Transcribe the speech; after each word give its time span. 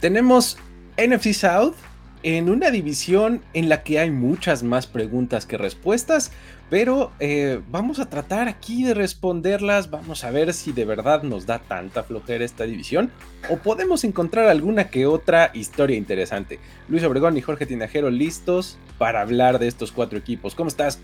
tenemos 0.00 0.58
NFC 0.96 1.32
South 1.32 1.74
en 2.22 2.50
una 2.50 2.70
división 2.70 3.42
en 3.54 3.68
la 3.68 3.82
que 3.82 4.00
hay 4.00 4.10
muchas 4.10 4.62
más 4.62 4.86
preguntas 4.86 5.46
que 5.46 5.56
respuestas, 5.56 6.32
pero 6.68 7.12
eh, 7.20 7.60
vamos 7.70 8.00
a 8.00 8.10
tratar 8.10 8.48
aquí 8.48 8.82
de 8.84 8.92
responderlas, 8.92 9.90
vamos 9.90 10.24
a 10.24 10.30
ver 10.30 10.52
si 10.52 10.72
de 10.72 10.84
verdad 10.84 11.22
nos 11.22 11.46
da 11.46 11.60
tanta 11.60 12.02
flojera 12.02 12.44
esta 12.44 12.64
división 12.64 13.10
o 13.48 13.56
podemos 13.58 14.04
encontrar 14.04 14.48
alguna 14.48 14.88
que 14.90 15.06
otra 15.06 15.50
historia 15.54 15.96
interesante. 15.96 16.58
Luis 16.88 17.04
Obregón 17.04 17.36
y 17.36 17.40
Jorge 17.40 17.66
Tinajero 17.66 18.10
listos 18.10 18.78
para 18.98 19.20
hablar 19.20 19.58
de 19.58 19.68
estos 19.68 19.92
cuatro 19.92 20.18
equipos. 20.18 20.54
¿Cómo 20.54 20.68
estás? 20.68 20.98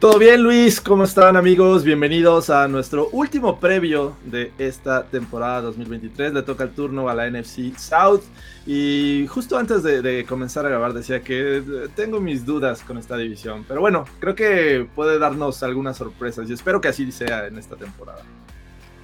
Todo 0.00 0.18
bien, 0.18 0.42
Luis, 0.42 0.80
¿cómo 0.80 1.04
están 1.04 1.36
amigos? 1.36 1.84
Bienvenidos 1.84 2.48
a 2.48 2.66
nuestro 2.68 3.10
último 3.10 3.60
previo 3.60 4.16
de 4.24 4.50
esta 4.56 5.04
temporada 5.04 5.60
2023. 5.60 6.32
Le 6.32 6.42
toca 6.42 6.64
el 6.64 6.70
turno 6.70 7.10
a 7.10 7.14
la 7.14 7.28
NFC 7.28 7.76
South. 7.76 8.22
Y 8.66 9.26
justo 9.28 9.58
antes 9.58 9.82
de, 9.82 10.24
comenzar 10.26 10.64
a 10.64 10.70
grabar 10.70 10.94
decía 10.94 11.20
que 11.20 11.58
eh, 11.58 11.62
tengo 11.94 12.18
mis 12.18 12.46
dudas 12.46 12.80
con 12.80 12.96
esta 12.96 13.18
división. 13.18 13.66
Pero 13.68 13.82
bueno, 13.82 14.06
creo 14.20 14.34
que 14.34 14.88
puede 14.94 15.18
darnos 15.18 15.62
algunas 15.62 15.98
sorpresas 15.98 16.48
y 16.48 16.54
espero 16.54 16.80
que 16.80 16.88
así 16.88 17.12
sea 17.12 17.46
en 17.46 17.58
esta 17.58 17.76
temporada. 17.76 18.22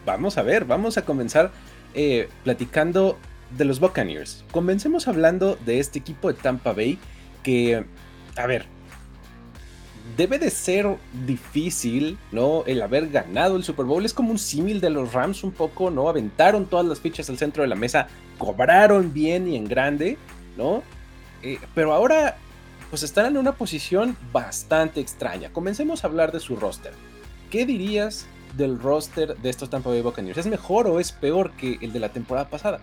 Vamos 0.06 0.38
a 0.38 0.42
ver, 0.42 0.64
vamos 0.64 0.96
a 0.96 1.04
comenzar 1.04 1.50
eh, 1.92 2.30
platicando 2.42 3.18
de 3.50 3.66
los 3.66 3.80
Buccaneers. 3.80 4.46
Comencemos 4.50 5.08
hablando 5.08 5.58
de 5.66 5.78
este 5.78 5.98
equipo 5.98 6.28
de 6.28 6.40
Tampa 6.40 6.72
Bay 6.72 6.98
que, 7.42 7.84
a 8.36 8.46
ver, 8.46 8.64
debe 10.16 10.38
de 10.38 10.50
ser 10.50 10.96
difícil, 11.26 12.18
¿no? 12.32 12.64
El 12.66 12.82
haber 12.82 13.08
ganado 13.08 13.56
el 13.56 13.64
Super 13.64 13.84
Bowl 13.84 14.04
es 14.04 14.14
como 14.14 14.30
un 14.30 14.38
símil 14.38 14.80
de 14.80 14.90
los 14.90 15.12
Rams 15.12 15.44
un 15.44 15.52
poco, 15.52 15.90
¿no? 15.90 16.08
Aventaron 16.08 16.66
todas 16.66 16.86
las 16.86 17.00
fichas 17.00 17.28
al 17.28 17.38
centro 17.38 17.62
de 17.62 17.68
la 17.68 17.74
mesa, 17.74 18.08
cobraron 18.38 19.12
bien 19.12 19.48
y 19.48 19.56
en 19.56 19.66
grande, 19.66 20.16
¿no? 20.56 20.82
Eh, 21.42 21.58
pero 21.74 21.92
ahora, 21.92 22.36
pues 22.90 23.02
están 23.02 23.26
en 23.26 23.36
una 23.36 23.52
posición 23.52 24.16
bastante 24.32 25.00
extraña. 25.00 25.52
Comencemos 25.52 26.02
a 26.02 26.06
hablar 26.06 26.32
de 26.32 26.40
su 26.40 26.56
roster. 26.56 26.92
¿Qué 27.50 27.66
dirías 27.66 28.26
del 28.56 28.78
roster 28.78 29.36
de 29.36 29.50
estos 29.50 29.70
Tampa 29.70 29.90
Bay 29.90 30.00
Buccaneers? 30.00 30.38
¿Es 30.38 30.46
mejor 30.46 30.86
o 30.86 30.98
es 30.98 31.12
peor 31.12 31.52
que 31.52 31.78
el 31.82 31.92
de 31.92 32.00
la 32.00 32.08
temporada 32.08 32.48
pasada? 32.48 32.80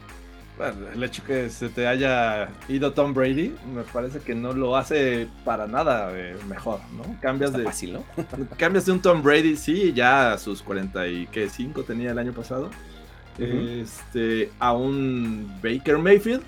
El 0.93 1.03
hecho 1.03 1.23
que 1.23 1.49
se 1.49 1.69
te 1.69 1.87
haya 1.87 2.49
ido 2.67 2.93
Tom 2.93 3.13
Brady, 3.13 3.55
me 3.73 3.81
parece 3.83 4.19
que 4.19 4.35
no 4.35 4.53
lo 4.53 4.77
hace 4.77 5.27
para 5.43 5.67
nada 5.67 6.11
eh, 6.13 6.35
mejor, 6.47 6.79
¿no? 6.95 7.19
Cambias 7.21 7.53
de. 7.53 7.63
Fácil, 7.63 7.93
¿no? 7.93 8.03
cambias 8.57 8.85
de 8.85 8.91
un 8.91 9.01
Tom 9.01 9.23
Brady, 9.23 9.55
sí, 9.55 9.93
ya 9.93 10.33
a 10.33 10.37
sus 10.37 10.61
45 10.61 11.83
tenía 11.83 12.11
el 12.11 12.19
año 12.19 12.33
pasado. 12.33 12.69
Este. 13.37 14.51
A 14.59 14.73
un 14.73 15.51
Baker 15.61 15.97
Mayfield. 15.97 16.43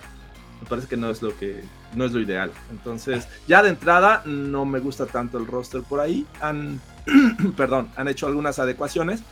Me 0.61 0.69
parece 0.69 0.87
que 0.87 0.97
no 0.97 1.09
es 1.09 1.21
lo 1.21 1.35
que. 1.37 1.63
No 1.95 2.05
es 2.05 2.11
lo 2.11 2.19
ideal. 2.19 2.51
Entonces, 2.69 3.27
ya 3.47 3.63
de 3.63 3.69
entrada, 3.69 4.21
no 4.25 4.65
me 4.65 4.79
gusta 4.79 5.05
tanto 5.05 5.37
el 5.37 5.47
roster 5.47 5.81
por 5.81 5.99
ahí. 5.99 6.25
Han. 6.41 6.79
perdón, 7.57 7.89
han 7.95 8.07
hecho 8.07 8.27
algunas 8.27 8.59
adecuaciones 8.59 9.23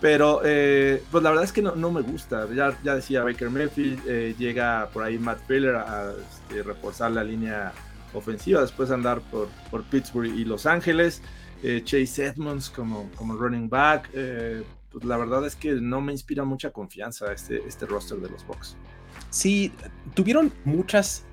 pero, 0.00 0.40
eh, 0.44 1.02
pues 1.10 1.22
la 1.22 1.30
verdad 1.30 1.44
es 1.44 1.52
que 1.52 1.62
no, 1.62 1.90
me 1.90 2.00
gusta. 2.00 2.48
Ya, 2.54 2.94
decía 2.94 3.22
Baker 3.22 3.50
Mayfield, 3.50 4.02
eh, 4.06 4.34
llega 4.38 4.88
por 4.92 5.02
ahí 5.02 5.18
Matt 5.18 5.40
Filler 5.46 5.76
a 5.76 6.12
este, 6.12 6.62
reforzar 6.62 7.10
la 7.10 7.22
línea 7.22 7.72
ofensiva, 8.14 8.62
después 8.62 8.90
andar 8.90 9.20
por, 9.20 9.48
por 9.70 9.84
Pittsburgh 9.84 10.26
y 10.26 10.44
Los 10.44 10.66
Ángeles. 10.66 11.22
Eh, 11.62 11.82
Chase 11.84 12.26
Edmonds 12.26 12.70
como, 12.70 13.10
como 13.14 13.34
running 13.34 13.68
back. 13.68 14.10
pues 14.10 15.04
la 15.04 15.18
verdad 15.18 15.46
es 15.46 15.54
que 15.54 15.72
no 15.72 16.00
me 16.00 16.12
inspira 16.12 16.44
mucha 16.44 16.70
confianza 16.70 17.32
este, 17.32 17.62
este 17.68 17.84
roster 17.86 18.18
de 18.18 18.30
los 18.30 18.46
Bucks. 18.46 18.76
Sí, 19.28 19.72
tuvieron 20.14 20.52
muchas 20.64 21.24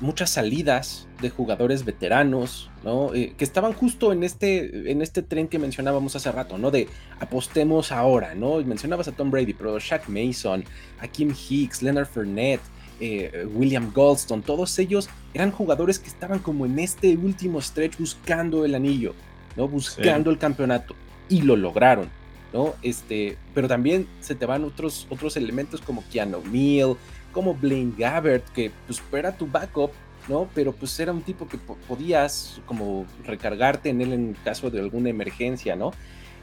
muchas 0.00 0.30
salidas 0.30 1.06
de 1.24 1.30
jugadores 1.30 1.84
veteranos, 1.84 2.70
¿no? 2.84 3.14
Eh, 3.14 3.34
que 3.36 3.44
estaban 3.44 3.72
justo 3.72 4.12
en 4.12 4.22
este, 4.22 4.90
en 4.92 5.02
este 5.02 5.22
tren 5.22 5.48
que 5.48 5.58
mencionábamos 5.58 6.14
hace 6.14 6.30
rato, 6.30 6.58
¿no? 6.58 6.70
De 6.70 6.86
apostemos 7.18 7.90
ahora, 7.90 8.34
¿no? 8.34 8.58
mencionabas 8.62 9.08
a 9.08 9.12
Tom 9.12 9.30
Brady, 9.30 9.54
pero 9.54 9.78
Shaq 9.78 10.08
Mason, 10.08 10.64
a 11.00 11.08
Kim 11.08 11.34
Hicks, 11.34 11.82
Leonard 11.82 12.06
Fournette, 12.06 12.60
eh, 13.00 13.48
William 13.54 13.90
Goldstone, 13.92 14.42
todos 14.42 14.78
ellos 14.78 15.08
eran 15.32 15.50
jugadores 15.50 15.98
que 15.98 16.08
estaban 16.08 16.38
como 16.38 16.66
en 16.66 16.78
este 16.78 17.16
último 17.16 17.60
stretch 17.60 17.98
buscando 17.98 18.64
el 18.64 18.74
anillo, 18.74 19.14
¿no? 19.56 19.66
Buscando 19.66 20.30
el 20.30 20.38
campeonato 20.38 20.94
y 21.28 21.40
lo 21.40 21.56
lograron, 21.56 22.10
¿no? 22.52 22.74
Este, 22.82 23.38
pero 23.54 23.66
también 23.66 24.06
se 24.20 24.34
te 24.34 24.44
van 24.44 24.62
otros, 24.62 25.06
otros 25.08 25.38
elementos 25.38 25.80
como 25.80 26.04
Keanu 26.12 26.42
Neal, 26.52 26.96
como 27.32 27.54
Blaine 27.54 27.94
Gabbert, 27.98 28.46
que 28.50 28.70
pues 28.86 29.02
era 29.12 29.36
tu 29.36 29.46
backup, 29.46 29.90
¿no? 30.28 30.48
Pero 30.54 30.72
pues 30.72 30.98
era 31.00 31.12
un 31.12 31.22
tipo 31.22 31.48
que 31.48 31.58
podías 31.58 32.60
como 32.66 33.06
recargarte 33.24 33.90
en 33.90 34.00
él 34.00 34.12
en 34.12 34.36
caso 34.44 34.70
de 34.70 34.80
alguna 34.80 35.10
emergencia, 35.10 35.76
¿no? 35.76 35.92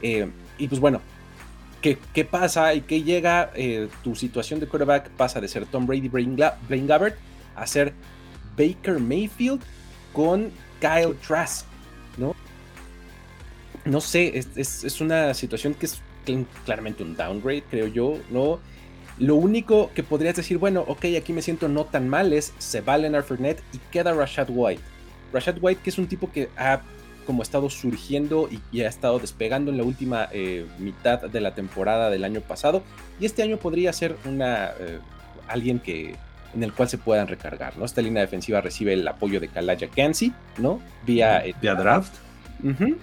Eh, 0.02 0.30
y 0.58 0.68
pues 0.68 0.80
bueno, 0.80 1.00
¿qué, 1.80 1.98
qué 2.12 2.24
pasa 2.24 2.74
y 2.74 2.82
qué 2.82 3.02
llega? 3.02 3.50
Eh, 3.54 3.88
tu 4.02 4.14
situación 4.14 4.60
de 4.60 4.66
quarterback 4.66 5.10
pasa 5.10 5.40
de 5.40 5.48
ser 5.48 5.66
Tom 5.66 5.86
Brady, 5.86 6.08
Blaine, 6.08 6.86
Gabbert, 6.86 7.16
a 7.54 7.66
ser 7.66 7.92
Baker 8.56 8.98
Mayfield 8.98 9.60
con 10.12 10.50
Kyle 10.80 11.14
Trask, 11.26 11.66
¿no? 12.16 12.34
No 13.84 14.00
sé, 14.00 14.38
es, 14.38 14.48
es, 14.56 14.84
es 14.84 15.00
una 15.00 15.34
situación 15.34 15.74
que 15.74 15.86
es 15.86 16.00
claramente 16.64 17.02
un 17.02 17.16
downgrade, 17.16 17.64
creo 17.68 17.88
yo, 17.88 18.18
¿no? 18.30 18.60
Lo 19.18 19.36
único 19.36 19.90
que 19.94 20.02
podrías 20.02 20.36
decir, 20.36 20.58
bueno, 20.58 20.84
ok, 20.86 21.06
aquí 21.18 21.32
me 21.32 21.42
siento 21.42 21.68
no 21.68 21.84
tan 21.84 22.08
mal 22.08 22.32
es 22.32 22.52
se 22.58 22.80
va 22.80 22.98
Leonard 22.98 23.24
Fournette 23.24 23.62
y 23.72 23.78
queda 23.90 24.12
Rashad 24.12 24.48
White. 24.50 24.82
Rashad 25.32 25.56
White, 25.60 25.80
que 25.82 25.90
es 25.90 25.98
un 25.98 26.06
tipo 26.06 26.30
que 26.30 26.48
ha 26.56 26.80
como 27.26 27.42
estado 27.42 27.70
surgiendo 27.70 28.48
y, 28.72 28.80
ha 28.80 28.88
estado 28.88 29.18
despegando 29.18 29.70
en 29.70 29.76
la 29.78 29.84
última 29.84 30.28
eh, 30.32 30.66
mitad 30.78 31.20
de 31.20 31.40
la 31.40 31.54
temporada 31.54 32.10
del 32.10 32.24
año 32.24 32.40
pasado. 32.40 32.82
Y 33.20 33.26
este 33.26 33.42
año 33.42 33.58
podría 33.58 33.92
ser 33.92 34.16
una 34.24 34.70
eh, 34.78 34.98
alguien 35.46 35.78
que 35.78 36.16
en 36.54 36.62
el 36.62 36.72
cual 36.72 36.88
se 36.88 36.98
puedan 36.98 37.28
recargar, 37.28 37.78
¿no? 37.78 37.84
Esta 37.84 38.02
línea 38.02 38.20
defensiva 38.20 38.60
recibe 38.60 38.92
el 38.92 39.06
apoyo 39.08 39.40
de 39.40 39.48
Kalaya 39.48 39.88
Kansi, 39.88 40.32
¿no? 40.58 40.80
Vía, 41.06 41.42
vía 41.60 41.74
draft. 41.74 42.12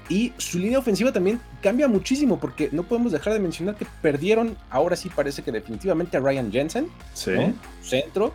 Y 0.07 0.33
su 0.37 0.57
línea 0.57 0.79
ofensiva 0.79 1.11
también 1.11 1.39
cambia 1.61 1.87
muchísimo 1.87 2.39
porque 2.39 2.69
no 2.71 2.83
podemos 2.83 3.11
dejar 3.11 3.33
de 3.33 3.39
mencionar 3.39 3.75
que 3.75 3.85
perdieron, 4.01 4.55
ahora 4.69 4.95
sí 4.95 5.09
parece 5.09 5.41
que 5.41 5.51
definitivamente 5.51 6.17
a 6.17 6.21
Ryan 6.21 6.51
Jensen, 6.51 6.87
centro, 7.81 8.33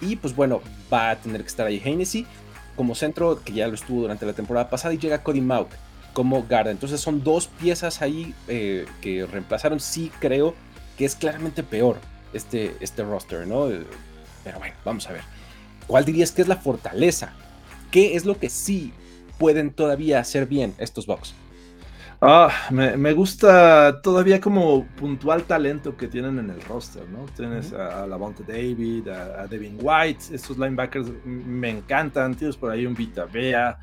y 0.00 0.16
pues 0.16 0.34
bueno, 0.34 0.60
va 0.92 1.10
a 1.10 1.16
tener 1.16 1.42
que 1.42 1.48
estar 1.48 1.66
ahí 1.66 1.80
Hennessy 1.84 2.26
como 2.76 2.94
centro, 2.94 3.42
que 3.44 3.52
ya 3.52 3.68
lo 3.68 3.74
estuvo 3.74 4.00
durante 4.00 4.24
la 4.24 4.32
temporada 4.32 4.70
pasada, 4.70 4.94
y 4.94 4.98
llega 4.98 5.22
Cody 5.22 5.40
Mauk 5.40 5.68
como 6.12 6.42
guarda. 6.42 6.70
Entonces 6.70 7.00
son 7.00 7.22
dos 7.22 7.46
piezas 7.46 8.02
ahí 8.02 8.34
eh, 8.48 8.86
que 9.00 9.26
reemplazaron, 9.26 9.80
sí 9.80 10.10
creo 10.20 10.54
que 10.96 11.04
es 11.04 11.14
claramente 11.14 11.62
peor 11.62 11.98
este, 12.32 12.76
este 12.80 13.02
roster, 13.02 13.46
¿no? 13.46 13.68
Pero 14.44 14.58
bueno, 14.58 14.74
vamos 14.84 15.08
a 15.08 15.12
ver. 15.12 15.22
¿Cuál 15.86 16.04
dirías 16.04 16.32
que 16.32 16.42
es 16.42 16.48
la 16.48 16.56
fortaleza? 16.56 17.32
¿Qué 17.90 18.16
es 18.16 18.24
lo 18.24 18.38
que 18.38 18.48
sí 18.48 18.92
pueden 19.42 19.72
todavía 19.72 20.20
hacer 20.20 20.46
bien 20.46 20.72
estos 20.78 21.04
Bucks? 21.04 21.34
Ah, 22.20 22.52
me, 22.70 23.12
gusta 23.12 24.00
todavía 24.00 24.40
como 24.40 24.86
puntual 24.86 25.42
talento 25.42 25.96
que 25.96 26.06
tienen 26.06 26.38
en 26.38 26.50
el 26.50 26.62
roster, 26.62 27.02
¿no? 27.08 27.24
Tienes 27.36 27.72
a, 27.72 28.06
Lavonte 28.06 28.44
David, 28.44 29.08
a, 29.08 29.48
Devin 29.48 29.78
White, 29.82 30.26
estos 30.32 30.56
linebackers 30.56 31.08
me 31.24 31.70
encantan, 31.70 32.36
tienes 32.36 32.56
por 32.56 32.70
ahí 32.70 32.86
un 32.86 32.94
Vita 32.94 33.24
Bea, 33.24 33.76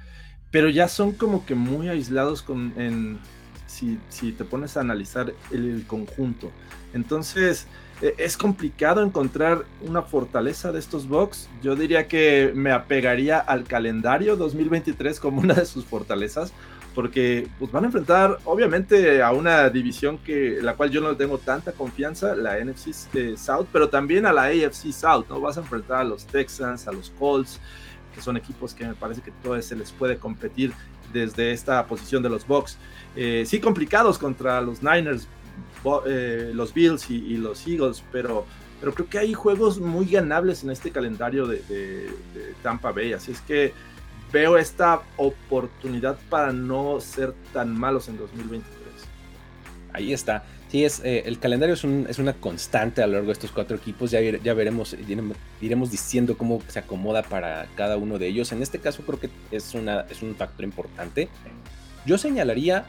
pero 0.50 0.70
ya 0.70 0.88
son 0.88 1.12
como 1.12 1.46
que 1.46 1.56
muy 1.56 1.90
aislados 1.90 2.41
con, 2.41 2.72
en, 2.78 3.20
si, 3.68 4.00
si 4.08 4.31
te 4.31 4.46
pones 4.46 4.78
a 4.78 4.80
analizar 4.80 5.34
el, 5.52 5.84
conjunto. 5.86 6.53
Entonces, 6.94 7.68
es 8.01 8.37
complicado 8.37 9.03
encontrar 9.03 9.65
una 9.81 10.01
fortaleza 10.01 10.71
de 10.71 10.79
estos 10.79 11.07
Bucks. 11.07 11.49
Yo 11.61 11.75
diría 11.75 12.07
que 12.07 12.51
me 12.55 12.72
apegaría 12.72 13.40
al 13.40 13.66
calendario 13.66 14.35
2023 14.35 15.19
como 15.19 15.41
una 15.41 15.53
de 15.55 15.66
sus 15.66 15.85
fortalezas 15.85 16.53
porque 16.96 17.47
pues, 17.59 17.72
van 17.72 17.84
a 17.84 17.87
enfrentar 17.87 18.40
obviamente 18.46 19.22
a 19.22 19.31
una 19.31 19.69
división 19.69 20.17
que 20.17 20.59
la 20.61 20.75
cual 20.75 20.90
yo 20.90 21.01
no 21.01 21.16
tengo 21.16 21.37
tanta 21.37 21.72
confianza, 21.72 22.35
la 22.35 22.59
NFC 22.63 22.90
eh, 23.13 23.35
South, 23.37 23.67
pero 23.72 23.90
también 23.90 24.25
a 24.25 24.34
la 24.34 24.43
AFC 24.43 24.91
South, 24.91 25.25
¿no? 25.29 25.40
Vas 25.40 25.57
a 25.57 25.61
enfrentar 25.61 25.99
a 25.99 26.03
los 26.03 26.25
Texans, 26.25 26.87
a 26.87 26.91
los 26.91 27.11
Colts, 27.11 27.59
que 28.13 28.22
son 28.22 28.37
equipos 28.37 28.73
que 28.73 28.85
me 28.85 28.95
parece 28.95 29.22
que 29.22 29.31
todavía 29.31 29.61
se 29.61 29.75
les 29.75 29.91
puede 29.91 30.17
competir 30.17 30.73
desde 31.13 31.52
esta 31.52 31.85
posición 31.85 32.23
de 32.23 32.29
los 32.29 32.45
Bucks. 32.45 32.78
Eh, 33.16 33.43
sí 33.45 33.59
complicados 33.59 34.17
contra 34.17 34.61
los 34.61 34.84
Niners, 34.84 35.28
eh, 36.05 36.52
los 36.53 36.73
Bills 36.73 37.09
y, 37.09 37.37
los 37.37 37.66
Eagles, 37.67 38.03
pero, 38.11 38.46
pero 38.79 38.93
creo 38.93 39.09
que 39.09 39.20
hay 39.20 39.34
juegos 39.34 39.79
muy 39.79 40.05
ganables 40.05 40.64
en 40.64 40.72
este 40.72 40.91
calendario 40.91 41.47
de, 41.47 42.09
Tampa 42.61 42.91
Bay, 42.91 43.14
así 43.14 43.31
es 43.31 43.41
que 43.41 43.73
veo 44.31 44.58
esta 44.58 45.02
oportunidad 45.17 46.17
para 46.29 46.52
no 46.53 46.99
ser 46.99 47.34
tan 47.53 47.78
malos 47.78 48.09
en 48.09 48.17
2023. 48.17 48.70
Ahí 49.93 50.14
está. 50.14 50.43
Sí, 50.70 50.85
es, 50.85 51.02
eh, 51.03 51.23
el 51.26 51.40
calendario 51.40 51.73
es, 51.73 51.84
una 52.20 52.34
constante 52.34 53.02
a 53.02 53.08
lo 53.08 53.14
largo 53.14 53.28
de 53.28 53.34
estos 53.34 53.52
cuatro 53.52 53.76
equipos. 53.76 54.11
Ya, 54.11 54.22
ya 54.22 54.53
veremos, 54.53 54.96
iremos 55.59 55.90
diciendo 55.90 56.37
cómo 56.37 56.61
se 56.67 56.78
acomoda 56.78 57.23
para 57.23 57.67
cada 57.76 57.97
uno 57.97 58.20
de 58.20 58.28
ellos. 58.28 58.52
En 58.52 58.61
este 58.61 58.78
caso 58.78 59.02
creo 59.02 59.20
que 59.20 59.31
es, 59.49 59.73
una, 59.73 60.02
es 60.02 60.22
un 60.22 60.35
factor 60.35 60.64
importante. 60.64 61.28
Yo 62.05 62.20
señalaría 62.20 62.85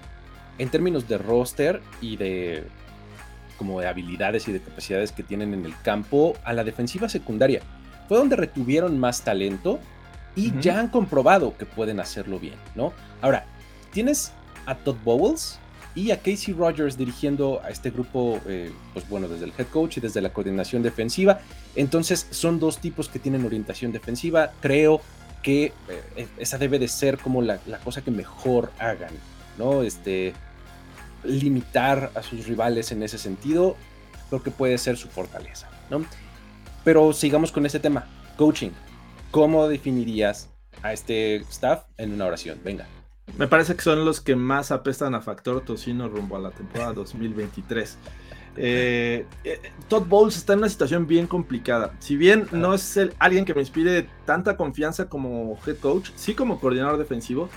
en 0.58 0.68
términos 0.68 1.08
de 1.08 1.16
roster 1.16 1.80
y 2.02 2.18
de 2.18 2.64
como 3.60 3.78
de 3.78 3.88
habilidades 3.88 4.48
y 4.48 4.52
de 4.52 4.60
capacidades 4.62 5.12
que 5.12 5.22
tienen 5.22 5.52
en 5.52 5.66
el 5.66 5.74
campo 5.82 6.34
a 6.44 6.54
la 6.54 6.64
defensiva 6.64 7.10
secundaria. 7.10 7.60
Fue 8.08 8.16
donde 8.16 8.34
retuvieron 8.36 8.98
más 8.98 9.20
talento 9.20 9.80
y 10.34 10.58
ya 10.62 10.80
han 10.80 10.88
comprobado 10.88 11.54
que 11.58 11.66
pueden 11.66 12.00
hacerlo 12.00 12.40
bien, 12.40 12.54
¿no? 12.74 12.94
Ahora, 13.20 13.44
tienes 13.92 14.32
a 14.64 14.76
Todd 14.76 14.96
Bowles, 15.04 15.60
y 15.94 16.12
a 16.12 16.18
Casey 16.18 16.54
Rogers 16.54 16.96
dirigiendo 16.96 17.60
a 17.62 17.68
este 17.68 17.90
grupo, 17.90 18.40
eh, 18.46 18.72
pues 18.94 19.06
bueno, 19.08 19.28
desde 19.28 19.44
el 19.44 19.52
head 19.58 19.66
coach 19.66 19.98
y 19.98 20.00
desde 20.00 20.22
la 20.22 20.32
coordinación 20.32 20.82
defensiva. 20.82 21.40
Entonces 21.74 22.26
son 22.30 22.60
dos 22.60 22.78
tipos 22.78 23.08
que 23.08 23.18
tienen 23.18 23.44
orientación 23.44 23.92
defensiva. 23.92 24.52
Creo 24.62 25.02
que 25.42 25.72
eh, 26.16 26.28
esa 26.38 26.56
debe 26.56 26.78
de 26.78 26.88
ser 26.88 27.18
como 27.18 27.42
la, 27.42 27.58
cosa 27.84 28.02
que 28.02 28.10
mejor 28.10 28.72
hagan, 28.78 29.12
¿no? 29.58 29.82
Este, 29.82 30.32
limitar 31.24 32.10
a 32.14 32.22
sus 32.22 32.46
rivales 32.46 32.92
en 32.92 33.02
ese 33.02 33.18
sentido, 33.18 33.76
creo 34.28 34.42
que 34.42 34.50
puede 34.50 34.78
ser 34.78 34.96
su 34.96 35.08
fortaleza, 35.08 35.68
¿no? 35.90 36.04
Pero 36.84 37.12
sigamos 37.12 37.52
con 37.52 37.66
este 37.66 37.78
tema, 37.78 38.06
coaching. 38.36 38.70
¿Cómo 39.30 39.68
definirías 39.68 40.48
a 40.82 40.92
este 40.92 41.36
staff 41.36 41.84
en 41.98 42.12
una 42.12 42.26
oración? 42.26 42.58
Venga. 42.64 42.86
Me 43.38 43.46
parece 43.46 43.76
que 43.76 43.82
son 43.82 44.04
los 44.04 44.20
que 44.20 44.34
más 44.34 44.72
apestan 44.72 45.14
a 45.14 45.20
factor 45.20 45.64
tocino 45.64 46.08
rumbo 46.08 46.36
a 46.36 46.40
la 46.40 46.50
temporada 46.50 46.92
2023. 46.94 47.96
Eh, 48.56 49.26
eh, 49.44 49.60
Todd 49.88 50.06
Bowles 50.06 50.36
está 50.36 50.54
en 50.54 50.60
una 50.60 50.68
situación 50.68 51.06
bien 51.06 51.26
complicada. 51.26 51.92
Si 52.00 52.16
bien 52.16 52.48
no 52.50 52.74
es 52.74 52.98
alguien 53.18 53.44
que 53.44 53.54
me 53.54 53.60
inspire 53.60 54.08
tanta 54.24 54.56
confianza 54.56 55.08
como 55.08 55.58
head 55.66 55.76
coach, 55.76 56.10
sí 56.16 56.34
como 56.34 56.58
coordinador 56.58 56.98
defensivo, 56.98 57.48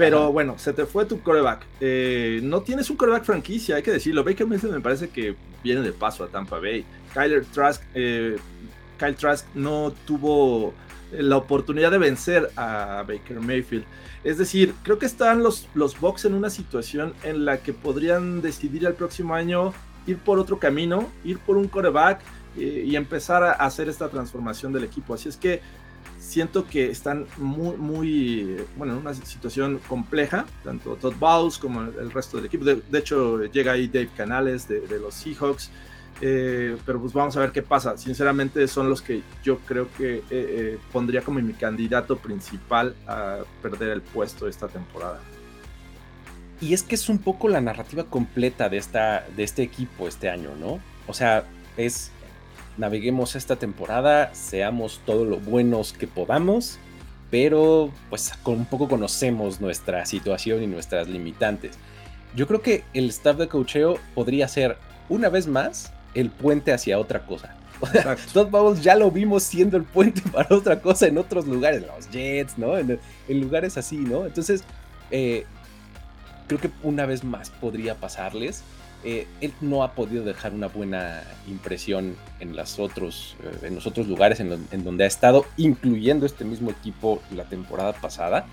pero 0.00 0.32
bueno, 0.32 0.58
se 0.58 0.72
te 0.72 0.86
fue 0.86 1.04
tu 1.04 1.20
coreback. 1.20 1.66
Eh, 1.80 2.40
no 2.42 2.62
tienes 2.62 2.88
un 2.90 2.96
coreback 2.96 3.24
franquicia, 3.24 3.76
hay 3.76 3.82
que 3.82 3.92
decirlo. 3.92 4.24
Baker 4.24 4.46
Mayfield 4.46 4.74
me 4.74 4.80
parece 4.80 5.10
que 5.10 5.36
viene 5.62 5.82
de 5.82 5.92
paso 5.92 6.24
a 6.24 6.28
Tampa 6.28 6.58
Bay. 6.58 6.84
Kyler 7.12 7.44
Trask, 7.44 7.82
Kyle 7.92 9.14
Trask 9.16 9.46
no 9.54 9.92
tuvo 10.06 10.72
la 11.12 11.36
oportunidad 11.36 11.90
de 11.90 11.98
vencer 11.98 12.50
a 12.56 13.04
Baker 13.06 13.40
Mayfield. 13.40 13.84
Es 14.22 14.38
decir, 14.38 14.74
creo 14.82 14.98
que 14.98 15.06
están 15.06 15.42
los, 15.42 15.68
los 15.74 15.98
Bucks 15.98 16.24
en 16.24 16.34
una 16.34 16.50
situación 16.50 17.14
en 17.22 17.44
la 17.44 17.58
que 17.58 17.72
podrían 17.72 18.42
decidir 18.42 18.84
el 18.86 18.94
próximo 18.94 19.34
año 19.34 19.72
ir 20.06 20.18
por 20.18 20.38
otro 20.38 20.58
camino, 20.58 21.08
ir 21.24 21.38
por 21.38 21.56
un 21.56 21.68
coreback 21.68 22.20
eh, 22.56 22.84
y 22.86 22.96
empezar 22.96 23.42
a 23.42 23.52
hacer 23.52 23.88
esta 23.88 24.08
transformación 24.08 24.72
del 24.72 24.84
equipo. 24.84 25.14
Así 25.14 25.28
es 25.28 25.36
que 25.36 25.60
siento 26.20 26.66
que 26.68 26.90
están 26.90 27.26
muy, 27.38 27.76
muy, 27.76 28.56
bueno, 28.76 28.92
en 28.92 29.00
una 29.00 29.14
situación 29.14 29.80
compleja, 29.88 30.46
tanto 30.62 30.94
Todd 30.96 31.14
Bowles 31.18 31.58
como 31.58 31.80
el 31.80 32.10
resto 32.12 32.36
del 32.36 32.46
equipo. 32.46 32.64
De, 32.64 32.98
hecho, 32.98 33.44
llega 33.46 33.72
ahí 33.72 33.88
Dave 33.88 34.10
Canales 34.16 34.68
de, 34.68 34.80
de 34.80 35.00
los 35.00 35.14
Seahawks. 35.14 35.70
Eh, 36.22 36.76
pero 36.84 37.00
pues 37.00 37.14
vamos 37.14 37.36
a 37.36 37.40
ver 37.40 37.52
qué 37.52 37.62
pasa. 37.62 37.96
Sinceramente 37.96 38.68
son 38.68 38.90
los 38.90 39.00
que 39.00 39.22
yo 39.42 39.58
creo 39.60 39.88
que 39.96 40.16
eh, 40.16 40.22
eh, 40.30 40.78
pondría 40.92 41.22
como 41.22 41.40
mi 41.40 41.54
candidato 41.54 42.18
principal 42.18 42.94
a 43.06 43.38
perder 43.62 43.90
el 43.90 44.02
puesto 44.02 44.46
esta 44.46 44.68
temporada. 44.68 45.20
Y 46.60 46.74
es 46.74 46.82
que 46.82 46.94
es 46.94 47.08
un 47.08 47.18
poco 47.18 47.48
la 47.48 47.62
narrativa 47.62 48.04
completa 48.04 48.68
de, 48.68 48.76
esta, 48.76 49.26
de 49.34 49.44
este 49.44 49.62
equipo 49.62 50.06
este 50.06 50.28
año, 50.28 50.50
¿no? 50.60 50.78
O 51.06 51.14
sea, 51.14 51.44
es 51.78 52.10
naveguemos 52.80 53.36
esta 53.36 53.56
temporada, 53.56 54.34
seamos 54.34 55.02
todo 55.04 55.26
lo 55.26 55.38
buenos 55.38 55.92
que 55.92 56.08
podamos, 56.08 56.78
pero 57.30 57.92
pues 58.08 58.32
con 58.42 58.54
un 58.54 58.64
poco 58.64 58.88
conocemos 58.88 59.60
nuestra 59.60 60.06
situación 60.06 60.62
y 60.62 60.66
nuestras 60.66 61.06
limitantes. 61.06 61.78
Yo 62.34 62.46
creo 62.46 62.62
que 62.62 62.84
el 62.94 63.10
staff 63.10 63.36
de 63.36 63.48
cocheo 63.48 63.98
podría 64.14 64.48
ser 64.48 64.78
una 65.10 65.28
vez 65.28 65.46
más 65.46 65.92
el 66.14 66.30
puente 66.30 66.72
hacia 66.72 66.98
otra 66.98 67.26
cosa. 67.26 67.54
Todd 68.32 68.48
Bowles 68.48 68.82
ya 68.82 68.94
lo 68.96 69.10
vimos 69.10 69.42
siendo 69.42 69.76
el 69.76 69.84
puente 69.84 70.22
para 70.32 70.54
otra 70.56 70.80
cosa 70.80 71.06
en 71.06 71.18
otros 71.18 71.46
lugares, 71.46 71.84
los 71.86 72.10
Jets, 72.10 72.56
¿no? 72.56 72.78
En, 72.78 72.98
lugares 73.28 73.76
así, 73.76 73.98
¿no? 73.98 74.24
Entonces, 74.24 74.64
eh, 75.10 75.44
creo 76.46 76.60
que 76.60 76.70
una 76.82 77.04
vez 77.04 77.24
más 77.24 77.50
podría 77.50 77.94
pasarles. 77.94 78.62
Eh, 79.02 79.26
él 79.40 79.54
no 79.60 79.82
ha 79.82 79.94
podido 79.94 80.24
dejar 80.24 80.52
una 80.52 80.68
buena 80.68 81.22
impresión 81.48 82.16
en, 82.38 82.54
las 82.54 82.78
otros, 82.78 83.34
eh, 83.42 83.68
en 83.68 83.74
los 83.74 83.86
otros 83.86 84.06
lugares 84.06 84.40
en, 84.40 84.84
donde 84.84 85.04
ha 85.04 85.06
estado, 85.06 85.46
incluyendo 85.56 86.26
este 86.26 86.44
mismo 86.44 86.70
equipo 86.70 87.22
la 87.34 87.44
temporada 87.44 87.92
pasada. 87.94 88.46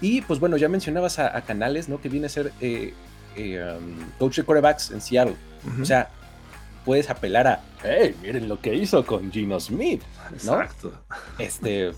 Y 0.00 0.22
pues 0.22 0.40
bueno, 0.40 0.56
ya 0.56 0.68
mencionabas 0.68 1.18
a, 1.18 1.40
Canales, 1.42 1.88
¿no? 1.88 2.00
Que 2.00 2.08
viene 2.08 2.26
a 2.26 2.30
ser 2.30 2.52
um, 2.62 3.96
coach 4.18 4.36
de 4.36 4.44
quarterbacks 4.44 4.90
en 4.90 5.02
Seattle. 5.02 5.36
O 5.80 5.84
sea, 5.84 6.08
puedes 6.84 7.10
apelar 7.10 7.46
a, 7.46 7.60
hey, 7.82 8.14
miren 8.22 8.48
lo 8.48 8.60
que 8.60 8.74
hizo 8.74 9.04
con 9.04 9.30
Gino 9.30 9.60
Smith, 9.60 10.02
¿no? 10.44 10.62
Exacto. 10.62 10.92
Este, 11.38 11.92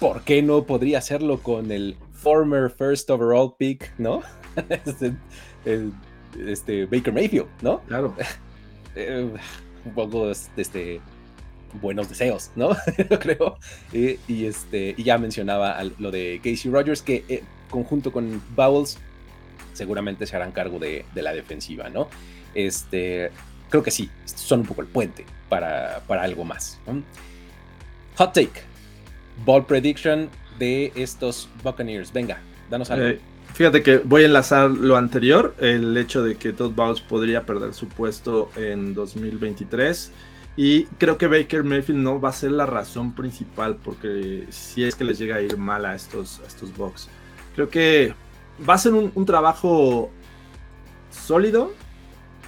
¿por 0.00 0.22
qué 0.22 0.42
no 0.42 0.64
podría 0.64 0.98
hacerlo 0.98 1.40
con 1.40 1.70
el 1.70 1.96
former 2.12 2.70
first 2.70 3.08
overall 3.10 3.54
pick, 3.58 3.92
¿no? 3.98 4.22
Este, 4.68 5.12
este, 6.46 6.86
Baker 6.86 7.12
Mayfield, 7.12 7.48
¿no? 7.62 7.80
Claro. 7.82 8.14
Eh, 8.96 9.28
un 9.84 9.92
poco 9.92 10.30
este, 10.30 11.00
buenos 11.82 12.08
deseos, 12.08 12.52
¿no? 12.54 12.76
Yo 13.10 13.18
creo. 13.18 13.58
y, 13.92 14.46
este, 14.46 14.94
y 14.96 15.02
ya 15.02 15.18
mencionaba 15.18 15.82
lo 15.98 16.12
de 16.12 16.40
Casey 16.44 16.70
Rogers, 16.70 17.02
que 17.02 17.24
eh, 17.28 17.42
conjunto 17.70 18.12
con 18.12 18.40
Bowles 18.54 18.98
seguramente 19.72 20.28
se 20.28 20.36
harán 20.36 20.52
cargo 20.52 20.78
de, 20.78 21.04
de 21.12 21.22
la 21.22 21.32
defensiva, 21.32 21.88
¿no? 21.88 22.08
Este, 22.54 23.32
creo 23.68 23.82
que 23.82 23.90
sí, 23.90 24.08
son 24.24 24.60
un 24.60 24.66
poco 24.66 24.82
el 24.82 24.86
puente 24.86 25.24
para, 25.48 26.02
algo 26.08 26.44
más. 26.44 26.78
Hot 28.16 28.32
take, 28.32 28.62
ball 29.44 29.66
prediction 29.66 30.30
de 30.58 30.92
estos 30.94 31.48
Buccaneers. 31.62 32.12
Venga, 32.12 32.38
danos 32.70 32.90
algo. 32.90 33.06
Eh, 33.06 33.20
fíjate 33.54 33.82
que 33.82 33.98
voy 33.98 34.24
a 34.24 34.26
enlazar 34.26 34.70
lo 34.70 34.96
anterior, 34.96 35.54
el 35.58 35.96
hecho 35.96 36.22
de 36.22 36.36
que 36.36 36.52
Todd 36.52 36.72
Bowles 36.72 37.00
podría 37.00 37.46
perder 37.46 37.72
su 37.72 37.88
puesto 37.88 38.50
en 38.56 38.94
2023. 38.94 40.12
Y 40.56 40.84
creo 40.98 41.18
que 41.18 41.26
Baker 41.26 41.64
Mayfield 41.64 42.00
no 42.00 42.20
va 42.20 42.28
a 42.28 42.32
ser 42.32 42.52
la 42.52 42.66
razón 42.66 43.14
principal, 43.14 43.76
porque 43.82 44.46
si 44.50 44.84
es 44.84 44.94
que 44.94 45.04
les 45.04 45.18
llega 45.18 45.36
a 45.36 45.40
ir 45.40 45.56
mal 45.56 45.84
a 45.84 45.94
estos, 45.94 46.40
estos 46.46 46.76
Bucks. 46.76 47.08
Creo 47.54 47.68
que 47.70 48.14
va 48.68 48.74
a 48.74 48.78
ser 48.78 48.92
un, 48.92 49.10
un 49.14 49.26
trabajo 49.26 50.10
sólido, 51.10 51.72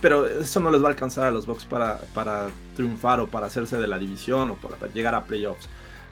pero 0.00 0.26
eso 0.26 0.60
no 0.60 0.70
les 0.70 0.82
va 0.82 0.86
a 0.86 0.90
alcanzar 0.90 1.26
a 1.26 1.30
los 1.30 1.46
Bucks 1.46 1.64
para, 1.64 2.00
para 2.14 2.48
triunfar 2.74 3.20
o 3.20 3.26
para 3.26 3.46
hacerse 3.46 3.76
de 3.76 3.86
la 3.86 3.98
división 3.98 4.50
o 4.50 4.54
para 4.54 4.92
llegar 4.92 5.14
a 5.14 5.24
playoffs. 5.24 5.68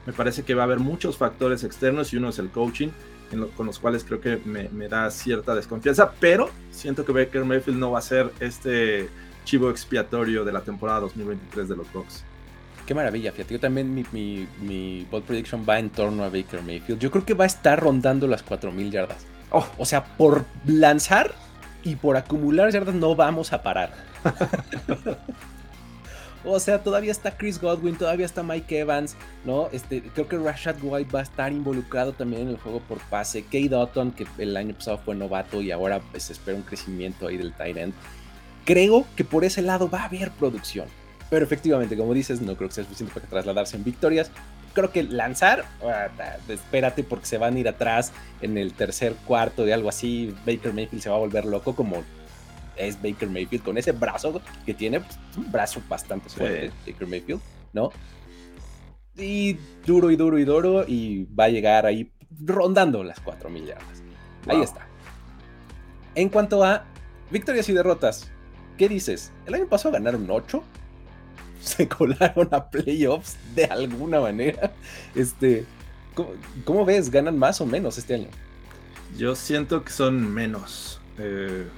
Me 0.07 0.13
parece 0.13 0.43
que 0.43 0.55
va 0.55 0.63
a 0.63 0.65
haber 0.67 0.81
muchos 0.81 1.17
factores 1.17 1.65
externos 1.65 2.13
y 2.13 2.17
uno 2.17 2.29
es 2.29 2.39
el 2.39 2.51
coaching, 2.51 2.89
con 3.57 3.67
los 3.67 3.79
cuales 3.79 4.05
creo 4.05 4.21
que 4.21 4.39
me, 4.45 4.69
me, 4.69 4.89
da 4.89 5.11
cierta 5.11 5.55
desconfianza, 5.55 6.13
pero 6.21 6.51
siento 6.71 7.05
que 7.05 7.13
Baker 7.13 7.45
Mayfield 7.45 7.79
no 7.79 7.93
va 7.93 7.99
a 7.99 8.03
ser 8.03 8.33
este 8.41 9.09
chivo 9.45 9.71
expiatorio 9.71 10.45
de 10.45 10.53
la 10.53 10.61
temporada 10.61 11.01
2023 11.01 11.69
de 11.69 11.77
los 11.77 11.93
Bucks. 11.93 12.25
Qué 12.87 12.95
maravilla, 12.95 13.33
fíjate. 13.33 13.55
Yo 13.55 13.61
también 13.61 13.95
mi, 13.95 14.05
mi, 14.13 14.47
mi 14.61 15.07
bold 15.11 15.25
prediction 15.25 15.65
va 15.69 15.79
en 15.79 15.91
torno 15.91 16.23
a 16.23 16.29
Baker 16.29 16.63
Mayfield. 16.63 17.01
Yo 17.01 17.11
creo 17.11 17.25
que 17.25 17.35
va 17.35 17.45
a 17.45 17.47
estar 17.47 17.81
rondando 17.81 18.27
las 18.27 18.45
4.000 18.45 18.91
yardas. 18.91 19.27
Oh. 19.51 19.67
O 19.79 19.87
sea, 19.87 20.05
por 20.05 20.45
lanzar 20.67 21.35
y 21.83 21.97
por 21.97 22.17
acumular 22.17 22.71
yardas 22.71 22.95
no 22.95 23.15
vamos 23.15 23.53
a 23.53 23.63
parar. 23.63 23.95
o 26.45 26.61
sea, 26.61 26.83
todavía 26.83 27.13
está 27.13 27.37
Chris 27.37 27.61
Godwin, 27.61 27.97
todavía 27.97 28.27
está 28.27 28.43
Mike 28.43 28.81
Evans, 28.81 29.17
¿no? 29.45 29.69
Este, 29.73 30.03
creo 30.03 30.29
que 30.29 30.39
Rashad 30.39 30.77
White 30.83 31.11
va 31.13 31.21
a 31.21 31.23
estar 31.23 31.53
involucrado 31.53 32.13
también 32.13 32.43
en 32.43 32.49
el 32.51 32.59
juego 32.59 32.81
por 32.81 32.99
pase. 32.99 33.45
Kay 33.45 33.69
Dotton, 33.69 34.13
que 34.13 34.27
el 34.39 34.57
año 34.57 34.75
pasado 34.75 34.99
fue 34.99 35.15
novato 35.15 35.63
y 35.63 35.71
ahora 35.71 36.01
pues, 36.11 36.25
se 36.25 36.33
espera 36.33 36.57
un 36.57 36.63
crecimiento 36.63 37.27
ahí 37.27 37.37
del 37.37 37.53
tight 37.53 37.77
end. 37.77 37.95
Creo 38.65 39.07
que 39.17 39.25
por 39.25 39.45
ese 39.45 39.63
lado 39.63 39.89
va 39.89 40.03
a 40.03 40.05
haber 40.07 40.31
producción. 40.33 40.87
Pero 41.31 41.45
efectivamente, 41.45 41.97
como 41.97 42.15
dices, 42.15 42.41
no 42.41 42.57
creo 42.57 42.69
que 42.69 42.75
sea 42.75 42.85
suficiente 42.85 43.15
para 43.15 43.27
trasladarse 43.27 43.77
en 43.77 43.85
victorias 43.85 44.31
creo 44.75 44.91
que 44.91 45.05
lanzar, 45.05 45.65
ah, 45.83 46.09
espérate 46.49 47.05
porque 47.05 47.27
se 47.27 47.39
van 47.39 47.57
a 47.57 47.59
ir 47.61 47.69
atrás 47.69 48.13
en 48.43 48.59
el 48.59 48.75
tercer 48.75 49.15
cuarto 49.25 49.65
de 49.65 49.73
algo 49.73 49.89
así. 49.89 50.35
Baker 50.45 50.75
Mayfield 50.75 51.03
se 51.03 51.09
va 51.09 51.17
a 51.17 51.21
volver 51.21 51.47
loco 51.47 51.75
como 51.75 52.03
es 52.77 53.01
Baker 53.01 53.29
Mayfield 53.29 53.65
con 53.65 53.79
ese 53.79 53.93
brazo 53.93 54.41
que 54.65 54.75
tiene, 54.75 55.01
pues, 55.01 55.19
un 55.37 55.51
brazo 55.51 55.83
bastante 55.89 56.29
fuerte, 56.29 56.71
Baker 56.87 57.07
Mayfield, 57.07 57.41
¿no? 57.73 57.91
Y 59.17 59.57
duro 59.87 60.11
y 60.11 60.17
duro 60.17 60.39
y 60.39 60.45
duro 60.45 60.85
y 60.87 61.25
va 61.27 61.45
a 61.45 61.49
llegar 61.49 61.87
ahí 61.87 62.13
rondando 62.41 63.05
las 63.05 63.21
4 63.21 63.49
millardas. 63.49 64.03
Ahí 64.47 64.61
está. 64.61 64.87
En 66.15 66.29
cuanto 66.29 66.65
a 66.65 66.85
victorias 67.31 67.69
y 67.69 67.73
derrotas, 67.73 68.31
¿qué 68.77 68.89
dices? 68.89 69.33
El 69.47 69.55
año 69.55 69.67
pasado 69.67 69.93
ganaron 69.93 70.29
8, 70.29 70.63
se 71.61 71.89
colaron 71.89 72.49
a 72.53 72.71
playoffs 72.71 73.37
de 73.55 73.65
alguna 73.65 74.21
manera. 74.21 74.73
Este, 75.15 75.65
¿cómo, 76.65 76.85
ves? 76.85 77.11
¿Ganan 77.11 77.39
más 77.39 77.61
o 77.61 77.67
menos 77.67 77.99
este 77.99 78.15
año? 78.15 78.29
Yo 79.17 79.35
siento 79.35 79.85
que 79.85 79.93
son 79.93 80.33
menos. 80.33 81.01
Eh, 81.19 81.69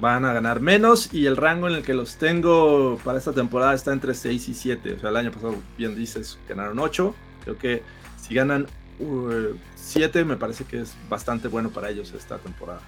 van 0.00 0.24
a 0.24 0.32
ganar 0.32 0.60
menos 0.60 1.12
y 1.12 1.26
el 1.26 1.36
rango 1.36 1.68
en 1.68 1.74
el 1.74 1.82
que 1.82 1.94
los 1.94 2.16
tengo 2.16 2.98
para 3.04 3.18
esta 3.18 3.32
temporada 3.32 3.74
está 3.74 3.92
entre 3.92 4.14
6 4.14 4.48
y 4.48 4.54
7. 4.54 4.94
O 4.94 5.00
sea, 5.00 5.10
el 5.10 5.16
año 5.16 5.30
pasado, 5.30 5.56
bien 5.78 5.94
dices, 5.94 6.38
ganaron 6.48 6.78
8. 6.78 7.14
Creo 7.44 7.58
que 7.58 7.82
si 8.20 8.34
ganan 8.34 8.66
7 9.74 10.24
me 10.24 10.36
parece 10.36 10.64
que 10.64 10.80
es 10.80 10.94
bastante 11.08 11.48
bueno 11.48 11.70
para 11.70 11.90
ellos 11.90 12.12
esta 12.12 12.38
temporada. 12.38 12.80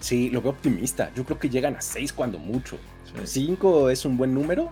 Sí, 0.00 0.30
lo 0.30 0.42
veo 0.42 0.52
optimista. 0.52 1.12
Yo 1.14 1.24
creo 1.24 1.38
que 1.38 1.48
llegan 1.48 1.76
a 1.76 1.80
6 1.80 2.12
cuando 2.12 2.38
mucho. 2.38 2.78
5 3.22 3.90
es 3.90 4.04
un 4.04 4.16
buen 4.16 4.34
número. 4.34 4.70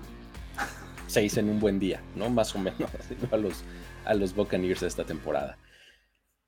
6 1.07 1.39
en 1.39 1.49
un 1.49 1.61
buen 1.61 1.79
día, 1.79 2.03
¿no? 2.15 2.31
Más 2.31 2.55
o 2.55 2.59
menos 2.59 2.91
a 3.33 3.37
los, 3.37 3.65
a 4.05 4.15
los 4.15 4.35
Buccaneers 4.35 4.83
esta 4.83 5.05
temporada. 5.05 5.59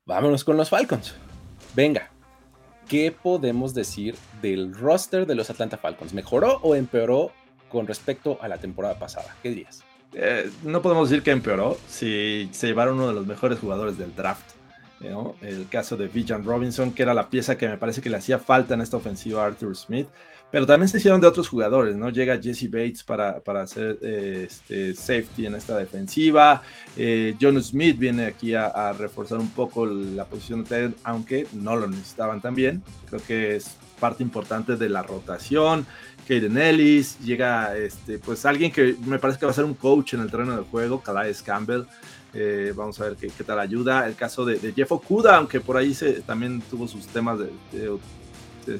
Vámonos 0.06 0.44
con 0.44 0.56
los 0.56 0.68
Falcons. 0.68 1.14
Venga, 1.74 2.10
¿qué 2.88 3.12
podemos 3.12 3.74
decir 3.74 4.16
del 4.42 4.74
roster 4.74 5.26
de 5.26 5.34
los 5.34 5.50
Atlanta 5.50 5.76
Falcons? 5.76 6.12
¿Mejoró 6.14 6.58
o 6.62 6.74
empeoró 6.74 7.32
con 7.68 7.86
respecto 7.86 8.38
a 8.40 8.48
la 8.48 8.58
temporada 8.58 8.98
pasada? 8.98 9.36
¿Qué 9.42 9.50
dirías? 9.50 9.82
Eh, 10.12 10.50
no 10.62 10.80
podemos 10.80 11.10
decir 11.10 11.22
que 11.22 11.32
empeoró 11.32 11.76
si 11.88 12.48
se 12.52 12.68
llevaron 12.68 12.94
uno 12.96 13.08
de 13.08 13.14
los 13.14 13.26
mejores 13.26 13.58
jugadores 13.58 13.98
del 13.98 14.14
draft. 14.14 14.54
El 15.42 15.68
caso 15.68 15.98
de 15.98 16.08
Vijan 16.08 16.44
Robinson, 16.44 16.92
que 16.92 17.02
era 17.02 17.12
la 17.12 17.28
pieza 17.28 17.58
que 17.58 17.68
me 17.68 17.76
parece 17.76 18.00
que 18.00 18.08
le 18.08 18.16
hacía 18.16 18.38
falta 18.38 18.72
en 18.72 18.80
esta 18.80 18.96
ofensiva 18.96 19.42
a 19.42 19.46
Arthur 19.46 19.76
Smith. 19.76 20.08
Pero 20.54 20.66
también 20.66 20.88
se 20.88 20.98
hicieron 20.98 21.20
de 21.20 21.26
otros 21.26 21.48
jugadores, 21.48 21.96
¿no? 21.96 22.10
Llega 22.10 22.40
Jesse 22.40 22.70
Bates 22.70 23.02
para, 23.02 23.40
para 23.40 23.62
hacer 23.62 23.98
eh, 24.00 24.46
este, 24.48 24.94
safety 24.94 25.46
en 25.46 25.56
esta 25.56 25.76
defensiva. 25.76 26.62
Eh, 26.96 27.34
John 27.40 27.60
Smith 27.60 27.98
viene 27.98 28.26
aquí 28.26 28.54
a, 28.54 28.92
reforzar 28.92 29.40
un 29.40 29.50
poco 29.50 29.84
la 29.84 30.24
posición 30.26 30.62
de 30.62 30.68
Ted, 30.68 30.92
aunque 31.02 31.48
no 31.54 31.74
lo 31.74 31.88
necesitaban 31.88 32.40
también. 32.40 32.84
Creo 33.08 33.20
que 33.26 33.56
es 33.56 33.74
parte 33.98 34.22
importante 34.22 34.76
de 34.76 34.88
la 34.88 35.02
rotación. 35.02 35.86
Kaden 36.28 36.56
Ellis, 36.56 37.18
llega 37.18 37.76
este, 37.76 38.20
pues 38.20 38.46
alguien 38.46 38.70
que 38.70 38.94
me 39.06 39.18
parece 39.18 39.40
que 39.40 39.46
va 39.46 39.50
a 39.50 39.56
ser 39.56 39.64
un 39.64 39.74
coach 39.74 40.14
en 40.14 40.20
el 40.20 40.30
terreno 40.30 40.54
del 40.54 40.66
juego, 40.66 41.00
Calais 41.00 41.42
Campbell. 41.42 41.82
Eh, 42.32 42.72
vamos 42.76 43.00
a 43.00 43.08
ver 43.08 43.16
qué, 43.16 43.28
tal 43.44 43.58
ayuda. 43.58 44.06
El 44.06 44.14
caso 44.14 44.44
de, 44.44 44.72
Jeff 44.72 44.92
Okuda, 44.92 45.36
aunque 45.36 45.58
por 45.58 45.76
ahí 45.76 45.96
también 46.24 46.62
tuvo 46.70 46.86
sus 46.86 47.08
temas 47.08 47.40
de 47.40 47.50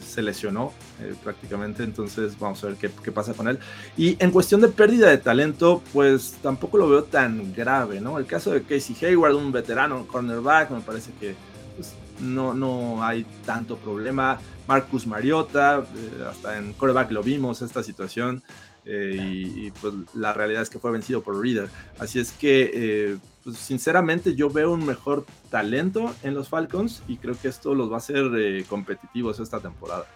se 0.00 0.22
lesionó 0.22 0.72
eh, 1.00 1.14
prácticamente, 1.22 1.82
entonces 1.82 2.38
vamos 2.38 2.62
a 2.64 2.68
ver 2.68 2.76
qué, 2.76 3.12
pasa 3.12 3.34
con 3.34 3.48
él. 3.48 3.58
Y 3.96 4.16
en 4.22 4.30
cuestión 4.30 4.60
de 4.60 4.68
pérdida 4.68 5.08
de 5.08 5.18
talento, 5.18 5.82
pues 5.92 6.36
tampoco 6.42 6.78
lo 6.78 6.88
veo 6.88 7.04
tan 7.04 7.54
grave, 7.54 8.00
¿no? 8.00 8.18
El 8.18 8.26
caso 8.26 8.52
de 8.52 8.62
Casey 8.62 8.96
Hayward, 9.02 9.34
un 9.34 9.52
veterano 9.52 10.06
cornerback, 10.06 10.70
me 10.70 10.80
parece 10.80 11.12
que 11.20 11.34
pues, 11.76 11.92
no, 12.20 12.54
no 12.54 13.04
hay 13.04 13.26
tanto 13.44 13.76
problema. 13.76 14.40
Marcus 14.66 15.06
Mariota, 15.06 15.84
eh, 15.94 16.24
hasta 16.28 16.58
en 16.58 16.72
quarterback 16.72 17.10
lo 17.10 17.22
vimos 17.22 17.62
esta 17.62 17.82
situación. 17.82 18.42
Eh, 18.86 19.16
y, 19.18 19.70
pues 19.70 19.94
la 20.14 20.34
realidad 20.34 20.60
es 20.60 20.68
que 20.68 20.78
fue 20.78 20.90
vencido 20.90 21.22
por 21.22 21.40
Reader. 21.40 21.68
Así 21.98 22.18
es 22.18 22.32
que 22.32 23.18
pues, 23.44 23.58
sinceramente 23.58 24.34
yo 24.34 24.50
veo 24.50 24.72
un 24.72 24.84
mejor 24.86 25.26
talento 25.50 26.14
en 26.22 26.34
los 26.34 26.48
Falcons 26.48 27.02
y 27.06 27.18
creo 27.18 27.36
que 27.40 27.48
esto 27.48 27.74
los 27.74 27.90
va 27.90 27.96
a 27.96 27.98
hacer 27.98 28.24
eh, 28.36 28.64
competitivos 28.68 29.38
esta 29.38 29.60
temporada. 29.60 30.06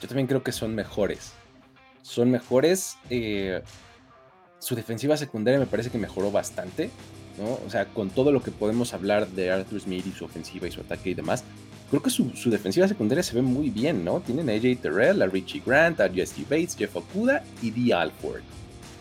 Yo 0.00 0.08
también 0.08 0.26
creo 0.26 0.42
que 0.42 0.52
son 0.52 0.74
mejores. 0.74 1.32
Son 2.02 2.30
mejores. 2.30 2.96
Eh, 3.08 3.62
su 4.58 4.74
defensiva 4.74 5.16
secundaria 5.16 5.58
me 5.58 5.66
parece 5.66 5.90
que 5.90 5.98
mejoró 5.98 6.30
bastante. 6.30 6.90
¿no? 7.38 7.58
O 7.66 7.70
sea, 7.70 7.86
con 7.86 8.10
todo 8.10 8.32
lo 8.32 8.42
que 8.42 8.50
podemos 8.50 8.92
hablar 8.92 9.28
de 9.28 9.50
Arthur 9.50 9.80
Smith 9.80 10.06
y 10.06 10.12
su 10.12 10.24
ofensiva 10.24 10.68
y 10.68 10.70
su 10.70 10.80
ataque 10.80 11.10
y 11.10 11.14
demás, 11.14 11.44
creo 11.88 12.02
que 12.02 12.10
su, 12.10 12.32
defensiva 12.50 12.86
secundaria 12.86 13.22
se 13.22 13.34
ve 13.34 13.42
muy 13.42 13.70
bien, 13.70 14.04
¿no? 14.04 14.20
Tienen 14.20 14.48
a 14.48 14.52
AJ 14.52 14.82
Terrell, 14.82 15.22
a 15.22 15.26
Richie 15.26 15.62
Grant, 15.64 16.00
a 16.00 16.08
Jesse 16.08 16.42
Bates, 16.48 16.76
Jeff 16.76 16.94
Okuda 16.96 17.42
y 17.62 17.70
Dee 17.70 17.92
Alford, 17.92 18.42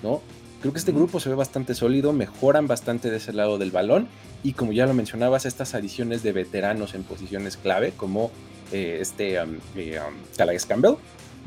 ¿no? 0.02 0.22
Creo 0.62 0.74
que 0.74 0.80
este 0.80 0.92
grupo 0.92 1.20
se 1.20 1.30
ve 1.30 1.36
bastante 1.36 1.74
sólido, 1.74 2.12
mejoran 2.12 2.68
bastante 2.68 3.10
de 3.10 3.18
ese 3.18 3.32
lado 3.32 3.58
del 3.58 3.72
balón 3.72 4.08
y 4.44 4.54
como 4.54 4.74
ya 4.74 4.86
lo 4.86 4.94
mencionabas, 4.94 5.46
estas 5.46 5.74
adiciones 5.74 6.22
de 6.22 6.34
veteranos 6.34 6.94
en 6.96 7.04
posiciones 7.04 7.56
clave 7.56 7.94
como 7.96 8.32
eh, 8.72 8.98
este 9.00 9.42
um, 9.42 9.58
eh, 9.76 10.00
um, 10.00 10.68
Campbell, 10.68 10.96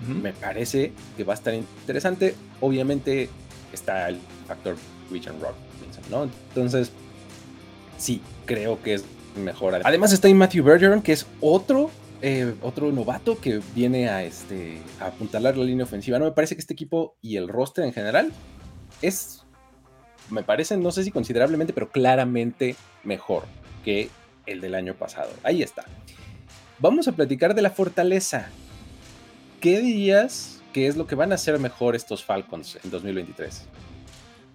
me 0.06 0.32
parece 0.32 0.92
que 1.16 1.24
va 1.24 1.34
a 1.34 1.36
estar 1.36 1.54
interesante. 1.54 2.34
Obviamente 2.60 3.28
está 3.72 4.08
el 4.08 4.18
factor 4.48 4.76
Richard 5.10 5.34
Robinson, 5.34 6.04
¿no? 6.10 6.24
Entonces, 6.48 6.90
sí, 7.98 8.20
creo 8.46 8.82
que 8.82 8.94
es 8.94 9.04
mejor. 9.36 9.80
Además 9.84 10.12
está 10.12 10.26
ahí 10.26 10.34
Matthew 10.34 10.64
Bergeron, 10.64 11.02
que 11.02 11.12
es 11.12 11.26
otro 11.40 11.90
eh, 12.24 12.54
otro 12.62 12.92
novato 12.92 13.40
que 13.40 13.60
viene 13.74 14.08
a, 14.08 14.22
este, 14.22 14.78
a 15.00 15.06
apuntalar 15.06 15.56
la 15.56 15.64
línea 15.64 15.84
ofensiva. 15.84 16.20
No 16.20 16.24
me 16.24 16.30
parece 16.30 16.54
que 16.54 16.60
este 16.60 16.72
equipo 16.72 17.16
y 17.20 17.36
el 17.36 17.48
roster 17.48 17.84
en 17.84 17.92
general 17.92 18.32
es, 19.02 19.44
me 20.30 20.42
parece, 20.42 20.76
no 20.76 20.90
sé 20.90 21.04
si 21.04 21.10
considerablemente, 21.10 21.72
pero 21.72 21.90
claramente 21.90 22.76
mejor 23.04 23.44
que 23.84 24.08
el 24.46 24.60
del 24.60 24.74
año 24.74 24.94
pasado. 24.94 25.30
Ahí 25.42 25.62
está. 25.62 25.84
Vamos 26.78 27.06
a 27.08 27.12
platicar 27.12 27.54
de 27.54 27.62
la 27.62 27.70
fortaleza. 27.70 28.48
¿Qué 29.60 29.80
dirías 29.80 30.60
que 30.72 30.86
es 30.86 30.96
lo 30.96 31.06
que 31.06 31.14
van 31.14 31.32
a 31.32 31.36
hacer 31.36 31.58
mejor 31.58 31.94
estos 31.94 32.24
Falcons 32.24 32.78
en 32.82 32.90
2023? 32.90 33.66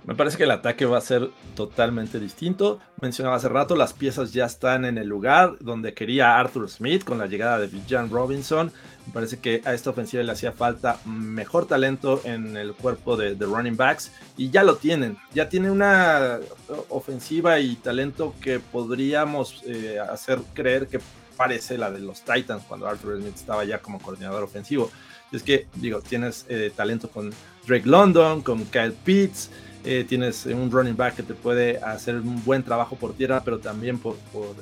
Me 0.07 0.15
parece 0.15 0.37
que 0.37 0.45
el 0.45 0.51
ataque 0.51 0.85
va 0.85 0.99
a 0.99 1.01
ser 1.01 1.29
totalmente 1.53 2.17
distinto. 2.17 2.79
Mencionaba 3.01 3.35
hace 3.35 3.49
rato, 3.49 3.75
las 3.75 3.91
piezas 3.91 4.31
ya 4.31 4.45
están 4.45 4.85
en 4.85 4.97
el 4.97 5.05
lugar 5.05 5.57
donde 5.59 5.93
quería 5.93 6.39
Arthur 6.39 6.69
Smith 6.69 7.03
con 7.03 7.17
la 7.17 7.25
llegada 7.25 7.59
de 7.59 7.67
Bijan 7.67 8.09
Robinson. 8.09 8.71
Me 9.05 9.11
parece 9.11 9.39
que 9.39 9.61
a 9.65 9.73
esta 9.73 9.89
ofensiva 9.89 10.23
le 10.23 10.31
hacía 10.31 10.53
falta 10.53 10.97
mejor 11.03 11.67
talento 11.67 12.21
en 12.23 12.55
el 12.55 12.73
cuerpo 12.73 13.17
de, 13.17 13.35
running 13.35 13.75
backs 13.75 14.13
y 14.37 14.49
ya 14.49 14.63
lo 14.63 14.77
tienen. 14.77 15.17
Ya 15.33 15.49
tiene 15.49 15.69
una 15.69 16.39
ofensiva 16.87 17.59
y 17.59 17.75
talento 17.75 18.33
que 18.39 18.61
podríamos 18.61 19.61
eh, 19.65 19.99
hacer 19.99 20.39
creer 20.53 20.87
que 20.87 21.01
parece 21.35 21.77
la 21.77 21.91
de 21.91 21.99
los 21.99 22.21
Titans 22.21 22.63
cuando 22.65 22.87
Arthur 22.87 23.19
Smith 23.19 23.35
estaba 23.35 23.65
ya 23.65 23.79
como 23.79 23.99
coordinador 23.99 24.43
ofensivo. 24.43 24.89
Es 25.31 25.43
que, 25.43 25.67
digo, 25.75 26.01
tienes 26.01 26.45
eh, 26.49 26.71
talento 26.75 27.09
con 27.09 27.31
Drake 27.67 27.87
London, 27.87 28.41
con 28.41 28.65
Kyle 28.65 28.93
Pitts. 28.93 29.49
Eh, 29.83 30.03
tienes 30.03 30.45
un 30.45 30.69
running 30.69 30.97
back 30.97 31.15
que 31.15 31.23
te 31.23 31.33
puede 31.33 31.77
hacer 31.77 32.15
un 32.15 32.43
buen 32.43 32.61
trabajo 32.61 32.97
por 32.97 33.13
tierra, 33.13 33.41
pero 33.45 33.59
también 33.59 33.97
por, 33.99 34.17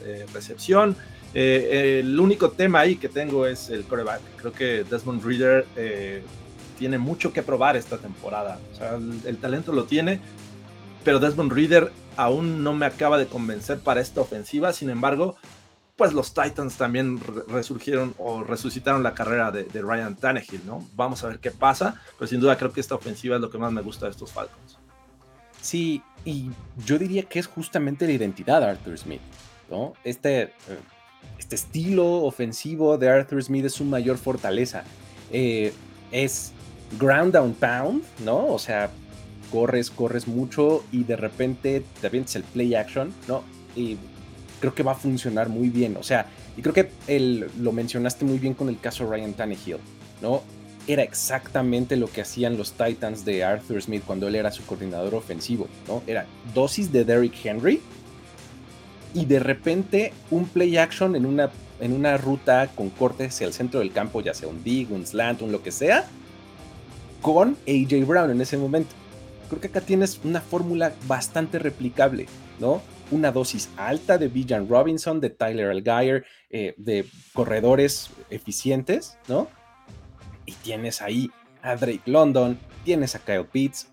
eh, 0.06 0.26
recepción. 0.34 0.96
Eh, 1.34 2.02
el 2.04 2.20
único 2.20 2.52
tema 2.52 2.82
ahí 2.82 2.96
que 2.98 3.10
tengo 3.10 3.48
es 3.48 3.72
el 3.72 3.86
coreback. 3.86 4.22
Creo 4.38 4.54
que 4.54 4.84
Desmond 4.84 5.24
Reader 5.26 5.66
tiene 6.78 6.98
mucho 6.98 7.34
que 7.34 7.42
probar 7.42 7.76
esta 7.76 7.98
temporada. 7.98 8.60
O 8.72 8.76
sea, 8.76 9.00
el, 9.26 9.38
talento 9.38 9.72
lo 9.72 9.86
tiene, 9.86 10.20
pero 11.04 11.20
Desmond 11.20 11.52
Reader 11.52 11.92
aún 12.18 12.64
no 12.64 12.74
me 12.74 12.86
acaba 12.86 13.18
de 13.18 13.26
convencer 13.26 13.80
para 13.80 14.02
esta 14.02 14.22
ofensiva. 14.22 14.74
Sin 14.74 14.92
embargo, 14.92 15.38
pues 15.96 16.12
los 16.14 16.34
Titans 16.34 16.76
también 16.76 17.20
resurgieron 17.48 18.14
o 18.18 18.44
resucitaron 18.44 19.02
la 19.02 19.14
carrera 19.14 19.52
de, 19.52 19.82
Ryan 19.82 20.16
Tannehill, 20.16 20.66
¿no? 20.66 20.86
Vamos 20.94 21.24
a 21.24 21.30
ver 21.30 21.40
qué 21.40 21.52
pasa, 21.52 22.02
pero 22.18 22.28
sin 22.28 22.40
duda 22.40 22.58
creo 22.58 22.74
que 22.74 22.82
esta 22.82 22.96
ofensiva 22.96 23.36
es 23.36 23.42
lo 23.42 23.50
que 23.50 23.58
más 23.58 23.72
me 23.72 23.82
gusta 23.82 24.06
de 24.06 24.12
estos 24.12 24.32
Falcons. 24.32 24.78
Sí, 25.62 26.02
y 26.26 26.52
yo 26.86 27.00
diría 27.00 27.24
que 27.24 27.40
es 27.40 27.48
justamente 27.48 28.06
la 28.06 28.12
identidad 28.12 28.60
de 28.60 28.68
Arthur 28.68 28.98
Smith, 28.98 29.22
¿no? 29.70 29.94
Este, 30.04 30.42
eh, 30.42 30.52
este 31.40 31.56
estilo 31.56 32.24
ofensivo 32.24 32.98
de 32.98 33.10
Arthur 33.10 33.42
Smith 33.42 33.66
es 33.66 33.74
su 33.74 33.86
mayor 33.86 34.18
fortaleza. 34.18 34.84
Eh, 35.32 35.74
es 36.12 36.52
ground 37.00 37.34
down 37.34 37.54
pound, 37.54 38.04
¿no? 38.24 38.48
O 38.48 38.60
sea, 38.60 38.90
corres, 39.52 39.90
corres 39.90 40.28
mucho 40.28 40.84
y 40.92 41.04
de 41.06 41.16
repente 41.16 41.84
te 42.02 42.08
avientes 42.08 42.36
el 42.36 42.44
play 42.44 42.76
action, 42.76 43.14
¿no? 43.28 43.44
Y 43.76 43.98
creo 44.60 44.74
que 44.74 44.84
va 44.84 44.94
a 44.94 44.96
funcionar 44.96 45.50
muy 45.50 45.70
bien. 45.70 45.98
O 45.98 46.04
sea, 46.04 46.28
y 46.58 46.62
creo 46.62 46.74
que 46.74 46.92
el, 47.08 47.50
lo 47.60 47.72
mencionaste 47.72 48.26
muy 48.26 48.40
bien 48.40 48.54
con 48.54 48.70
el 48.70 48.80
caso 48.80 49.10
Ryan 49.10 49.34
Tannehill, 49.34 49.78
¿no? 50.22 50.42
era 50.88 51.04
exactamente 51.04 51.96
lo 51.96 52.08
que 52.08 52.22
hacían 52.22 52.58
los 52.58 52.74
Titans 52.74 53.26
de 53.26 53.44
Arthur 53.44 53.82
Smith 53.82 54.04
cuando 54.06 54.28
él 54.28 54.36
era 54.36 54.52
su 54.52 54.64
coordinador 54.66 55.16
ofensivo, 55.16 55.68
¿no? 55.88 56.04
Era 56.06 56.26
dosis 56.54 56.92
de 56.92 57.04
Derrick 57.04 57.34
Henry 57.44 57.82
y 59.14 59.26
de 59.26 59.40
repente 59.40 60.14
un 60.30 60.46
play 60.46 60.78
action 60.78 61.16
en 61.16 61.26
una, 61.26 61.50
en 61.80 61.94
una 61.94 62.18
ruta 62.18 62.70
con 62.76 62.90
corte 62.90 63.26
hacia 63.26 63.48
el 63.48 63.54
centro 63.54 63.80
del 63.80 63.92
campo, 63.92 64.22
ya 64.22 64.34
sea 64.34 64.48
un 64.48 64.64
dig, 64.64 64.92
un 64.92 65.06
slant, 65.06 65.42
un 65.42 65.52
lo 65.52 65.64
que 65.64 65.72
sea, 65.72 66.06
con 67.22 67.58
AJ 67.68 68.06
Brown 68.06 68.30
en 68.30 68.42
ese 68.42 68.58
momento. 68.58 68.94
Creo 69.50 69.62
que 69.62 69.68
acá 69.68 69.82
tienes 69.82 70.20
una 70.24 70.42
fórmula 70.42 70.94
bastante 71.08 71.58
replicable, 71.60 72.28
¿no? 72.60 72.82
Una 73.12 73.32
dosis 73.32 73.70
alta 73.78 74.18
de 74.18 74.28
Bijan 74.28 74.68
Robinson, 74.68 75.22
de 75.22 75.30
Tyler 75.30 75.70
Algier, 75.70 76.26
eh, 76.50 76.74
de 76.78 77.06
corredores 77.34 78.10
eficientes, 78.30 79.18
¿no? 79.28 79.48
y 80.46 80.54
tienes 80.54 81.02
ahí 81.02 81.32
a 81.62 81.76
Drake 81.76 82.02
London, 82.06 82.58
tienes 82.84 83.16
a 83.16 83.20
Kyle 83.20 83.46
Pitts, 83.46 83.88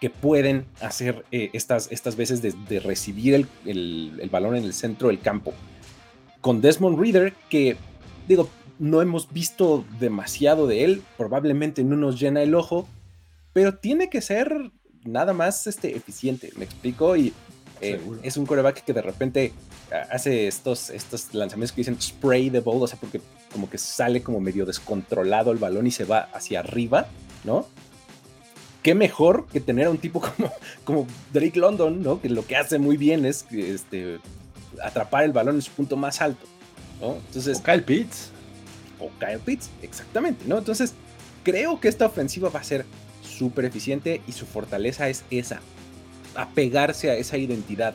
que 0.00 0.10
pueden 0.10 0.66
hacer 0.80 1.24
eh, 1.32 1.50
estas, 1.52 1.90
estas 1.90 2.16
veces 2.16 2.42
de, 2.42 2.80
recibir 2.80 3.34
el, 3.34 4.18
el, 4.20 4.28
balón 4.30 4.56
en 4.56 4.64
el 4.64 4.74
centro 4.74 5.08
del 5.08 5.20
campo. 5.20 5.54
Con 6.40 6.60
Desmond 6.60 6.98
Reader, 6.98 7.32
que 7.48 7.76
digo, 8.28 8.48
no 8.78 9.00
hemos 9.00 9.32
visto 9.32 9.84
demasiado 9.98 10.66
de 10.66 10.84
él, 10.84 11.02
probablemente 11.16 11.82
no 11.82 11.96
nos 11.96 12.20
llena 12.20 12.42
el 12.42 12.54
ojo, 12.54 12.86
pero 13.52 13.74
tiene 13.74 14.10
que 14.10 14.20
ser 14.20 14.70
nada 15.04 15.32
más 15.32 15.66
este, 15.66 15.96
eficiente, 15.96 16.52
me 16.56 16.66
explico, 16.66 17.16
y 17.16 17.32
eh, 17.80 18.00
es 18.22 18.36
un 18.36 18.46
coreback 18.46 18.84
que 18.84 18.92
de 18.92 19.02
repente 19.02 19.52
ah, 19.92 20.06
hace 20.10 20.46
estos, 20.46 20.90
estos 20.90 21.34
lanzamientos 21.34 21.72
que 21.72 21.80
dicen 21.80 22.00
spray 22.00 22.50
the 22.50 22.60
ball, 22.60 22.82
o 22.82 22.86
sea, 22.86 22.98
porque 22.98 23.20
como 23.52 23.68
que 23.68 23.78
sale 23.78 24.22
como 24.22 24.40
medio 24.40 24.64
descontrolado 24.64 25.52
el 25.52 25.58
balón 25.58 25.86
y 25.86 25.90
se 25.90 26.04
va 26.04 26.28
hacia 26.32 26.60
arriba, 26.60 27.06
¿no? 27.44 27.66
Qué 28.82 28.94
mejor 28.94 29.46
que 29.52 29.60
tener 29.60 29.86
a 29.86 29.90
un 29.90 29.98
tipo 29.98 30.20
como, 30.36 30.52
como 30.84 31.06
Drake 31.32 31.58
London, 31.58 32.02
¿no? 32.02 32.20
Que 32.20 32.28
lo 32.28 32.46
que 32.46 32.56
hace 32.56 32.78
muy 32.78 32.96
bien 32.96 33.26
es 33.26 33.46
este, 33.52 34.18
atrapar 34.82 35.24
el 35.24 35.32
balón 35.32 35.56
en 35.56 35.62
su 35.62 35.72
punto 35.72 35.96
más 35.96 36.20
alto, 36.20 36.46
¿no? 37.00 37.16
Entonces, 37.16 37.58
o 37.58 37.62
Kyle 37.62 37.82
Pitts. 37.82 38.30
O 38.98 39.10
Kyle 39.18 39.40
Pitts, 39.40 39.68
exactamente, 39.82 40.44
¿no? 40.46 40.56
Entonces, 40.56 40.94
creo 41.44 41.78
que 41.78 41.88
esta 41.88 42.06
ofensiva 42.06 42.48
va 42.48 42.60
a 42.60 42.64
ser 42.64 42.86
súper 43.22 43.66
eficiente 43.66 44.22
y 44.26 44.32
su 44.32 44.46
fortaleza 44.46 45.08
es 45.08 45.24
esa, 45.30 45.60
apegarse 46.36 47.10
a 47.10 47.14
esa 47.14 47.36
identidad, 47.36 47.94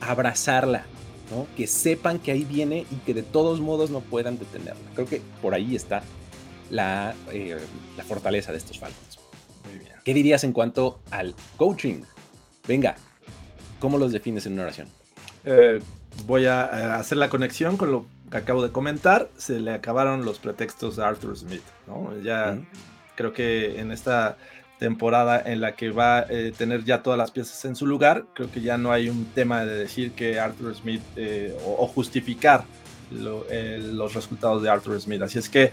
abrazarla, 0.00 0.84
¿no? 1.30 1.46
que 1.56 1.66
sepan 1.66 2.18
que 2.18 2.32
ahí 2.32 2.44
viene 2.44 2.86
y 2.90 2.96
que 2.96 3.14
de 3.14 3.22
todos 3.22 3.60
modos 3.60 3.90
no 3.90 4.00
puedan 4.00 4.38
detenerla. 4.38 4.80
Creo 4.94 5.06
que 5.06 5.22
por 5.40 5.54
ahí 5.54 5.76
está 5.76 6.02
la, 6.70 7.14
eh, 7.32 7.58
la 7.96 8.04
fortaleza 8.04 8.52
de 8.52 8.58
estos 8.58 8.78
Falcons. 8.78 9.18
Muy 9.68 9.78
bien. 9.78 9.92
¿Qué 10.04 10.14
dirías 10.14 10.44
en 10.44 10.52
cuanto 10.52 11.00
al 11.10 11.34
coaching? 11.56 12.02
Venga, 12.66 12.96
¿cómo 13.78 13.98
los 13.98 14.12
defines 14.12 14.46
en 14.46 14.54
una 14.54 14.62
oración? 14.62 14.88
Eh, 15.44 15.80
voy 16.26 16.46
a 16.46 16.96
hacer 16.96 17.18
la 17.18 17.28
conexión 17.28 17.76
con 17.76 17.92
lo 17.92 18.06
que 18.30 18.36
acabo 18.36 18.62
de 18.62 18.70
comentar. 18.70 19.30
Se 19.36 19.60
le 19.60 19.72
acabaron 19.72 20.24
los 20.24 20.38
pretextos 20.38 20.98
a 20.98 21.08
Arthur 21.08 21.36
Smith. 21.36 21.62
¿no? 21.86 22.16
Ya 22.22 22.58
creo 23.16 23.32
que 23.32 23.80
en 23.80 23.92
esta 23.92 24.36
temporada 24.80 25.40
en 25.44 25.60
la 25.60 25.76
que 25.76 25.90
va 25.90 26.20
a 26.20 26.26
eh, 26.30 26.52
tener 26.56 26.84
ya 26.84 27.02
todas 27.02 27.18
las 27.18 27.30
piezas 27.30 27.64
en 27.66 27.76
su 27.76 27.86
lugar, 27.86 28.24
creo 28.32 28.50
que 28.50 28.62
ya 28.62 28.78
no 28.78 28.92
hay 28.92 29.10
un 29.10 29.26
tema 29.26 29.64
de 29.64 29.76
decir 29.76 30.12
que 30.12 30.40
Arthur 30.40 30.74
Smith 30.74 31.02
eh, 31.16 31.54
o, 31.66 31.86
justificar 31.86 32.64
los 33.10 34.14
resultados 34.14 34.62
de 34.62 34.70
Arthur 34.70 35.00
Smith. 35.00 35.20
Así 35.20 35.38
es 35.38 35.48
que 35.48 35.72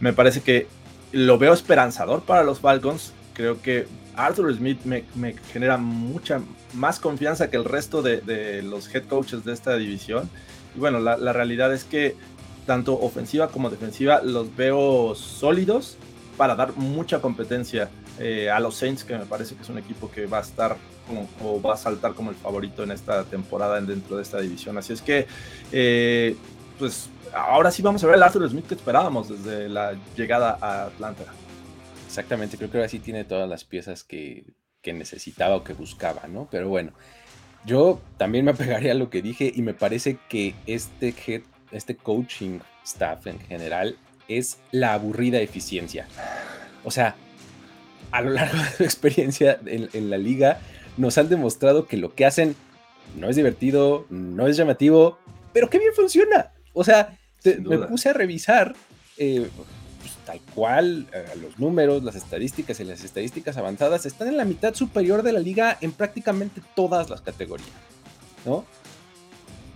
me 0.00 0.12
parece 0.12 0.42
que 0.42 0.68
lo 1.12 1.38
veo 1.38 1.52
esperanzador 1.52 2.22
para 2.22 2.44
los 2.44 2.60
Falcons. 2.60 3.12
Creo 3.32 3.60
que 3.60 3.86
Arthur 4.14 4.54
Smith 4.54 4.84
me, 4.84 5.04
genera 5.52 5.76
mucha 5.76 6.40
más 6.74 7.00
confianza 7.00 7.50
que 7.50 7.56
el 7.56 7.64
resto 7.64 8.02
de, 8.02 8.62
los 8.62 8.94
head 8.94 9.04
coaches 9.04 9.44
de 9.44 9.52
esta 9.52 9.76
división. 9.76 10.30
Y 10.76 10.78
bueno, 10.78 11.00
la, 11.00 11.16
la 11.16 11.32
realidad 11.32 11.72
es 11.72 11.84
que 11.84 12.14
tanto 12.66 13.00
ofensiva 13.00 13.48
como 13.48 13.70
defensiva 13.70 14.22
los 14.22 14.54
veo 14.54 15.14
sólidos 15.14 15.96
para 16.36 16.54
dar 16.54 16.76
mucha 16.76 17.20
competencia 17.20 17.88
eh, 18.18 18.50
a 18.50 18.60
los 18.60 18.76
Saints, 18.76 19.04
que 19.04 19.16
me 19.16 19.26
parece 19.26 19.54
que 19.54 19.62
es 19.62 19.68
un 19.68 19.78
equipo 19.78 20.10
que 20.10 20.26
va 20.26 20.38
a 20.38 20.42
estar 20.42 20.76
como, 21.06 21.28
o 21.42 21.60
va 21.60 21.74
a 21.74 21.76
saltar 21.76 22.14
como 22.14 22.30
el 22.30 22.36
favorito 22.36 22.82
en 22.82 22.90
esta 22.90 23.24
temporada 23.24 23.80
dentro 23.80 24.16
de 24.16 24.22
esta 24.22 24.40
división. 24.40 24.78
Así 24.78 24.92
es 24.92 25.02
que, 25.02 25.26
eh, 25.72 26.36
pues 26.78 27.08
ahora 27.32 27.70
sí 27.70 27.82
vamos 27.82 28.02
a 28.04 28.06
ver 28.06 28.16
el 28.16 28.22
Arthur 28.22 28.48
Smith 28.48 28.66
que 28.66 28.74
esperábamos 28.74 29.28
desde 29.28 29.68
la 29.68 29.94
llegada 30.16 30.58
a 30.60 30.84
Atlanta. 30.84 31.24
Exactamente, 32.06 32.56
creo 32.56 32.70
que 32.70 32.78
ahora 32.78 32.88
sí 32.88 33.00
tiene 33.00 33.24
todas 33.24 33.48
las 33.48 33.64
piezas 33.64 34.04
que, 34.04 34.44
que 34.80 34.92
necesitaba 34.92 35.56
o 35.56 35.64
que 35.64 35.72
buscaba, 35.72 36.28
¿no? 36.28 36.46
Pero 36.50 36.68
bueno, 36.68 36.92
yo 37.66 38.00
también 38.18 38.44
me 38.44 38.52
apegaría 38.52 38.92
a 38.92 38.94
lo 38.94 39.10
que 39.10 39.22
dije 39.22 39.52
y 39.54 39.62
me 39.62 39.74
parece 39.74 40.18
que 40.28 40.54
este 40.66 41.14
este 41.72 41.96
coaching 41.96 42.60
staff 42.84 43.26
en 43.26 43.40
general 43.40 43.96
es 44.28 44.58
la 44.70 44.94
aburrida 44.94 45.40
eficiencia. 45.40 46.06
O 46.84 46.90
sea, 46.90 47.16
a 48.14 48.22
lo 48.22 48.30
largo 48.30 48.56
de 48.56 48.76
su 48.76 48.84
experiencia 48.84 49.58
en, 49.66 50.08
la 50.08 50.18
liga, 50.18 50.60
nos 50.96 51.18
han 51.18 51.28
demostrado 51.28 51.88
que 51.88 51.96
lo 51.96 52.14
que 52.14 52.24
hacen 52.24 52.54
no 53.16 53.28
es 53.28 53.34
divertido, 53.34 54.06
no 54.08 54.46
es 54.46 54.56
llamativo, 54.56 55.18
pero 55.52 55.68
que 55.68 55.80
bien 55.80 55.92
funciona. 55.94 56.52
O 56.74 56.84
sea, 56.84 57.18
me 57.44 57.78
puse 57.78 58.10
a 58.10 58.12
revisar 58.12 58.76
eh, 59.18 59.48
pues, 60.00 60.12
tal 60.24 60.40
cual 60.54 61.08
eh, 61.12 61.24
los 61.42 61.58
números, 61.58 62.04
las 62.04 62.14
estadísticas 62.14 62.78
y 62.78 62.84
las 62.84 63.02
estadísticas 63.02 63.56
avanzadas 63.56 64.06
están 64.06 64.28
en 64.28 64.36
la 64.36 64.44
mitad 64.44 64.74
superior 64.74 65.24
de 65.24 65.32
la 65.32 65.40
liga 65.40 65.76
en 65.80 65.90
prácticamente 65.90 66.62
todas 66.76 67.10
las 67.10 67.20
categorías, 67.20 67.68
¿no? 68.46 68.64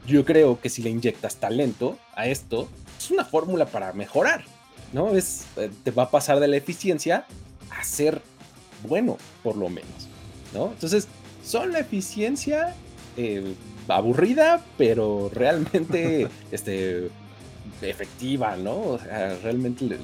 Yo 0.06 0.24
creo 0.24 0.60
que 0.60 0.68
si 0.68 0.80
le 0.82 0.90
inyectas 0.90 1.38
talento 1.38 1.98
a 2.14 2.28
esto, 2.28 2.68
es 2.96 3.10
una 3.10 3.24
fórmula 3.24 3.66
para 3.66 3.92
mejorar, 3.94 4.44
¿no? 4.92 5.16
Es, 5.16 5.44
eh, 5.56 5.70
te 5.82 5.90
va 5.90 6.04
a 6.04 6.10
pasar 6.12 6.38
de 6.38 6.46
la 6.46 6.56
eficiencia 6.56 7.26
a 7.70 7.84
ser 7.84 8.22
bueno, 8.86 9.18
por 9.42 9.56
lo 9.56 9.68
menos, 9.68 10.08
¿no? 10.54 10.68
Entonces, 10.68 11.08
son 11.44 11.72
la 11.72 11.80
eficiencia 11.80 12.74
eh, 13.16 13.54
aburrida, 13.88 14.64
pero 14.76 15.30
realmente 15.32 16.28
este, 16.52 17.10
efectiva, 17.82 18.56
¿no? 18.56 18.80
O 18.80 18.98
sea, 18.98 19.36
realmente 19.42 19.98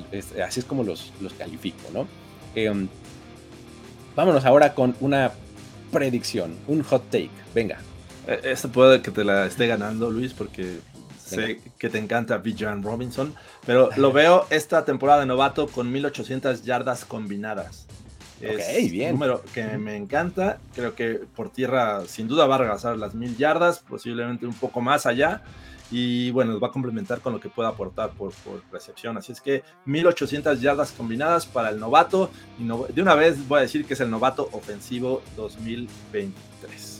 así 0.44 0.60
es 0.60 0.66
como 0.66 0.82
los, 0.82 1.12
los 1.20 1.32
califico, 1.34 1.88
¿no? 1.92 2.06
Em, 2.54 2.88
vámonos 4.16 4.44
ahora 4.44 4.74
con 4.74 4.96
una 5.00 5.32
predicción, 5.92 6.56
un 6.66 6.82
hot 6.82 7.04
take, 7.10 7.30
venga. 7.54 7.78
Esta 8.26 8.68
puede 8.68 9.02
que 9.02 9.10
te 9.10 9.22
la 9.22 9.46
esté 9.46 9.66
ganando, 9.66 10.10
Luis, 10.10 10.32
porque 10.32 10.78
Sé 11.24 11.60
que 11.78 11.88
te 11.88 11.98
encanta 11.98 12.36
Bijan 12.38 12.82
Robinson, 12.82 13.34
pero 13.66 13.88
lo 13.96 14.12
veo 14.12 14.46
esta 14.50 14.84
temporada 14.84 15.20
de 15.20 15.26
novato 15.26 15.68
con 15.68 15.90
1800 15.90 16.64
yardas 16.64 17.04
combinadas. 17.04 17.86
Es 18.40 18.90
bien. 18.90 19.14
un 19.14 19.20
número 19.20 19.42
que 19.54 19.64
me 19.78 19.96
encanta. 19.96 20.58
Creo 20.74 20.94
que 20.94 21.20
por 21.34 21.48
tierra 21.50 22.02
sin 22.06 22.28
duda 22.28 22.46
va 22.46 22.56
a 22.56 22.58
regresar 22.58 22.98
las 22.98 23.14
mil 23.14 23.36
yardas, 23.38 23.78
posiblemente 23.78 24.46
un 24.46 24.54
poco 24.54 24.82
más 24.82 25.06
allá. 25.06 25.42
Y 25.90 26.30
bueno, 26.32 26.58
va 26.60 26.68
a 26.68 26.72
complementar 26.72 27.20
con 27.20 27.32
lo 27.32 27.40
que 27.40 27.48
pueda 27.48 27.68
aportar 27.70 28.10
por, 28.10 28.32
por 28.32 28.62
recepción. 28.70 29.16
Así 29.16 29.32
es 29.32 29.40
que 29.40 29.62
1800 29.86 30.60
yardas 30.60 30.92
combinadas 30.92 31.46
para 31.46 31.70
el 31.70 31.78
novato. 31.78 32.30
Y 32.58 32.64
de 32.92 33.02
una 33.02 33.14
vez 33.14 33.46
voy 33.48 33.58
a 33.58 33.62
decir 33.62 33.86
que 33.86 33.94
es 33.94 34.00
el 34.00 34.10
novato 34.10 34.48
ofensivo 34.52 35.22
2023 35.36 36.93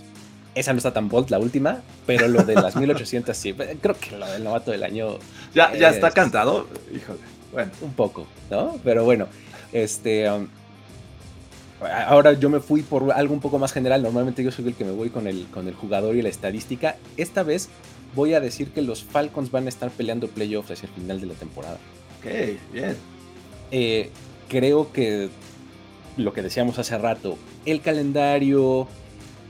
esa 0.54 0.72
no 0.72 0.78
está 0.78 0.92
tan 0.92 1.08
bold, 1.08 1.30
la 1.30 1.38
última, 1.38 1.82
pero 2.06 2.28
lo 2.28 2.44
de 2.44 2.54
las 2.54 2.76
1800 2.76 3.36
sí. 3.36 3.52
Creo 3.52 3.96
que 3.98 4.16
lo 4.16 4.26
del 4.26 4.44
novato 4.44 4.70
del 4.70 4.82
año. 4.82 5.18
Ya, 5.54 5.74
ya 5.74 5.90
está 5.90 6.10
cantado. 6.10 6.68
Híjole. 6.94 7.20
Bueno. 7.52 7.70
Un 7.82 7.92
poco, 7.92 8.26
¿no? 8.50 8.76
Pero 8.82 9.04
bueno, 9.04 9.28
este. 9.72 10.30
Um, 10.30 10.48
ahora 11.80 12.32
yo 12.32 12.50
me 12.50 12.60
fui 12.60 12.82
por 12.82 13.12
algo 13.12 13.34
un 13.34 13.40
poco 13.40 13.58
más 13.58 13.72
general. 13.72 14.02
Normalmente 14.02 14.42
yo 14.42 14.50
soy 14.50 14.68
el 14.68 14.74
que 14.74 14.84
me 14.84 14.92
voy 14.92 15.10
con 15.10 15.26
el, 15.26 15.46
con 15.46 15.68
el 15.68 15.74
jugador 15.74 16.16
y 16.16 16.22
la 16.22 16.28
estadística. 16.28 16.96
Esta 17.16 17.42
vez 17.42 17.68
voy 18.14 18.34
a 18.34 18.40
decir 18.40 18.70
que 18.70 18.82
los 18.82 19.04
Falcons 19.04 19.50
van 19.50 19.66
a 19.66 19.68
estar 19.68 19.90
peleando 19.90 20.28
playoffs 20.28 20.70
hacia 20.70 20.88
el 20.88 20.94
final 20.94 21.20
de 21.20 21.26
la 21.26 21.34
temporada. 21.34 21.78
Ok, 22.18 22.72
bien. 22.72 22.96
Eh, 23.70 24.10
creo 24.48 24.92
que 24.92 25.28
lo 26.16 26.32
que 26.32 26.42
decíamos 26.42 26.78
hace 26.78 26.96
rato, 26.96 27.36
el 27.66 27.80
calendario, 27.80 28.86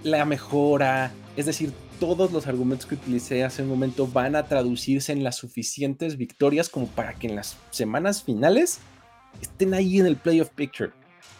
la 0.05 0.25
mejora, 0.25 1.11
es 1.37 1.47
decir, 1.47 1.73
todos 1.99 2.31
los 2.33 2.47
argumentos 2.47 2.87
que 2.87 2.95
utilicé 2.95 3.45
hace 3.45 3.63
un 3.63 3.69
momento 3.69 4.07
van 4.07 4.37
a 4.37 4.45
traducirse 4.47 5.13
en 5.13 5.25
las 5.25 5.37
suficientes 5.37 6.17
victorias 6.17 6.69
como 6.69 6.87
para 6.87 7.15
que 7.15 7.27
en 7.27 7.37
las 7.37 7.57
semanas 7.71 8.23
finales 8.23 8.79
estén 9.41 9.75
ahí 9.75 9.99
en 9.99 10.07
el 10.07 10.17
playoff 10.17 10.51
picture, 10.51 10.93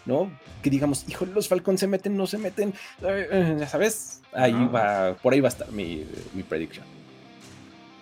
¿no? 0.07 0.31
Que 0.63 0.71
digamos, 0.71 1.05
hijo, 1.09 1.27
los 1.27 1.49
Falcons 1.49 1.81
se 1.81 1.87
meten, 1.87 2.17
no 2.17 2.27
se 2.27 2.39
meten, 2.39 2.73
eh, 3.03 3.57
ya 3.59 3.69
sabes, 3.69 4.23
ahí 4.33 4.53
va, 4.53 5.15
por 5.23 5.33
ahí 5.33 5.41
va 5.41 5.49
a 5.49 5.53
estar 5.53 5.71
mi, 5.71 6.05
mi 6.33 6.43
predicción. 6.43 6.87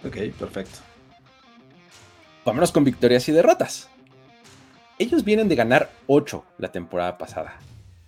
Ok, 0.04 0.16
perfecto. 0.38 0.78
Vámonos 2.44 2.72
con 2.72 2.84
victorias 2.84 3.28
y 3.28 3.32
derrotas. 3.32 3.88
Ellos 4.98 5.24
vienen 5.24 5.48
de 5.48 5.56
ganar 5.56 5.90
8 6.06 6.44
la 6.58 6.72
temporada 6.72 7.18
pasada. 7.18 7.58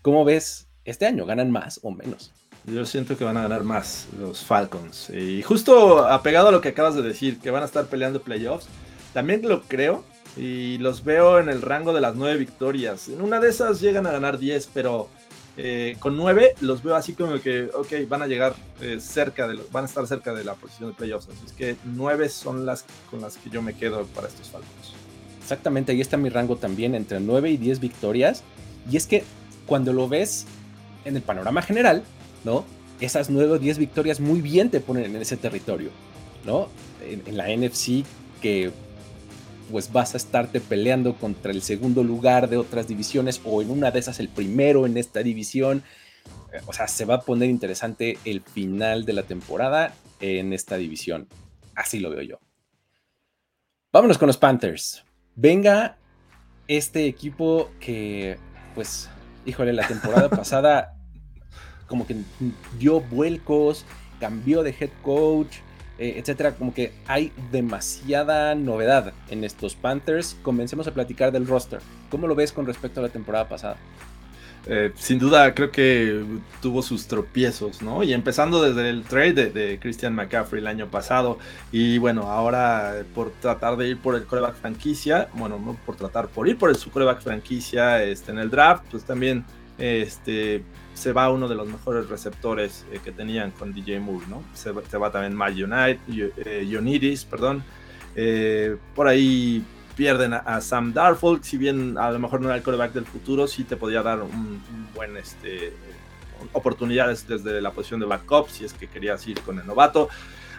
¿Cómo 0.02 0.24
ves 0.24 0.68
este 0.84 1.06
año? 1.06 1.24
¿Ganan 1.24 1.50
más 1.50 1.80
o 1.82 1.90
menos? 1.90 2.32
Yo 2.66 2.86
siento 2.86 3.16
que 3.16 3.24
van 3.24 3.36
a 3.36 3.42
ganar 3.42 3.62
más 3.62 4.06
los 4.18 4.44
Falcons. 4.44 5.10
Y 5.10 5.42
justo 5.42 6.06
apegado 6.06 6.48
a 6.48 6.52
lo 6.52 6.60
que 6.60 6.70
acabas 6.70 6.94
de 6.94 7.02
decir, 7.02 7.38
que 7.38 7.50
van 7.50 7.62
a 7.62 7.66
estar 7.66 7.86
peleando 7.86 8.22
playoffs, 8.22 8.66
también 9.12 9.42
lo 9.46 9.62
creo. 9.62 10.04
Y 10.36 10.78
los 10.78 11.04
veo 11.04 11.38
en 11.38 11.48
el 11.48 11.62
rango 11.62 11.92
de 11.92 12.00
las 12.00 12.16
nueve 12.16 12.38
victorias. 12.38 13.08
En 13.08 13.20
una 13.20 13.38
de 13.38 13.50
esas 13.50 13.80
llegan 13.80 14.06
a 14.06 14.12
ganar 14.12 14.38
10, 14.38 14.68
pero 14.74 15.08
eh, 15.56 15.96
con 16.00 16.16
nueve 16.16 16.54
los 16.60 16.82
veo 16.82 16.96
así 16.96 17.12
como 17.12 17.38
que, 17.40 17.70
ok, 17.72 18.08
van 18.08 18.22
a 18.22 18.26
llegar 18.26 18.54
eh, 18.80 18.98
cerca 18.98 19.46
de, 19.46 19.60
van 19.70 19.84
a 19.84 19.86
estar 19.86 20.04
cerca 20.08 20.34
de 20.34 20.42
la 20.42 20.54
posición 20.54 20.90
de 20.90 20.96
playoffs. 20.96 21.28
Así 21.28 21.46
es 21.46 21.52
que 21.52 21.76
nueve 21.84 22.28
son 22.28 22.66
las 22.66 22.84
con 23.10 23.20
las 23.20 23.36
que 23.36 23.50
yo 23.50 23.62
me 23.62 23.74
quedo 23.74 24.04
para 24.06 24.26
estos 24.26 24.48
Falcons. 24.48 24.94
Exactamente, 25.40 25.92
ahí 25.92 26.00
está 26.00 26.16
mi 26.16 26.30
rango 26.30 26.56
también 26.56 26.94
entre 26.94 27.20
9 27.20 27.50
y 27.50 27.56
10 27.58 27.78
victorias. 27.78 28.42
Y 28.90 28.96
es 28.96 29.06
que 29.06 29.24
cuando 29.66 29.92
lo 29.92 30.08
ves 30.08 30.46
en 31.04 31.16
el 31.16 31.22
panorama 31.22 31.60
general, 31.60 32.02
¿no? 32.44 32.64
Esas 33.00 33.30
9 33.30 33.52
o 33.52 33.58
10 33.58 33.78
victorias 33.78 34.20
muy 34.20 34.40
bien 34.40 34.70
te 34.70 34.80
ponen 34.80 35.04
en 35.04 35.16
ese 35.16 35.36
territorio, 35.36 35.90
¿no? 36.44 36.68
En, 37.02 37.36
la 37.36 37.48
NFC 37.48 38.04
que 38.40 38.70
pues 39.70 39.92
vas 39.92 40.14
a 40.14 40.18
estarte 40.18 40.60
peleando 40.60 41.14
contra 41.14 41.50
el 41.50 41.62
segundo 41.62 42.04
lugar 42.04 42.48
de 42.48 42.58
otras 42.58 42.86
divisiones 42.86 43.40
o 43.44 43.62
en 43.62 43.70
una 43.70 43.90
de 43.90 43.98
esas 43.98 44.20
el 44.20 44.28
primero 44.28 44.86
en 44.86 44.96
esta 44.96 45.22
división. 45.22 45.82
O 46.66 46.72
sea, 46.72 46.86
se 46.86 47.04
va 47.04 47.16
a 47.16 47.20
poner 47.22 47.48
interesante 47.48 48.18
el 48.24 48.42
final 48.42 49.04
de 49.04 49.14
la 49.14 49.22
temporada 49.24 49.94
en 50.20 50.52
esta 50.52 50.76
división. 50.76 51.26
Así 51.74 51.98
lo 51.98 52.10
veo 52.10 52.22
yo. 52.22 52.38
Vámonos 53.92 54.18
con 54.18 54.26
los 54.26 54.36
Panthers. 54.36 55.04
Venga 55.34 55.96
este 56.68 57.06
equipo 57.06 57.70
que, 57.80 58.36
pues, 58.74 59.08
híjole, 59.46 59.72
la 59.72 59.86
temporada 59.86 60.28
pasada 60.30 60.96
como 61.94 62.08
que 62.08 62.16
dio 62.76 63.00
vuelcos, 63.00 63.84
cambió 64.18 64.64
de 64.64 64.74
head 64.80 64.90
coach, 65.02 65.58
eh, 65.96 66.16
etcétera. 66.16 66.56
Como 66.56 66.74
que 66.74 66.92
hay 67.06 67.30
demasiada 67.52 68.56
novedad 68.56 69.12
en 69.28 69.44
estos 69.44 69.76
Panthers. 69.76 70.36
Comencemos 70.42 70.88
a 70.88 70.92
platicar 70.92 71.30
del 71.30 71.46
roster. 71.46 71.78
¿Cómo 72.10 72.26
lo 72.26 72.34
ves 72.34 72.50
con 72.50 72.66
respecto 72.66 72.98
a 72.98 73.04
la 73.04 73.10
temporada 73.10 73.48
pasada? 73.48 73.76
Eh, 74.66 74.90
sin 74.96 75.20
duda 75.20 75.54
creo 75.54 75.70
que 75.70 76.24
tuvo 76.60 76.82
sus 76.82 77.06
tropiezos, 77.06 77.80
¿no? 77.80 78.02
Y 78.02 78.12
empezando 78.12 78.60
desde 78.60 78.90
el 78.90 79.04
trade 79.04 79.50
de, 79.50 79.78
Christian 79.78 80.16
McCaffrey 80.16 80.60
el 80.62 80.66
año 80.66 80.88
pasado 80.88 81.38
y 81.70 81.98
bueno, 81.98 82.22
ahora 82.22 83.04
por 83.14 83.30
tratar 83.30 83.76
de 83.76 83.90
ir 83.90 83.98
por 83.98 84.16
el 84.16 84.24
coreback 84.24 84.56
franquicia, 84.56 85.28
bueno, 85.34 85.60
no 85.64 85.76
por 85.86 85.94
tratar, 85.94 86.26
por 86.26 86.48
ir 86.48 86.58
por 86.58 86.70
el, 86.70 86.76
su 86.76 86.90
coreback 86.90 87.20
franquicia 87.20 88.02
este, 88.02 88.32
en 88.32 88.38
el 88.38 88.50
draft, 88.50 88.84
pues 88.90 89.04
también 89.04 89.44
este, 89.76 90.62
se 90.94 91.12
va 91.12 91.30
uno 91.30 91.48
de 91.48 91.54
los 91.54 91.68
mejores 91.68 92.08
receptores 92.08 92.86
eh, 92.92 93.00
que 93.04 93.12
tenían 93.12 93.50
con 93.50 93.72
DJ 93.72 94.00
Moore, 94.00 94.26
¿no? 94.28 94.42
Se, 94.54 94.70
va 94.72 95.10
también 95.10 95.36
Mike 95.36 95.64
United, 95.64 95.98
eh, 96.46 97.18
perdón. 97.28 97.64
por 98.94 99.08
ahí 99.08 99.64
pierden 99.96 100.34
a, 100.34 100.60
Sam 100.60 100.92
Darfold, 100.92 101.42
si 101.42 101.56
bien 101.56 101.96
a 101.98 102.10
lo 102.10 102.18
mejor 102.18 102.40
no 102.40 102.48
era 102.48 102.56
el 102.56 102.62
coreback 102.62 102.92
del 102.92 103.06
futuro, 103.06 103.46
sí 103.46 103.64
te 103.64 103.76
podía 103.76 104.02
dar 104.02 104.22
un, 104.22 104.62
buen 104.94 105.16
este, 105.16 105.72
oportunidades 106.52 107.26
desde 107.26 107.60
la 107.60 107.70
posición 107.70 108.00
de 108.00 108.06
backup, 108.06 108.48
si 108.48 108.64
es 108.64 108.72
que 108.72 108.86
querías 108.86 109.26
ir 109.26 109.40
con 109.40 109.58
el 109.58 109.66
novato. 109.66 110.08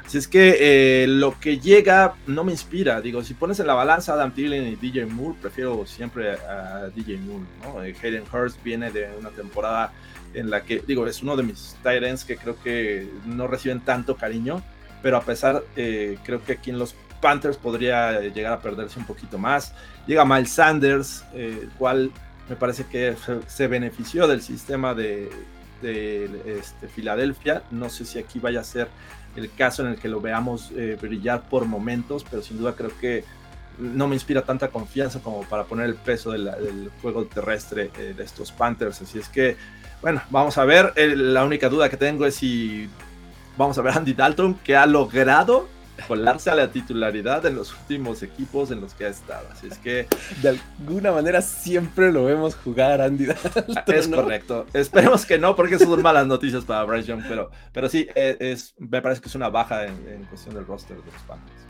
Así 0.05 0.19
es 0.19 0.27
que 0.27 0.57
eh, 0.59 1.07
lo 1.07 1.39
que 1.39 1.57
llega 1.57 2.13
no 2.27 2.43
me 2.43 2.51
inspira. 2.51 3.01
Digo, 3.01 3.23
si 3.23 3.33
pones 3.33 3.59
en 3.59 3.65
la 3.65 3.73
balanza 3.73 4.13
Adam 4.13 4.31
Thielen 4.31 4.67
y 4.67 4.75
DJ 4.75 5.07
Moore, 5.07 5.35
prefiero 5.41 5.83
siempre 5.87 6.33
a 6.33 6.91
DJ 6.95 7.17
Moore. 7.17 7.45
¿no? 7.63 7.83
Eh, 7.83 7.95
Hayden 8.03 8.23
Hurst 8.31 8.61
viene 8.63 8.91
de 8.91 9.09
una 9.19 9.31
temporada 9.31 9.91
en 10.35 10.49
la 10.49 10.63
que, 10.63 10.83
digo, 10.85 11.07
es 11.07 11.21
uno 11.23 11.35
de 11.35 11.43
mis 11.43 11.75
Tyrants 11.83 12.25
que 12.25 12.37
creo 12.37 12.61
que 12.61 13.09
no 13.25 13.47
reciben 13.47 13.79
tanto 13.81 14.15
cariño, 14.15 14.61
pero 15.01 15.17
a 15.17 15.21
pesar, 15.21 15.63
eh, 15.75 16.17
creo 16.23 16.43
que 16.43 16.53
aquí 16.53 16.69
en 16.69 16.79
los 16.79 16.95
Panthers 17.21 17.57
podría 17.57 18.21
llegar 18.21 18.53
a 18.53 18.59
perderse 18.59 18.99
un 18.99 19.05
poquito 19.05 19.37
más. 19.37 19.73
Llega 20.07 20.25
Miles 20.25 20.51
Sanders, 20.51 21.23
el 21.33 21.53
eh, 21.53 21.69
cual 21.77 22.11
me 22.49 22.55
parece 22.55 22.85
que 22.85 23.15
se, 23.47 23.67
benefició 23.67 24.27
del 24.27 24.41
sistema 24.41 24.93
de, 24.93 25.29
este, 25.81 26.87
Filadelfia. 26.87 27.63
No 27.71 27.89
sé 27.89 28.05
si 28.05 28.19
aquí 28.19 28.39
vaya 28.39 28.59
a 28.59 28.63
ser 28.63 28.87
el 29.35 29.51
caso 29.51 29.83
en 29.83 29.93
el 29.93 29.97
que 29.97 30.07
lo 30.07 30.21
veamos 30.21 30.71
eh, 30.75 30.97
brillar 30.99 31.49
por 31.49 31.65
momentos, 31.65 32.25
pero 32.29 32.41
sin 32.41 32.57
duda 32.57 32.75
creo 32.75 32.91
que 32.99 33.23
no 33.77 34.07
me 34.07 34.15
inspira 34.15 34.43
tanta 34.43 34.69
confianza 34.69 35.19
como 35.19 35.41
para 35.43 35.65
poner 35.65 35.87
el 35.87 35.95
peso 35.95 36.31
del 36.31 36.91
juego 37.01 37.25
terrestre 37.25 37.91
eh, 37.97 38.13
de 38.15 38.23
estos 38.23 38.51
Panthers. 38.51 39.01
Así 39.01 39.19
es 39.19 39.27
que, 39.27 39.57
bueno, 40.05 40.21
vamos 40.29 40.55
a 40.59 40.65
ver. 40.65 40.93
la 40.95 41.43
única 41.43 41.67
duda 41.67 41.89
que 41.89 41.97
tengo 41.97 42.27
es 42.27 42.35
si 42.35 42.87
vamos 43.57 43.75
a 43.79 43.81
ver 43.81 43.93
a 43.93 43.97
Andy 43.97 44.13
Dalton, 44.13 44.53
que 44.63 44.75
ha 44.75 44.85
logrado 44.85 45.67
colarse 46.07 46.51
a 46.51 46.53
la 46.53 46.71
titularidad 46.71 47.43
en 47.47 47.55
los 47.55 47.73
últimos 47.73 48.21
equipos 48.21 48.69
en 48.69 48.81
los 48.81 48.93
que 48.93 49.05
ha 49.05 49.07
estado. 49.07 49.47
Así 49.51 49.65
es 49.65 49.79
que 49.79 50.05
de 50.43 50.59
alguna 50.79 51.11
manera 51.11 51.41
siempre 51.41 52.11
lo 52.11 52.25
vemos 52.25 52.53
jugar 52.53 53.01
Andy 53.01 53.25
Dalton. 53.25 53.65
Es 53.87 54.07
correcto. 54.07 54.67
Esperemos 54.73 55.25
que 55.25 55.39
no, 55.39 55.55
porque 55.55 55.73
eso 55.73 55.85
son 55.85 56.03
malas 56.03 56.27
noticias 56.27 56.63
para 56.65 56.83
Bryce 56.83 57.07
Young, 57.07 57.23
pero, 57.27 57.49
pero 57.73 57.89
sí, 57.89 58.07
e, 58.13 58.37
es, 58.39 58.75
me 58.77 59.01
parece 59.01 59.21
que 59.21 59.29
es 59.29 59.33
una 59.33 59.49
baja 59.49 59.87
en, 59.87 60.23
cuestión 60.29 60.53
del 60.53 60.67
roster 60.67 60.97
de 60.97 61.11
los 61.11 61.21
Panthers. 61.23 61.65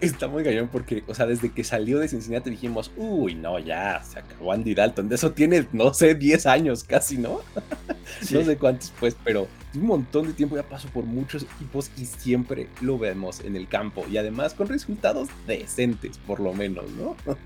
Está 0.00 0.28
muy 0.28 0.44
gallón 0.44 0.68
porque, 0.68 1.02
o 1.08 1.14
sea, 1.14 1.26
desde 1.26 1.50
que 1.50 1.64
salió 1.64 1.98
de 1.98 2.08
Cincinnati 2.08 2.50
dijimos, 2.50 2.92
uy, 2.96 3.34
no, 3.34 3.58
ya, 3.58 4.02
se 4.04 4.20
acabó 4.20 4.52
Andy 4.52 4.74
Dalton. 4.74 5.08
De 5.08 5.16
eso 5.16 5.32
tiene, 5.32 5.66
no 5.72 5.92
sé, 5.92 6.14
10 6.14 6.46
años 6.46 6.84
casi, 6.84 7.18
¿no? 7.18 7.40
no 8.30 8.44
sé 8.44 8.56
cuántos, 8.56 8.92
pues, 9.00 9.16
pero 9.24 9.48
un 9.74 9.86
montón 9.86 10.28
de 10.28 10.32
tiempo 10.34 10.56
ya 10.56 10.62
pasó 10.62 10.88
por 10.88 11.04
muchos 11.04 11.42
equipos 11.42 11.90
y 11.96 12.06
siempre 12.06 12.68
lo 12.80 12.98
vemos 12.98 13.40
en 13.40 13.56
el 13.56 13.66
campo 13.66 14.04
y 14.10 14.16
además 14.16 14.54
con 14.54 14.68
resultados 14.68 15.28
decentes, 15.46 16.18
por 16.18 16.40
lo 16.40 16.52
menos, 16.52 16.90
¿no? 16.92 17.16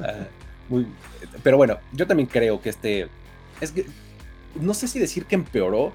Ah, 0.00 0.26
pero 1.42 1.56
bueno, 1.56 1.78
yo 1.92 2.06
también 2.06 2.28
creo 2.28 2.60
que 2.60 2.70
este 2.70 3.08
es 3.60 3.70
que 3.70 3.86
no 4.60 4.74
sé 4.74 4.88
si 4.88 4.98
decir 4.98 5.26
que 5.26 5.34
empeoró, 5.34 5.92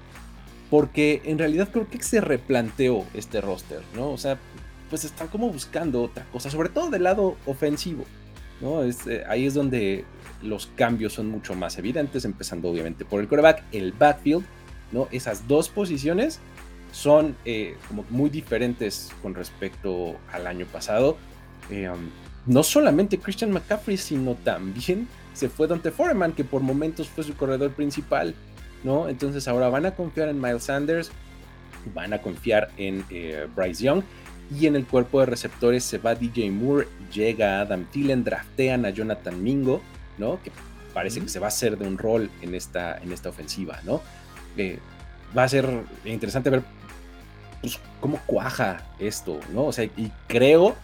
porque 0.70 1.20
en 1.24 1.38
realidad 1.38 1.68
creo 1.72 1.88
que 1.88 2.02
se 2.02 2.20
replanteó 2.20 3.04
este 3.14 3.40
roster, 3.40 3.82
¿no? 3.94 4.10
O 4.10 4.18
sea, 4.18 4.38
pues 4.90 5.04
están 5.04 5.28
como 5.28 5.48
buscando 5.48 6.02
otra 6.02 6.26
cosa, 6.26 6.50
sobre 6.50 6.68
todo 6.68 6.90
del 6.90 7.04
lado 7.04 7.36
ofensivo, 7.46 8.04
¿no? 8.60 8.84
Eh, 8.84 9.24
ahí 9.28 9.46
es 9.46 9.54
donde 9.54 10.04
los 10.42 10.66
cambios 10.74 11.14
son 11.14 11.28
mucho 11.30 11.54
más 11.54 11.78
evidentes, 11.78 12.24
empezando 12.24 12.68
obviamente 12.68 13.04
por 13.04 13.20
el 13.20 13.28
quarterback, 13.28 13.62
el 13.72 13.92
backfield 13.92 14.44
¿no? 14.92 15.08
Esas 15.10 15.46
dos 15.46 15.68
posiciones 15.68 16.40
son 16.92 17.36
eh, 17.44 17.76
como 17.88 18.04
muy 18.10 18.30
diferentes 18.30 19.10
con 19.22 19.34
respecto 19.34 20.16
al 20.32 20.46
año 20.46 20.66
pasado. 20.66 21.16
Eh, 21.70 21.90
no 22.46 22.62
solamente 22.62 23.18
Christian 23.18 23.52
McCaffrey, 23.52 23.96
sino 23.96 24.34
también 24.34 25.06
se 25.34 25.48
fue 25.48 25.68
Dante 25.68 25.90
Foreman, 25.90 26.32
que 26.32 26.44
por 26.44 26.62
momentos 26.62 27.08
fue 27.08 27.22
su 27.22 27.36
corredor 27.36 27.72
principal, 27.72 28.34
¿no? 28.82 29.08
Entonces 29.08 29.46
ahora 29.46 29.68
van 29.68 29.86
a 29.86 29.92
confiar 29.92 30.28
en 30.28 30.40
Miles 30.40 30.64
Sanders, 30.64 31.12
van 31.94 32.12
a 32.12 32.20
confiar 32.20 32.70
en 32.76 33.04
eh, 33.10 33.46
Bryce 33.54 33.84
Young, 33.84 34.02
y 34.50 34.66
en 34.66 34.76
el 34.76 34.86
cuerpo 34.86 35.20
de 35.20 35.26
receptores 35.26 35.84
se 35.84 35.98
va 35.98 36.14
DJ 36.14 36.50
Moore, 36.50 36.88
llega 37.12 37.60
Adam 37.60 37.84
Thielen, 37.84 38.24
draftean 38.24 38.84
a 38.84 38.90
Jonathan 38.90 39.42
Mingo, 39.42 39.80
¿no? 40.18 40.42
Que 40.42 40.50
parece 40.92 41.20
que 41.20 41.28
se 41.28 41.38
va 41.38 41.46
a 41.46 41.48
hacer 41.48 41.78
de 41.78 41.86
un 41.86 41.98
rol 41.98 42.30
en 42.42 42.54
esta, 42.54 42.98
en 42.98 43.12
esta 43.12 43.28
ofensiva, 43.28 43.80
¿no? 43.84 44.00
va 45.36 45.44
a 45.44 45.48
ser 45.48 45.84
interesante 46.04 46.50
ver 46.50 46.62
pues, 47.60 47.78
cómo 48.00 48.20
cuaja 48.26 48.82
esto, 48.98 49.38
¿no? 49.52 49.66
O 49.66 49.72
sea, 49.72 49.84
y 49.84 50.12
creo 50.26 50.74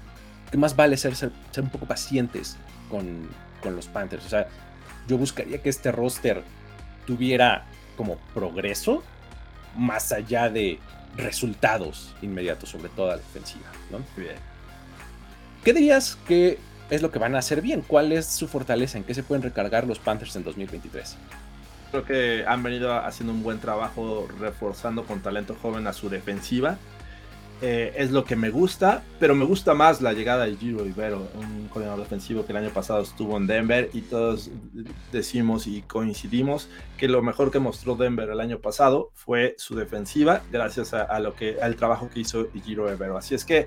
que 0.51 0.57
más 0.57 0.77
vale 0.77 0.97
ser, 0.97 1.17
ser, 1.17 1.33
un 1.59 1.71
poco 1.71 1.87
pacientes 1.87 2.57
con, 2.91 3.29
los 3.65 3.89
Panthers. 3.89 4.25
O 4.25 4.29
sea, 4.29 4.47
yo 5.09 5.19
buscaría 5.19 5.61
que 5.61 5.69
este 5.69 5.91
roster 5.91 6.45
tuviera 7.05 7.65
como 7.97 8.17
progreso 8.33 9.03
más 9.77 10.13
allá 10.13 10.49
de 10.49 10.79
resultados 11.17 12.15
inmediatos, 12.23 12.71
sobre 12.71 12.89
todo 12.91 13.11
a 13.11 13.17
la 13.17 13.23
ofensiva, 13.23 13.67
¿no? 13.91 13.99
Bien. 14.17 14.37
¿Qué 15.65 15.73
dirías 15.73 16.17
que 16.27 16.59
es 16.91 17.03
lo 17.03 17.11
que 17.11 17.19
van 17.19 17.35
a 17.35 17.39
hacer 17.39 17.61
bien? 17.61 17.83
¿Cuál 17.83 18.13
es 18.13 18.27
su 18.27 18.49
fortaleza? 18.49 18.99
¿En 18.99 19.05
qué 19.05 19.15
se 19.15 19.23
pueden 19.23 19.43
recargar 19.43 19.87
los 19.87 19.99
Panthers 19.99 20.37
en 20.37 20.45
2023? 20.45 21.17
Creo 21.91 22.05
que 22.05 22.45
han 22.47 22.63
venido 22.63 22.93
haciendo 22.95 23.33
un 23.33 23.43
buen 23.43 23.59
trabajo 23.59 24.29
reforzando 24.39 25.05
con 25.05 25.21
talento 25.21 25.57
joven 25.61 25.87
a 25.87 25.93
su 25.93 26.09
defensiva. 26.09 26.77
Eh, 27.63 27.95
es 27.97 28.11
lo 28.11 28.25
que 28.27 28.37
me 28.37 28.51
gusta, 28.51 29.03
pero 29.19 29.35
me 29.35 29.47
gusta 29.47 29.73
más 29.73 30.03
la 30.03 30.13
llegada 30.13 30.45
de 30.45 30.57
Giro 30.57 30.85
Ibero, 30.85 31.27
un 31.35 31.69
coordinador 31.69 32.01
defensivo 32.01 32.45
que 32.45 32.53
el 32.53 32.59
año 32.59 32.69
pasado 32.69 33.01
estuvo 33.01 33.35
en 33.39 33.47
Denver 33.47 33.89
y 33.95 34.03
todos 34.03 34.51
decimos 35.11 35.67
y 35.67 35.81
coincidimos 35.81 36.69
que 36.99 37.09
lo 37.09 37.23
mejor 37.23 37.51
que 37.51 37.59
mostró 37.59 37.97
Denver 37.97 38.29
el 38.29 38.41
año 38.41 38.59
pasado 38.59 39.11
fue 39.15 39.55
su 39.57 39.75
defensiva, 39.75 40.43
gracias 40.53 40.93
a, 40.93 41.19
lo 41.19 41.35
que 41.35 41.57
al 41.63 41.77
trabajo 41.77 42.11
que 42.11 42.21
hizo 42.21 42.47
Giro 42.63 42.93
Ibero. 42.93 43.17
Así 43.17 43.35
es 43.35 43.47
que 43.47 43.67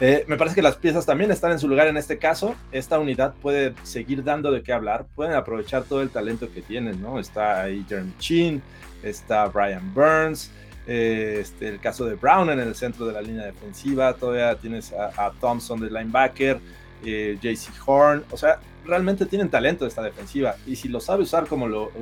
eh, 0.00 0.24
me 0.28 0.36
parece 0.36 0.56
que 0.56 0.62
las 0.62 0.76
piezas 0.76 1.06
también 1.06 1.30
están 1.30 1.52
en 1.52 1.58
su 1.58 1.66
lugar 1.66 1.86
en 1.86 1.96
este 1.96 2.18
caso. 2.18 2.54
Esta 2.72 2.98
unidad 2.98 3.34
puede 3.40 3.74
seguir 3.84 4.22
dando 4.22 4.50
de 4.50 4.62
qué 4.62 4.74
hablar. 4.74 5.06
Pueden 5.14 5.32
aprovechar 5.34 5.84
todo 5.84 6.02
el 6.02 6.10
talento 6.10 6.50
que 6.52 6.60
tienen, 6.60 7.00
¿no? 7.00 7.18
Está 7.18 7.62
ahí 7.62 7.86
Jeremy 7.88 8.12
Chin, 8.18 8.62
está 9.02 9.46
Brian 9.46 9.94
Burns, 9.94 10.50
eh, 10.92 11.38
este, 11.40 11.68
el 11.68 11.78
caso 11.78 12.04
de 12.04 12.16
Brown 12.16 12.50
en 12.50 12.58
el 12.58 12.74
centro 12.74 13.06
de 13.06 13.12
la 13.12 13.22
línea 13.22 13.44
defensiva. 13.44 14.12
Todavía 14.14 14.56
tienes 14.56 14.92
a, 14.92 15.30
Thompson 15.40 15.78
de 15.78 15.88
linebacker, 15.88 16.58
eh, 17.04 17.38
JC 17.40 17.70
Horn. 17.86 18.24
O 18.32 18.36
sea, 18.36 18.58
realmente 18.84 19.24
tienen 19.24 19.48
talento 19.48 19.86
esta 19.86 20.02
defensiva. 20.02 20.56
Y 20.66 20.74
si 20.74 20.88
lo 20.88 20.98
sabe 20.98 21.22
usar 21.22 21.46
como 21.46 21.68
lo, 21.68 21.92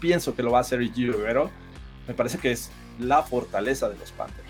pienso 0.00 0.36
que 0.36 0.42
lo 0.42 0.52
va 0.52 0.58
a 0.58 0.60
hacer 0.60 0.80
Gio 0.92 1.14
Rivero, 1.14 1.50
me 2.06 2.12
parece 2.12 2.36
que 2.36 2.52
es 2.52 2.70
la 2.98 3.22
fortaleza 3.22 3.88
de 3.88 3.96
los 3.96 4.12
Panthers 4.12 4.44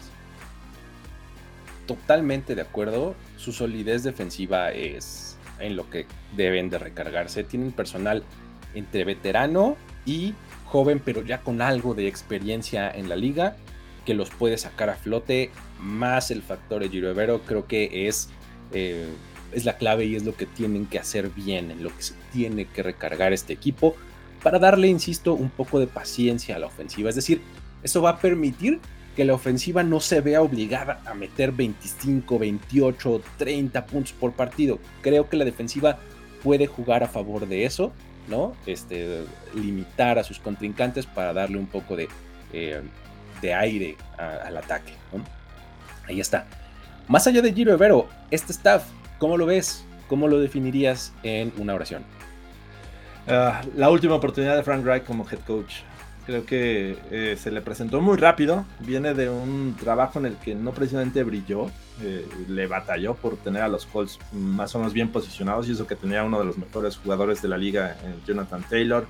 totalmente 1.86 2.54
de 2.54 2.62
acuerdo. 2.62 3.14
Su 3.36 3.52
solidez 3.52 4.02
defensiva 4.02 4.70
es 4.72 5.36
en 5.58 5.76
lo 5.76 5.88
que 5.90 6.06
deben 6.36 6.70
de 6.70 6.78
recargarse. 6.78 7.44
Tienen 7.44 7.72
personal 7.72 8.24
entre 8.74 9.04
veterano 9.04 9.76
y 10.04 10.34
joven, 10.74 11.00
pero 11.04 11.22
ya 11.22 11.38
con 11.40 11.62
algo 11.62 11.94
de 11.94 12.08
experiencia 12.08 12.90
en 12.90 13.08
la 13.08 13.14
liga, 13.14 13.54
que 14.04 14.12
los 14.12 14.30
puede 14.30 14.58
sacar 14.58 14.90
a 14.90 14.96
flote, 14.96 15.52
más 15.78 16.32
el 16.32 16.42
factor 16.42 16.82
de 16.82 16.88
Giro 16.88 17.14
creo 17.46 17.68
que 17.68 18.08
es, 18.08 18.28
eh, 18.72 19.06
es 19.52 19.64
la 19.64 19.76
clave 19.76 20.06
y 20.06 20.16
es 20.16 20.24
lo 20.24 20.34
que 20.34 20.46
tienen 20.46 20.86
que 20.86 20.98
hacer 20.98 21.30
bien, 21.30 21.70
en 21.70 21.84
lo 21.84 21.96
que 21.96 22.02
se 22.02 22.14
tiene 22.32 22.64
que 22.64 22.82
recargar 22.82 23.32
este 23.32 23.52
equipo, 23.52 23.94
para 24.42 24.58
darle, 24.58 24.88
insisto, 24.88 25.34
un 25.34 25.48
poco 25.48 25.78
de 25.78 25.86
paciencia 25.86 26.56
a 26.56 26.58
la 26.58 26.66
ofensiva. 26.66 27.08
Es 27.08 27.14
decir, 27.14 27.40
eso 27.84 28.02
va 28.02 28.10
a 28.10 28.18
permitir 28.18 28.80
que 29.14 29.24
la 29.24 29.34
ofensiva 29.34 29.84
no 29.84 30.00
se 30.00 30.22
vea 30.22 30.42
obligada 30.42 31.00
a 31.06 31.14
meter 31.14 31.52
25, 31.52 32.36
28, 32.36 33.22
30 33.38 33.86
puntos 33.86 34.12
por 34.12 34.32
partido. 34.32 34.80
Creo 35.02 35.28
que 35.28 35.36
la 35.36 35.44
defensiva 35.44 36.00
puede 36.42 36.66
jugar 36.66 37.04
a 37.04 37.08
favor 37.08 37.46
de 37.46 37.64
eso, 37.64 37.92
¿no? 38.28 38.54
Este, 38.66 39.24
limitar 39.54 40.18
a 40.18 40.24
sus 40.24 40.38
contrincantes 40.38 41.06
para 41.06 41.32
darle 41.32 41.58
un 41.58 41.66
poco 41.66 41.96
de, 41.96 42.08
eh, 42.52 42.82
de 43.40 43.54
aire 43.54 43.96
al 44.18 44.56
ataque, 44.56 44.94
Ahí 46.06 46.20
está. 46.20 46.46
Más 47.08 47.26
allá 47.26 47.40
de 47.40 47.52
Giro 47.52 47.72
Evero, 47.72 48.08
este 48.30 48.52
staff, 48.52 48.84
¿cómo 49.18 49.36
lo 49.36 49.46
ves? 49.46 49.84
¿Cómo 50.08 50.28
lo 50.28 50.38
definirías 50.38 51.12
en 51.22 51.52
una 51.58 51.74
oración? 51.74 52.04
Ah, 53.26 53.62
la 53.74 53.90
última 53.90 54.14
oportunidad 54.14 54.56
de 54.56 54.62
Frank 54.62 54.84
Reich 54.84 55.04
como 55.04 55.26
head 55.28 55.40
coach. 55.46 55.76
Creo 56.26 56.44
que 56.46 56.96
eh, 57.10 57.36
se 57.38 57.50
le 57.50 57.60
presentó 57.60 58.00
muy 58.00 58.16
rápido. 58.16 58.64
Viene 58.80 59.14
de 59.14 59.28
un 59.28 59.76
trabajo 59.78 60.18
en 60.18 60.26
el 60.26 60.36
que 60.36 60.54
no 60.54 60.72
precisamente 60.72 61.22
brilló. 61.22 61.70
Eh, 62.02 62.26
le 62.48 62.66
batalló 62.66 63.14
por 63.14 63.36
tener 63.36 63.62
a 63.62 63.68
los 63.68 63.86
Colts 63.86 64.18
más 64.32 64.74
o 64.74 64.78
menos 64.78 64.92
bien 64.92 65.10
posicionados 65.10 65.68
y 65.68 65.72
eso 65.72 65.86
que 65.86 65.94
tenía 65.94 66.24
uno 66.24 66.40
de 66.40 66.44
los 66.44 66.58
mejores 66.58 66.96
jugadores 66.96 67.40
de 67.40 67.46
la 67.48 67.56
liga, 67.56 67.96
eh, 68.02 68.14
Jonathan 68.26 68.64
Taylor. 68.68 69.06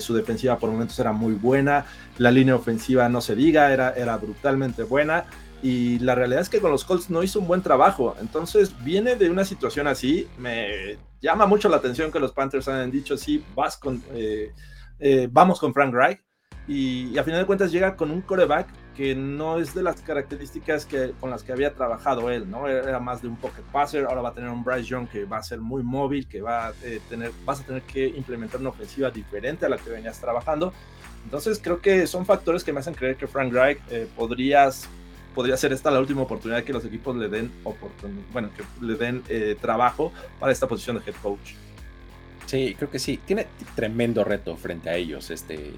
su 0.00 0.14
defensiva 0.14 0.58
por 0.58 0.70
momentos 0.70 0.98
era 0.98 1.12
muy 1.12 1.34
buena. 1.34 1.84
La 2.16 2.30
línea 2.30 2.56
ofensiva, 2.56 3.08
no 3.10 3.20
se 3.20 3.34
diga, 3.34 3.72
era, 3.72 3.90
era 3.90 4.16
brutalmente 4.16 4.84
buena. 4.84 5.24
Y 5.62 5.98
la 5.98 6.14
realidad 6.14 6.40
es 6.40 6.48
que 6.48 6.60
con 6.60 6.70
los 6.70 6.84
Colts 6.84 7.10
no 7.10 7.22
hizo 7.22 7.38
un 7.38 7.46
buen 7.46 7.60
trabajo. 7.60 8.16
Entonces 8.20 8.74
viene 8.82 9.16
de 9.16 9.28
una 9.28 9.44
situación 9.44 9.86
así. 9.86 10.26
Me 10.38 10.96
llama 11.20 11.44
mucho 11.44 11.68
la 11.68 11.76
atención 11.76 12.10
que 12.10 12.18
los 12.18 12.32
Panthers 12.32 12.68
hayan 12.68 12.90
dicho, 12.90 13.18
sí, 13.18 13.44
vas 13.54 13.76
con, 13.76 14.02
vamos 15.30 15.60
con 15.60 15.74
Frank 15.74 15.92
Reich 15.92 16.20
y, 16.68 17.18
a 17.18 17.24
final 17.24 17.40
de 17.40 17.46
cuentas 17.46 17.72
llega 17.72 17.96
con 17.96 18.10
un 18.10 18.20
coreback 18.22 18.68
que 18.96 19.14
no 19.14 19.58
es 19.58 19.74
de 19.74 19.82
las 19.82 20.00
características 20.00 20.86
que, 20.86 21.12
con 21.20 21.30
las 21.30 21.42
que 21.42 21.52
había 21.52 21.74
trabajado 21.74 22.30
él, 22.30 22.50
¿no? 22.50 22.68
Era 22.68 23.00
más 23.00 23.22
de 23.22 23.28
un 23.28 23.36
pocket 23.36 23.62
passer, 23.72 24.04
ahora 24.04 24.22
va 24.22 24.28
a 24.30 24.34
tener 24.34 24.50
un 24.50 24.62
Bryce 24.62 24.84
Young 24.84 25.08
que 25.08 25.24
va 25.24 25.38
a 25.38 25.42
ser 25.42 25.60
muy 25.60 25.82
móvil, 25.82 26.26
que 26.26 26.40
va 26.40 26.68
a 26.68 26.72
eh, 26.82 27.00
tener, 27.08 27.32
vas 27.44 27.60
a 27.60 27.64
tener 27.64 27.82
que 27.82 28.06
implementar 28.06 28.60
una 28.60 28.70
ofensiva 28.70 29.10
diferente 29.10 29.66
a 29.66 29.68
la 29.68 29.78
que 29.78 29.90
venías 29.90 30.20
trabajando. 30.20 30.72
Entonces 31.24 31.60
creo 31.62 31.80
que 31.80 32.06
son 32.06 32.26
factores 32.26 32.64
que 32.64 32.72
me 32.72 32.80
hacen 32.80 32.94
creer 32.94 33.16
que 33.16 33.26
Frank 33.26 33.52
Reich 33.52 33.78
eh, 33.90 34.08
podrías, 34.16 34.88
podría 35.34 35.56
ser 35.56 35.72
esta 35.72 35.90
la 35.90 36.00
última 36.00 36.22
oportunidad 36.22 36.64
que 36.64 36.72
los 36.72 36.84
equipos 36.84 37.16
le 37.16 37.28
den 37.28 37.50
bueno, 38.32 38.50
que 38.56 38.84
le 38.84 38.94
den 38.94 39.22
eh, 39.28 39.56
trabajo 39.60 40.12
para 40.38 40.52
esta 40.52 40.66
posición 40.66 40.98
de 40.98 41.10
head 41.10 41.16
coach. 41.22 41.54
Sí, 42.46 42.74
creo 42.76 42.90
que 42.90 42.98
sí. 42.98 43.18
Tiene 43.24 43.46
tremendo 43.74 44.24
reto 44.24 44.56
frente 44.56 44.90
a 44.90 44.96
ellos 44.96 45.30
este, 45.30 45.70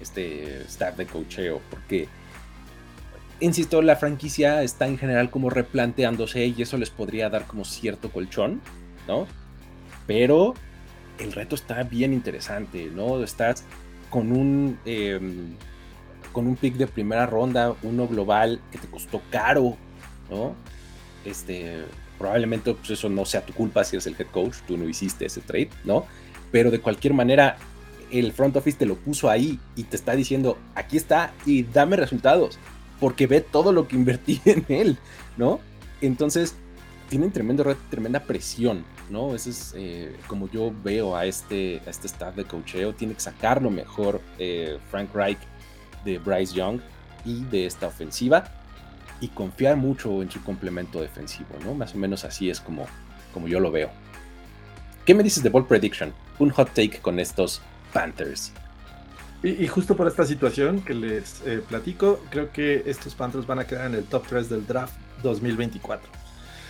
este 0.00 0.62
staff 0.62 0.96
de 0.96 1.06
cocheo, 1.06 1.60
porque, 1.70 2.08
insisto, 3.44 3.82
la 3.82 3.96
franquicia 3.96 4.62
está 4.62 4.86
en 4.86 4.98
general 4.98 5.30
como 5.30 5.50
replanteándose 5.50 6.46
y 6.46 6.62
eso 6.62 6.76
les 6.78 6.90
podría 6.90 7.28
dar 7.30 7.46
como 7.46 7.64
cierto 7.64 8.10
colchón, 8.10 8.60
¿no? 9.06 9.26
Pero 10.06 10.54
el 11.18 11.32
reto 11.32 11.54
está 11.54 11.82
bien 11.82 12.12
interesante, 12.12 12.90
¿no? 12.94 13.22
Estás 13.22 13.64
con 14.10 14.32
un, 14.32 14.78
em, 14.84 15.56
con 16.32 16.46
un 16.46 16.56
pick 16.56 16.74
de 16.74 16.86
primera 16.86 17.26
ronda, 17.26 17.74
uno 17.82 18.06
global 18.08 18.60
que 18.72 18.78
te 18.78 18.88
costó 18.88 19.22
caro, 19.30 19.76
¿no? 20.30 20.54
Este, 21.24 21.84
probablemente 22.18 22.74
pues 22.74 22.90
eso 22.90 23.08
no 23.08 23.24
sea 23.24 23.44
tu 23.44 23.52
culpa 23.52 23.84
si 23.84 23.96
eres 23.96 24.06
el 24.06 24.16
head 24.18 24.26
coach, 24.32 24.56
tú 24.66 24.76
no 24.76 24.88
hiciste 24.88 25.26
ese 25.26 25.40
trade, 25.40 25.70
¿no? 25.84 26.06
Pero 26.50 26.70
de 26.70 26.80
cualquier 26.80 27.14
manera, 27.14 27.56
el 28.10 28.32
front 28.32 28.56
office 28.56 28.78
te 28.78 28.86
lo 28.86 28.96
puso 28.96 29.30
ahí 29.30 29.58
y 29.76 29.84
te 29.84 29.96
está 29.96 30.14
diciendo, 30.14 30.58
aquí 30.74 30.96
está 30.96 31.32
y 31.46 31.64
dame 31.64 31.96
resultados, 31.96 32.58
porque 33.04 33.26
ve 33.26 33.42
todo 33.42 33.70
lo 33.70 33.86
que 33.86 33.96
invertí 33.96 34.40
en 34.46 34.64
él, 34.70 34.98
¿no? 35.36 35.60
Entonces, 36.00 36.54
tienen 37.10 37.32
tremendo 37.32 37.62
tremenda 37.90 38.20
presión, 38.20 38.82
¿no? 39.10 39.34
Eso 39.34 39.50
es 39.50 39.74
eh, 39.76 40.16
como 40.26 40.48
yo 40.50 40.72
veo 40.82 41.14
a 41.14 41.26
este, 41.26 41.82
a 41.86 41.90
este 41.90 42.06
staff 42.06 42.34
de 42.34 42.44
cocheo, 42.44 42.94
tiene 42.94 43.12
que 43.12 43.20
sacar 43.20 43.60
lo 43.60 43.68
mejor 43.68 44.22
eh, 44.38 44.78
Frank 44.90 45.14
Reich 45.14 45.36
de 46.02 46.16
Bryce 46.16 46.54
Young 46.54 46.80
y 47.26 47.44
de 47.44 47.66
esta 47.66 47.88
ofensiva 47.88 48.44
y 49.20 49.28
confiar 49.28 49.76
mucho 49.76 50.22
en 50.22 50.30
su 50.30 50.42
complemento 50.42 51.02
defensivo, 51.02 51.50
¿no? 51.62 51.74
Más 51.74 51.94
o 51.94 51.98
menos 51.98 52.24
así 52.24 52.48
es 52.48 52.58
como, 52.58 52.86
como 53.34 53.48
yo 53.48 53.60
lo 53.60 53.70
veo. 53.70 53.90
¿Qué 55.04 55.14
me 55.14 55.22
dices 55.22 55.42
de 55.42 55.50
Ball 55.50 55.66
Prediction? 55.66 56.14
Un 56.38 56.48
hot 56.48 56.70
take 56.72 57.00
con 57.00 57.20
estos 57.20 57.60
Panthers. 57.92 58.50
Y, 59.44 59.66
justo 59.68 59.94
por 59.94 60.08
esta 60.08 60.24
situación 60.24 60.80
que 60.80 60.94
les 60.94 61.42
eh, 61.44 61.62
platico, 61.68 62.18
creo 62.30 62.50
que 62.50 62.82
estos 62.86 63.14
Panthers 63.14 63.46
van 63.46 63.58
a 63.58 63.66
quedar 63.66 63.86
en 63.88 63.94
el 63.94 64.04
top 64.04 64.24
3 64.26 64.48
del 64.48 64.66
draft 64.66 64.94
2024. 65.22 66.08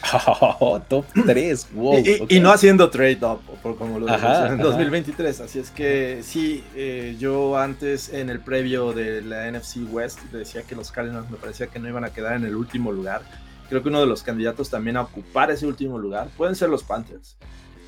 top 0.88 1.04
3, 1.24 1.68
wow. 1.72 2.02
Y, 2.28 2.40
no 2.40 2.50
haciendo 2.50 2.90
trade 2.90 3.20
up, 3.22 3.40
por 3.62 3.76
como 3.76 4.00
lo 4.00 4.06
dije 4.06 4.26
en 4.48 4.58
2023. 4.58 5.40
Así 5.40 5.60
es 5.60 5.70
que 5.70 6.20
sí, 6.24 6.64
eh, 6.74 7.16
yo 7.18 7.56
antes 7.56 8.12
en 8.12 8.28
el 8.28 8.40
previo 8.40 8.92
de 8.92 9.22
la 9.22 9.48
NFC 9.50 9.76
West 9.90 10.20
decía 10.32 10.62
que 10.62 10.74
los 10.74 10.90
Cardinals 10.90 11.30
me 11.30 11.36
parecía 11.36 11.68
que 11.68 11.78
no 11.78 11.88
iban 11.88 12.04
a 12.04 12.10
quedar 12.10 12.34
en 12.34 12.44
el 12.44 12.56
último 12.56 12.90
lugar. 12.90 13.22
Creo 13.68 13.84
que 13.84 13.88
uno 13.88 14.00
de 14.00 14.06
los 14.06 14.24
candidatos 14.24 14.68
también 14.68 14.96
a 14.96 15.02
ocupar 15.02 15.50
ese 15.52 15.64
último 15.64 15.96
lugar 15.96 16.28
pueden 16.36 16.56
ser 16.56 16.70
los 16.70 16.82
Panthers. 16.82 17.36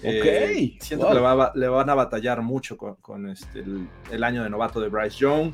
Eh, 0.02 0.76
siento 0.80 1.08
que 1.08 1.58
le, 1.58 1.68
van 1.68 1.90
a 1.90 1.94
batallar 1.94 2.42
mucho 2.42 2.76
con, 2.76 3.28
este, 3.28 3.64
el, 4.10 4.24
año 4.24 4.42
de 4.42 4.50
novato 4.50 4.80
de 4.80 4.88
Bryce 4.88 5.18
Young. 5.18 5.52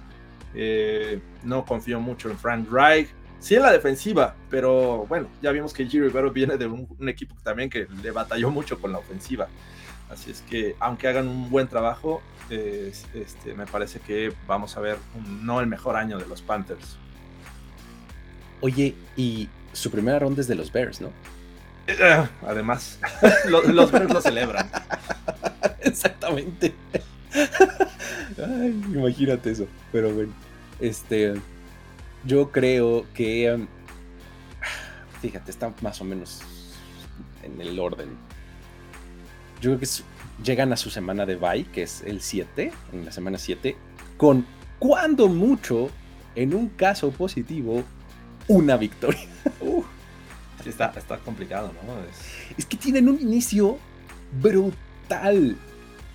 Eh, 0.55 1.21
no 1.45 1.65
confío 1.65 2.01
mucho 2.01 2.31
en 2.31 2.39
Frank 2.39 2.71
Reich. 2.71 3.09
Sí 3.39 3.57
en 3.57 3.63
la 3.63 3.73
defensiva, 3.73 4.37
pero 4.49 5.05
bueno, 5.09 5.27
ya 5.43 5.51
vimos 5.51 5.73
que 5.73 5.85
Giro 5.87 6.07
Rivero 6.07 6.31
viene 6.31 6.57
de 6.57 6.67
un, 6.67 7.09
equipo 7.09 7.35
también 7.43 7.69
que 7.69 7.89
le 8.01 8.11
batalló 8.13 8.51
mucho 8.51 8.81
con 8.81 8.93
la 8.93 8.99
ofensiva. 8.99 9.49
Así 10.09 10.31
es 10.31 10.43
que, 10.43 10.77
aunque 10.79 11.09
hagan 11.09 11.27
un 11.27 11.51
buen 11.51 11.67
trabajo, 11.67 12.23
este, 12.49 13.55
me 13.55 13.67
parece 13.67 13.99
que 13.99 14.33
vamos 14.47 14.77
a 14.77 14.81
ver 14.81 14.99
no 15.41 15.61
el 15.61 15.67
mejor 15.67 15.97
año 15.97 16.19
de 16.19 16.27
los 16.27 16.41
Panthers. 16.41 16.99
Oye, 18.61 18.95
y 19.17 19.49
su 19.73 19.91
primera 19.91 20.21
ronda 20.21 20.41
es 20.41 20.47
de 20.47 20.55
los 20.55 20.71
Bears, 20.71 21.01
¿no? 21.01 21.11
Eh, 21.87 22.27
además, 22.47 22.99
los, 23.49 23.67
los 23.67 23.93
lo 23.93 24.21
celebran. 24.21 24.71
Exactamente. 25.81 26.75
imagínate 28.95 29.51
eso. 29.51 29.67
Pero 29.91 30.13
bueno, 30.13 30.33
este, 30.81 31.35
yo 32.25 32.51
creo 32.51 33.07
que, 33.15 33.53
um, 33.53 33.67
fíjate, 35.21 35.51
está 35.51 35.73
más 35.81 36.01
o 36.01 36.05
menos 36.05 36.41
en 37.43 37.61
el 37.61 37.79
orden. 37.79 38.11
Yo 39.61 39.71
creo 39.71 39.81
que 39.81 39.89
llegan 40.43 40.73
a 40.73 40.77
su 40.77 40.91
semana 40.91 41.27
de 41.27 41.37
bye, 41.37 41.65
que 41.65 41.83
es 41.83 42.03
el 42.03 42.21
7, 42.21 42.73
en 42.93 43.05
la 43.05 43.13
semana 43.13 43.39
7, 43.39 43.77
con 44.17 44.47
cuando 44.79 45.29
mucho, 45.29 45.91
en 46.35 46.55
un 46.55 46.69
caso 46.71 47.11
positivo, 47.11 47.85
una 48.49 48.77
victoria. 48.77 49.29
Está, 50.71 50.93
está 50.97 51.19
complicado, 51.19 51.73
¿no? 51.87 51.95
Es... 52.57 52.67
que 52.67 52.77
tienen 52.77 53.09
un 53.09 53.21
inicio 53.21 53.79
brutal. 54.41 55.57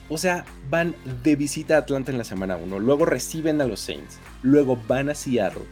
O 0.09 0.17
sea, 0.17 0.45
van 0.69 0.95
de 1.23 1.35
visita 1.35 1.75
a 1.75 1.79
Atlanta 1.79 2.11
en 2.11 2.17
la 2.17 2.23
semana 2.23 2.55
1, 2.55 2.79
luego 2.79 3.05
reciben 3.05 3.59
a 3.59 3.65
los 3.65 3.81
Saints, 3.81 4.19
luego 4.41 4.79
van 4.87 5.09
a 5.09 5.15
Seattle, 5.15 5.65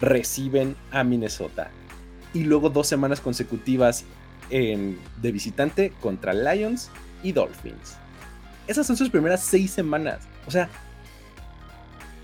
reciben 0.00 0.76
a 0.90 1.04
Minnesota 1.04 1.70
y 2.32 2.44
luego 2.44 2.70
dos 2.70 2.86
semanas 2.86 3.20
consecutivas 3.20 4.04
de 4.50 5.32
visitante 5.32 5.92
contra 6.00 6.32
Lions 6.34 6.90
y 7.22 7.32
Dolphins. 7.32 7.96
Esas 8.66 8.86
son 8.86 8.96
sus 8.96 9.08
primeras 9.08 9.42
seis 9.42 9.70
semanas. 9.70 10.20
O 10.46 10.50
sea, 10.50 10.68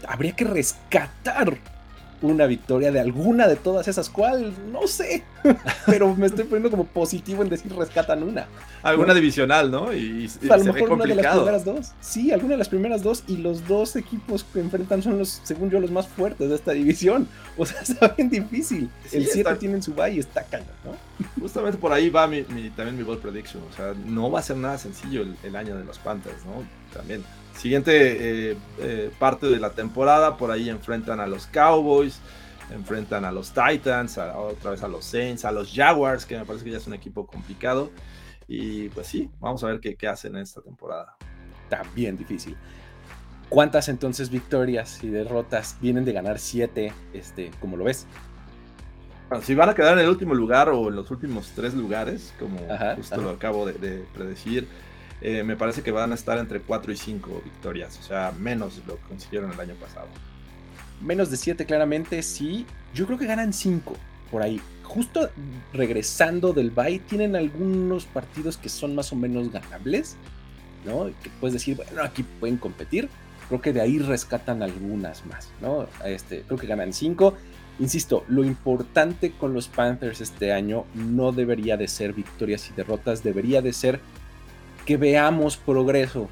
habría 0.07 0.33
que 0.33 0.45
rescatar 0.45 1.57
una 2.23 2.47
victoria 2.47 2.91
de 2.91 3.01
alguna 3.01 3.47
de 3.47 3.57
todas 3.57 3.89
esas. 3.89 4.11
¿Cuál? 4.11 4.53
No 4.73 4.87
sé. 4.87 5.25
Pero 5.87 6.15
me 6.15 6.27
estoy 6.27 6.45
poniendo 6.45 6.71
como 6.71 6.85
positivo 6.85 7.43
en 7.43 7.49
decir 7.49 7.75
rescatan 7.75 8.23
una. 8.23 8.47
Alguna 8.83 9.15
divisional, 9.15 9.71
¿no? 9.71 9.93
Y, 9.93 10.29
a 10.51 10.57
lo 10.57 10.73
mejor 10.73 10.93
una 10.93 11.05
de 11.05 11.15
las 11.15 11.35
primeras 11.35 11.65
dos. 11.65 11.93
Sí, 12.01 12.33
alguna 12.33 12.53
de 12.53 12.59
las 12.59 12.69
primeras 12.69 13.03
dos. 13.03 13.25
Y 13.27 13.39
los 13.39 13.67
dos 13.67 13.97
equipos 13.97 14.45
que 14.45 14.61
enfrentan 14.61 15.03
son 15.03 15.19
los, 15.19 15.41
según 15.45 15.71
yo, 15.71 15.81
los 15.81 15.91
más 15.91 16.09
fuertes 16.09 16.49
de 16.49 16.55
esta 16.55 16.73
división. 16.73 17.29
O 17.57 17.67
sea, 17.67 17.81
está 17.83 18.09
bien 18.09 18.31
difícil. 18.31 18.91
el 19.13 19.27
7 19.27 19.55
tiene 19.57 19.83
su 19.83 19.95
bye 19.95 20.13
y 20.13 20.19
está 20.19 20.43
cañón, 20.45 20.69
¿no? 20.85 20.97
Justamente 21.41 21.79
por 21.79 21.93
ahí 21.93 22.11
va 22.11 22.27
mi, 22.27 22.43
también 22.43 22.97
mi 22.97 23.03
ball 23.03 23.19
prediction. 23.19 23.63
O 23.71 23.77
sea, 23.77 23.95
no 24.07 24.31
va 24.31 24.41
a 24.41 24.43
ser 24.43 24.57
nada 24.57 24.79
sencillo 24.79 25.25
el, 25.43 25.57
año 25.57 25.77
de 25.77 25.85
los 25.85 25.99
Panthers, 25.99 26.45
¿no? 26.45 26.65
También. 26.93 27.23
Siguiente 27.59 28.51
eh, 28.51 28.57
eh, 28.79 29.11
parte 29.19 29.47
de 29.47 29.59
la 29.59 29.71
temporada, 29.71 30.37
por 30.37 30.51
ahí 30.51 30.71
enfrentan 30.71 31.21
a 31.21 31.27
los 31.27 31.47
Cowboys, 31.47 32.21
enfrentan 32.73 33.25
a 33.25 33.33
los 33.33 33.53
Titans, 33.53 34.17
otra 34.19 34.71
vez 34.71 34.83
a 34.83 34.89
los 34.89 35.05
Saints, 35.05 35.45
a 35.45 35.51
los 35.51 35.73
Jaguars, 35.75 36.25
que 36.25 36.39
me 36.39 36.45
parece 36.45 36.65
que 36.65 36.71
ya 36.71 36.77
es 36.77 36.87
un 36.87 36.95
equipo 36.95 37.27
complicado. 37.27 37.91
Y 38.47 38.89
pues 38.91 39.09
sí, 39.09 39.29
vamos 39.41 39.63
a 39.65 39.67
ver 39.67 39.81
qué, 39.81 39.97
qué 39.97 40.07
hacen 40.07 40.37
en 40.37 40.43
esta 40.43 40.63
temporada. 40.63 41.17
También 41.69 42.17
difícil. 42.17 42.57
¿Cuántas 43.49 43.89
entonces 43.89 44.31
victorias 44.31 45.03
y 45.03 45.09
derrotas 45.09 45.77
vienen 45.81 46.05
de 46.05 46.13
ganar 46.13 46.39
siete? 46.39 46.93
Este, 47.13 47.51
¿Cómo 47.61 47.77
lo 47.77 47.85
ves? 47.85 48.07
si 49.43 49.55
van 49.55 49.69
a 49.69 49.75
quedar 49.75 49.93
en 49.95 50.05
el 50.05 50.09
último 50.09 50.35
lugar 50.35 50.71
o 50.71 50.89
en 50.89 50.97
los 50.97 51.11
últimos 51.11 51.53
tres 51.55 51.75
lugares, 51.75 52.33
como 52.39 52.59
justo 52.97 53.21
lo 53.21 53.31
acabo 53.31 53.67
de, 53.67 54.05
predecir, 54.15 54.67
eh, 55.21 55.43
me 55.43 55.57
parece 55.57 55.83
que 55.83 55.91
van 55.91 56.13
a 56.13 56.15
estar 56.15 56.39
entre 56.39 56.61
4 56.61 56.93
y 56.93 56.97
5 56.97 57.43
victorias, 57.45 57.99
o 57.99 58.03
sea, 58.03 58.33
menos 58.39 58.81
lo 58.87 58.97
que 58.97 59.03
consiguieron 59.03 59.53
el 59.53 59.61
año 59.61 59.75
pasado. 59.75 60.09
Menos 61.01 61.31
de 61.31 61.37
7 61.37 61.65
claramente, 61.65 62.23
sí. 62.23 62.67
Yo 62.95 63.07
creo 63.07 63.19
que 63.19 63.27
ganan 63.27 63.53
5 63.53 63.95
por 64.31 64.43
ahí. 64.43 64.61
Justo 64.83 65.31
regresando 65.73 66.53
del 66.53 66.71
bye, 66.71 66.99
tienen 67.01 67.37
algunos 67.37 68.07
partidos 68.07 68.57
que 68.57 68.69
son 68.69 68.95
más 68.95 69.13
o 69.13 69.17
menos 69.17 69.53
ganables, 69.53 70.17
¿no? 70.85 71.07
Que 71.23 71.31
puedes 71.41 71.55
decir, 71.55 71.77
bueno, 71.77 72.03
aquí 72.03 72.25
pueden 72.41 72.57
competir. 72.57 73.09
Creo 73.49 73.61
que 73.61 73.73
de 73.73 73.81
ahí 73.81 73.99
rescatan 73.99 74.63
algunas 74.63 75.25
más, 75.27 75.51
¿no? 75.61 75.87
Este, 76.05 76.43
creo 76.43 76.59
que 76.59 76.67
ganan 76.67 76.93
5 76.93 77.35
Insisto, 77.81 78.25
lo 78.27 78.45
importante 78.45 79.31
con 79.31 79.55
los 79.55 79.69
Panthers 79.69 80.21
este 80.21 80.53
año 80.53 80.85
no 80.95 81.31
debería 81.31 81.77
de 81.77 81.87
ser 81.87 82.13
victorias 82.13 82.69
y 82.69 82.73
derrotas, 82.75 83.23
debería 83.23 83.63
de 83.63 83.73
ser 83.73 84.01
que 84.89 84.97
veamos 84.97 85.59
progreso 85.59 86.31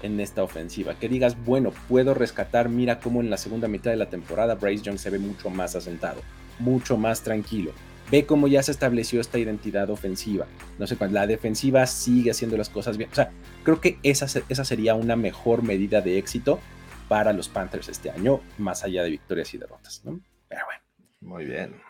en 0.00 0.20
esta 0.20 0.44
ofensiva, 0.44 0.96
que 0.96 1.08
digas, 1.08 1.36
bueno, 1.44 1.72
puedo 1.88 2.14
rescatar, 2.14 2.68
mira 2.68 3.00
cómo 3.00 3.20
en 3.20 3.30
la 3.30 3.36
segunda 3.36 3.66
mitad 3.66 3.90
de 3.90 3.96
la 3.96 4.08
temporada 4.08 4.54
Bryce 4.54 4.84
Young 4.84 4.96
se 4.96 5.10
ve 5.10 5.18
mucho 5.18 5.50
más 5.50 5.74
asentado, 5.74 6.20
mucho 6.60 6.96
más 6.96 7.22
tranquilo. 7.22 7.72
Ve 8.08 8.24
cómo 8.24 8.46
ya 8.46 8.62
se 8.62 8.70
estableció 8.70 9.20
esta 9.20 9.40
identidad 9.40 9.90
ofensiva. 9.90 10.46
No 10.78 10.86
sé, 10.86 10.96
la 11.10 11.26
defensiva 11.26 11.84
sigue 11.88 12.30
haciendo 12.30 12.56
las 12.56 12.68
cosas 12.68 12.96
bien. 12.96 13.10
O 13.10 13.14
sea, 13.16 13.32
creo 13.64 13.80
que 13.80 13.98
esa, 14.04 14.26
esa 14.48 14.64
sería 14.64 14.94
una 14.94 15.16
mejor 15.16 15.64
medida 15.64 16.00
de 16.00 16.16
éxito 16.16 16.60
para 17.08 17.32
los 17.32 17.48
Panthers 17.48 17.88
este 17.88 18.12
año, 18.12 18.40
más 18.56 18.84
allá 18.84 19.02
de 19.02 19.10
victorias 19.10 19.52
y 19.52 19.58
derrotas. 19.58 20.02
¿no? 20.04 20.20
Pero 20.46 20.64
bueno. 20.64 20.80
Muy 21.22 21.44
bien. 21.44 21.82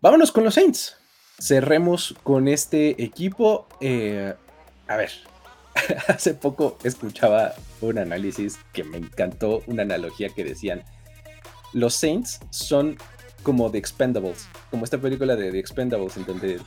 Vámonos 0.00 0.32
con 0.32 0.44
los 0.44 0.54
Saints. 0.54 0.96
Cerremos 1.38 2.14
con 2.22 2.48
este 2.48 3.04
equipo. 3.04 3.68
Eh, 3.82 4.32
a 4.88 4.96
ver, 4.96 5.10
hace 6.08 6.34
poco 6.34 6.78
escuchaba 6.84 7.54
un 7.80 7.98
análisis 7.98 8.58
que 8.72 8.84
me 8.84 8.98
encantó, 8.98 9.62
una 9.66 9.82
analogía 9.82 10.28
que 10.28 10.44
decían, 10.44 10.82
los 11.72 11.94
Saints 11.94 12.40
son 12.50 12.96
como 13.42 13.70
The 13.70 13.78
Expendables, 13.78 14.48
como 14.70 14.84
esta 14.84 14.98
película 14.98 15.36
de 15.36 15.52
The 15.52 15.58
Expendables, 15.58 16.16
en 16.16 16.26
donde 16.26 16.60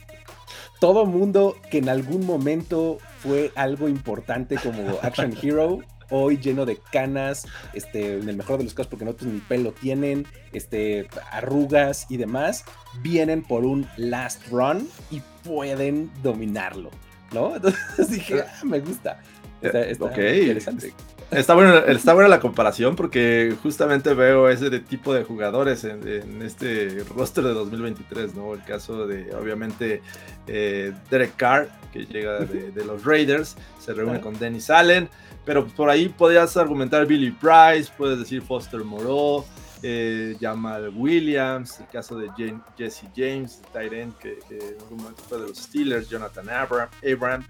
todo 0.80 1.06
mundo 1.06 1.56
que 1.70 1.78
en 1.78 1.88
algún 1.88 2.26
momento 2.26 2.98
fue 3.18 3.52
algo 3.54 3.88
importante 3.88 4.56
como 4.56 4.98
Action 5.02 5.36
Hero 5.40 5.80
hoy 6.10 6.38
lleno 6.38 6.66
de 6.66 6.78
canas, 6.90 7.46
este, 7.72 8.18
en 8.18 8.28
el 8.28 8.36
mejor 8.36 8.58
de 8.58 8.64
los 8.64 8.74
casos 8.74 8.88
porque 8.90 9.04
nosotros 9.04 9.32
ni 9.32 9.40
pelo 9.40 9.72
tienen, 9.72 10.26
este, 10.52 11.08
arrugas 11.30 12.06
y 12.08 12.16
demás, 12.16 12.64
vienen 13.02 13.42
por 13.42 13.64
un 13.64 13.86
last 13.96 14.46
run 14.48 14.88
y 15.10 15.22
pueden 15.44 16.10
dominarlo, 16.22 16.90
¿no? 17.32 17.56
Entonces 17.56 18.10
dije, 18.10 18.42
ah, 18.42 18.64
me 18.64 18.80
gusta. 18.80 19.20
Está, 19.62 19.88
interesante. 19.88 20.94
Está 21.30 21.54
buena, 21.54 21.78
está 21.80 22.14
buena 22.14 22.28
la 22.28 22.40
comparación 22.40 22.96
porque 22.96 23.54
justamente 23.62 24.14
veo 24.14 24.48
ese 24.48 24.80
tipo 24.80 25.14
de 25.14 25.22
jugadores 25.22 25.84
en, 25.84 26.42
este 26.42 27.04
roster 27.14 27.44
de 27.44 27.54
2023, 27.54 28.34
¿no? 28.34 28.54
El 28.54 28.64
caso 28.64 29.06
de, 29.06 29.32
obviamente, 29.34 30.02
eh, 30.48 30.92
Derek 31.08 31.36
Carr, 31.36 31.68
que 31.92 32.04
llega 32.06 32.40
de, 32.40 32.84
los 32.84 33.04
Raiders, 33.04 33.56
se 33.78 33.94
reúne 33.94 34.20
con 34.20 34.36
Dennis 34.40 34.70
Allen, 34.70 35.08
pero 35.44 35.68
por 35.68 35.88
ahí 35.88 36.08
podrías 36.08 36.56
argumentar 36.56 37.06
Billy 37.06 37.30
Price, 37.30 37.92
puedes 37.96 38.18
decir 38.18 38.42
Foster 38.42 38.82
Moreau, 38.82 39.44
eh, 39.82 40.36
Jamal 40.40 40.92
Williams, 40.94 41.80
el 41.80 41.86
caso 41.86 42.18
de 42.18 42.30
Jesse 42.76 43.08
James, 43.14 43.60
Tyrant, 43.72 44.16
que, 44.18 44.38
que, 44.48 44.58
en 44.58 45.16
fue 45.28 45.38
de 45.38 45.48
los 45.48 45.58
Steelers, 45.58 46.08
Jonathan 46.08 46.48
Abram. 46.50 47.44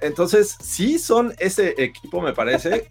Entonces, 0.00 0.56
sí 0.60 0.98
son 0.98 1.34
ese 1.38 1.74
equipo, 1.82 2.20
me 2.20 2.32
parece. 2.32 2.88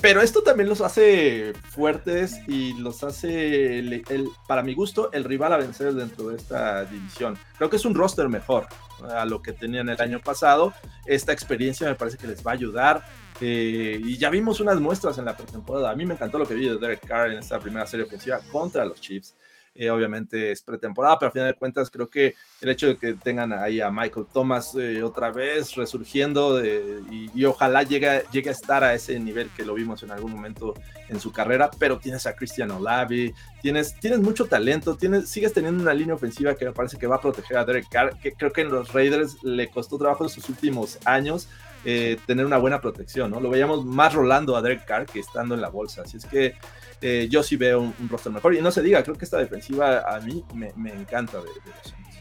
pero 0.00 0.20
esto 0.20 0.42
también 0.42 0.68
los 0.68 0.80
hace 0.80 1.52
fuertes 1.70 2.38
y 2.48 2.74
los 2.74 3.02
hace, 3.04 4.02
para 4.46 4.62
mi 4.62 4.74
gusto, 4.74 5.10
el 5.12 5.24
rival 5.24 5.52
a 5.52 5.58
vencer 5.58 5.94
dentro 5.94 6.28
de 6.28 6.36
esta 6.36 6.84
división. 6.84 7.38
Creo 7.56 7.70
que 7.70 7.76
es 7.76 7.84
un 7.84 7.94
roster 7.94 8.28
mejor 8.28 8.66
a 9.10 9.24
lo 9.24 9.42
que 9.42 9.52
tenían 9.52 9.88
el 9.88 10.00
año 10.00 10.20
pasado. 10.20 10.74
Esta 11.06 11.32
experiencia 11.32 11.88
me 11.88 11.94
parece 11.94 12.18
que 12.18 12.26
les 12.26 12.44
va 12.44 12.52
a 12.52 12.54
ayudar. 12.54 13.04
Eh, 13.40 14.00
y 14.02 14.16
ya 14.16 14.30
vimos 14.30 14.60
unas 14.60 14.80
muestras 14.80 15.18
en 15.18 15.24
la 15.24 15.36
pretemporada. 15.36 15.90
A 15.90 15.96
mí 15.96 16.06
me 16.06 16.14
encantó 16.14 16.38
lo 16.38 16.46
que 16.46 16.54
vi 16.54 16.68
de 16.68 16.78
Derek 16.78 17.06
Carr 17.06 17.32
en 17.32 17.38
esta 17.38 17.58
primera 17.58 17.86
serie 17.86 18.06
ofensiva 18.06 18.40
contra 18.50 18.84
los 18.84 19.00
Chiefs. 19.00 19.34
Eh, 19.76 19.90
obviamente 19.90 20.52
es 20.52 20.62
pretemporada, 20.62 21.18
pero 21.18 21.28
a 21.30 21.32
final 21.32 21.48
de 21.48 21.58
cuentas 21.58 21.90
creo 21.90 22.08
que 22.08 22.36
el 22.60 22.68
hecho 22.68 22.86
de 22.86 22.96
que 22.96 23.14
tengan 23.14 23.52
ahí 23.52 23.80
a 23.80 23.90
Michael 23.90 24.26
Thomas 24.32 24.72
eh, 24.76 25.02
otra 25.02 25.32
vez 25.32 25.74
resurgiendo 25.74 26.64
y, 26.64 27.44
ojalá 27.44 27.82
llegue, 27.82 28.22
llegue 28.30 28.50
a 28.50 28.52
estar 28.52 28.84
a 28.84 28.94
ese 28.94 29.18
nivel 29.18 29.50
que 29.56 29.64
lo 29.64 29.74
vimos 29.74 30.02
en 30.04 30.12
algún 30.12 30.30
momento 30.30 30.74
en 31.08 31.18
su 31.18 31.32
carrera, 31.32 31.70
pero 31.76 31.98
tienes 31.98 32.24
a 32.26 32.36
Christian 32.36 32.70
Olavi, 32.70 33.34
tienes, 33.62 33.98
tienes 33.98 34.20
mucho 34.20 34.46
talento, 34.46 34.96
tienes, 34.96 35.28
sigues 35.28 35.52
teniendo 35.52 35.82
una 35.82 35.92
línea 35.92 36.14
ofensiva 36.14 36.54
que 36.54 36.66
me 36.66 36.72
parece 36.72 36.96
que 36.96 37.08
va 37.08 37.16
a 37.16 37.20
proteger 37.20 37.56
a 37.56 37.64
Derek 37.64 37.88
Carr, 37.88 38.16
que 38.20 38.32
creo 38.32 38.52
que 38.52 38.60
en 38.60 38.70
los 38.70 38.92
Raiders 38.92 39.42
le 39.42 39.68
costó 39.70 39.98
trabajo 39.98 40.22
en 40.22 40.30
sus 40.30 40.48
últimos 40.48 40.98
años. 41.04 41.48
Eh, 41.86 42.18
tener 42.26 42.46
una 42.46 42.56
buena 42.56 42.80
protección, 42.80 43.30
¿no? 43.30 43.40
Lo 43.40 43.50
veíamos 43.50 43.84
más 43.84 44.14
rolando 44.14 44.56
a 44.56 44.62
Derek 44.62 44.86
Carr 44.86 45.04
que 45.04 45.20
estando 45.20 45.54
en 45.54 45.60
la 45.60 45.68
bolsa. 45.68 46.02
Así 46.02 46.16
es 46.16 46.24
que 46.24 46.54
eh, 47.02 47.28
yo 47.30 47.42
sí 47.42 47.56
veo 47.56 47.80
un, 47.80 48.08
roster 48.08 48.32
mejor. 48.32 48.54
Y 48.54 48.62
no 48.62 48.70
se 48.70 48.82
diga, 48.82 49.02
creo 49.02 49.16
que 49.16 49.26
esta 49.26 49.36
defensiva 49.36 50.00
a 50.00 50.20
mí 50.20 50.44
me, 50.54 50.70
encanta 50.92 51.38
de, 51.38 51.44
los 51.44 51.54
Saints. 51.82 52.18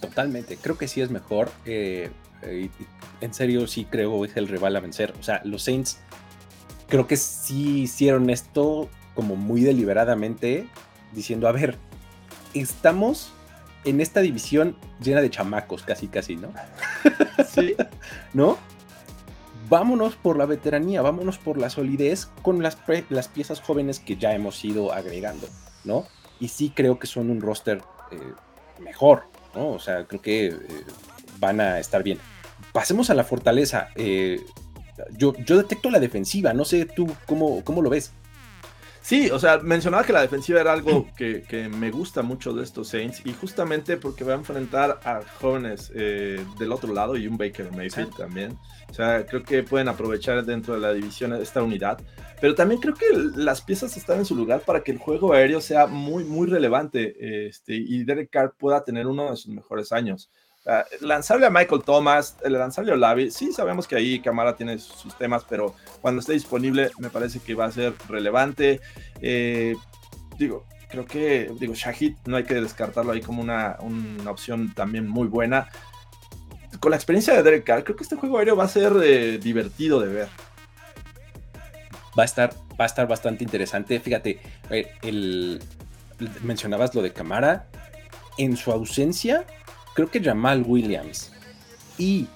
Totalmente, 0.00 0.56
creo 0.58 0.78
que 0.78 0.86
sí 0.86 1.00
es 1.00 1.10
mejor. 1.10 1.50
Eh, 1.64 2.10
en 3.20 3.34
serio, 3.34 3.66
sí 3.66 3.86
creo 3.90 4.24
es 4.24 4.36
el 4.36 4.46
rival 4.46 4.76
a 4.76 4.80
vencer. 4.80 5.12
O 5.18 5.22
sea, 5.24 5.40
los 5.44 5.62
Saints 5.62 5.98
creo 6.88 7.08
que 7.08 7.16
sí 7.16 7.82
hicieron 7.82 8.30
esto 8.30 8.88
como 9.14 9.34
muy 9.34 9.62
deliberadamente, 9.62 10.68
diciendo, 11.12 11.48
a 11.48 11.52
ver, 11.52 11.78
estamos 12.52 13.32
en 13.84 14.00
esta 14.00 14.20
división 14.20 14.76
llena 15.00 15.20
de 15.20 15.30
chamacos, 15.30 15.82
casi, 15.82 16.06
casi, 16.06 16.36
¿no? 16.36 16.52
Sí. 17.48 17.74
¿No? 18.32 18.58
Vámonos 19.68 20.16
por 20.16 20.36
la 20.36 20.46
veteranía, 20.46 21.02
vámonos 21.02 21.38
por 21.38 21.58
la 21.58 21.70
solidez 21.70 22.28
con 22.42 22.62
las, 22.62 22.78
las 23.08 23.28
piezas 23.28 23.60
jóvenes 23.60 24.00
que 24.00 24.16
ya 24.16 24.32
hemos 24.34 24.64
ido 24.64 24.92
agregando, 24.92 25.48
¿no? 25.84 26.06
Y 26.40 26.48
sí 26.48 26.72
creo 26.74 26.98
que 26.98 27.06
son 27.06 27.30
un 27.30 27.40
roster 27.40 27.82
eh, 28.10 28.18
mejor, 28.80 29.24
¿no? 29.54 29.70
O 29.70 29.78
sea, 29.78 30.04
creo 30.04 30.20
que 30.20 30.46
eh, 30.46 30.56
van 31.38 31.60
a 31.60 31.78
estar 31.78 32.02
bien. 32.02 32.18
Pasemos 32.72 33.10
a 33.10 33.14
la 33.14 33.24
fortaleza. 33.24 33.88
Eh, 33.94 34.40
yo, 35.16 35.34
yo 35.44 35.56
detecto 35.56 35.90
la 35.90 36.00
defensiva, 36.00 36.52
no 36.52 36.64
sé 36.64 36.86
tú 36.86 37.08
cómo, 37.26 37.64
cómo 37.64 37.82
lo 37.82 37.90
ves. 37.90 38.12
Sí, 39.04 39.28
o 39.30 39.38
sea, 39.38 39.58
mencionaba 39.58 40.02
que 40.02 40.14
la 40.14 40.22
defensiva 40.22 40.62
era 40.62 40.72
algo 40.72 41.06
que, 41.14 41.68
me 41.68 41.90
gusta 41.90 42.22
mucho 42.22 42.54
de 42.54 42.64
estos 42.64 42.88
Saints 42.88 43.20
y 43.26 43.34
justamente 43.34 43.98
porque 43.98 44.24
va 44.24 44.32
a 44.32 44.36
enfrentar 44.36 44.98
a 45.04 45.20
jóvenes 45.42 45.92
eh, 45.94 46.42
del 46.58 46.72
otro 46.72 46.90
lado 46.94 47.14
y 47.14 47.26
un 47.26 47.36
Baker 47.36 47.70
Mayfield 47.70 48.16
también. 48.16 48.58
O 48.88 48.94
sea, 48.94 49.26
creo 49.26 49.42
que 49.42 49.62
pueden 49.62 49.88
aprovechar 49.88 50.42
dentro 50.46 50.72
de 50.72 50.80
la 50.80 50.94
división 50.94 51.34
esta 51.34 51.62
unidad. 51.62 52.00
Pero 52.40 52.54
también 52.54 52.80
creo 52.80 52.94
que 52.94 53.04
las 53.36 53.60
piezas 53.60 53.94
están 53.98 54.20
en 54.20 54.24
su 54.24 54.34
lugar 54.34 54.62
para 54.62 54.82
que 54.82 54.92
el 54.92 54.98
juego 54.98 55.34
aéreo 55.34 55.60
sea 55.60 55.86
muy, 55.86 56.24
muy 56.24 56.46
relevante 56.48 57.46
este, 57.46 57.74
y 57.74 58.04
Derek 58.04 58.30
Carr 58.30 58.54
pueda 58.58 58.84
tener 58.84 59.06
uno 59.06 59.30
de 59.30 59.36
sus 59.36 59.48
mejores 59.48 59.92
años. 59.92 60.30
Uh, 60.66 61.04
lanzarle 61.04 61.44
a 61.44 61.50
Michael 61.50 61.82
Thomas, 61.82 62.38
lanzarle 62.42 62.92
a 62.92 62.94
Olavi, 62.94 63.30
sí 63.30 63.52
sabemos 63.52 63.86
que 63.86 63.96
ahí 63.96 64.20
Camara 64.20 64.56
tiene 64.56 64.78
sus 64.78 65.14
temas, 65.18 65.44
pero 65.46 65.74
cuando 66.00 66.20
esté 66.20 66.32
disponible 66.32 66.90
me 66.98 67.10
parece 67.10 67.40
que 67.40 67.54
va 67.54 67.66
a 67.66 67.70
ser 67.70 67.92
relevante. 68.08 68.80
Eh, 69.20 69.74
digo, 70.38 70.64
creo 70.88 71.04
que, 71.04 71.52
digo, 71.60 71.74
Shahid 71.74 72.16
no 72.24 72.36
hay 72.36 72.44
que 72.44 72.54
descartarlo 72.54 73.12
ahí 73.12 73.20
como 73.20 73.42
una, 73.42 73.76
una 73.80 74.30
opción 74.30 74.72
también 74.72 75.06
muy 75.06 75.28
buena. 75.28 75.68
Con 76.80 76.90
la 76.90 76.96
experiencia 76.96 77.34
de 77.34 77.42
Derek 77.42 77.64
Carr, 77.64 77.84
creo 77.84 77.96
que 77.96 78.04
este 78.04 78.16
juego 78.16 78.38
aéreo 78.38 78.56
va 78.56 78.64
a 78.64 78.68
ser 78.68 78.92
eh, 79.02 79.38
divertido 79.38 80.00
de 80.00 80.08
ver. 80.08 80.28
Va 82.18 82.22
a 82.22 82.26
estar, 82.26 82.54
va 82.80 82.84
a 82.84 82.86
estar 82.86 83.06
bastante 83.06 83.44
interesante. 83.44 84.00
Fíjate, 84.00 84.40
eh, 84.70 84.92
el, 85.02 85.62
mencionabas 86.42 86.94
lo 86.94 87.02
de 87.02 87.12
Camara. 87.12 87.68
En 88.38 88.56
su 88.56 88.72
ausencia, 88.72 89.44
creo 89.94 90.10
que 90.10 90.22
Jamal 90.22 90.64
Williams 90.66 91.32
y 91.98 92.26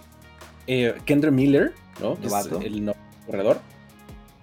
eh, 0.66 0.94
Kendra 1.04 1.30
Miller, 1.30 1.74
¿no? 2.00 2.16
el 2.62 2.94
corredor, 3.26 3.61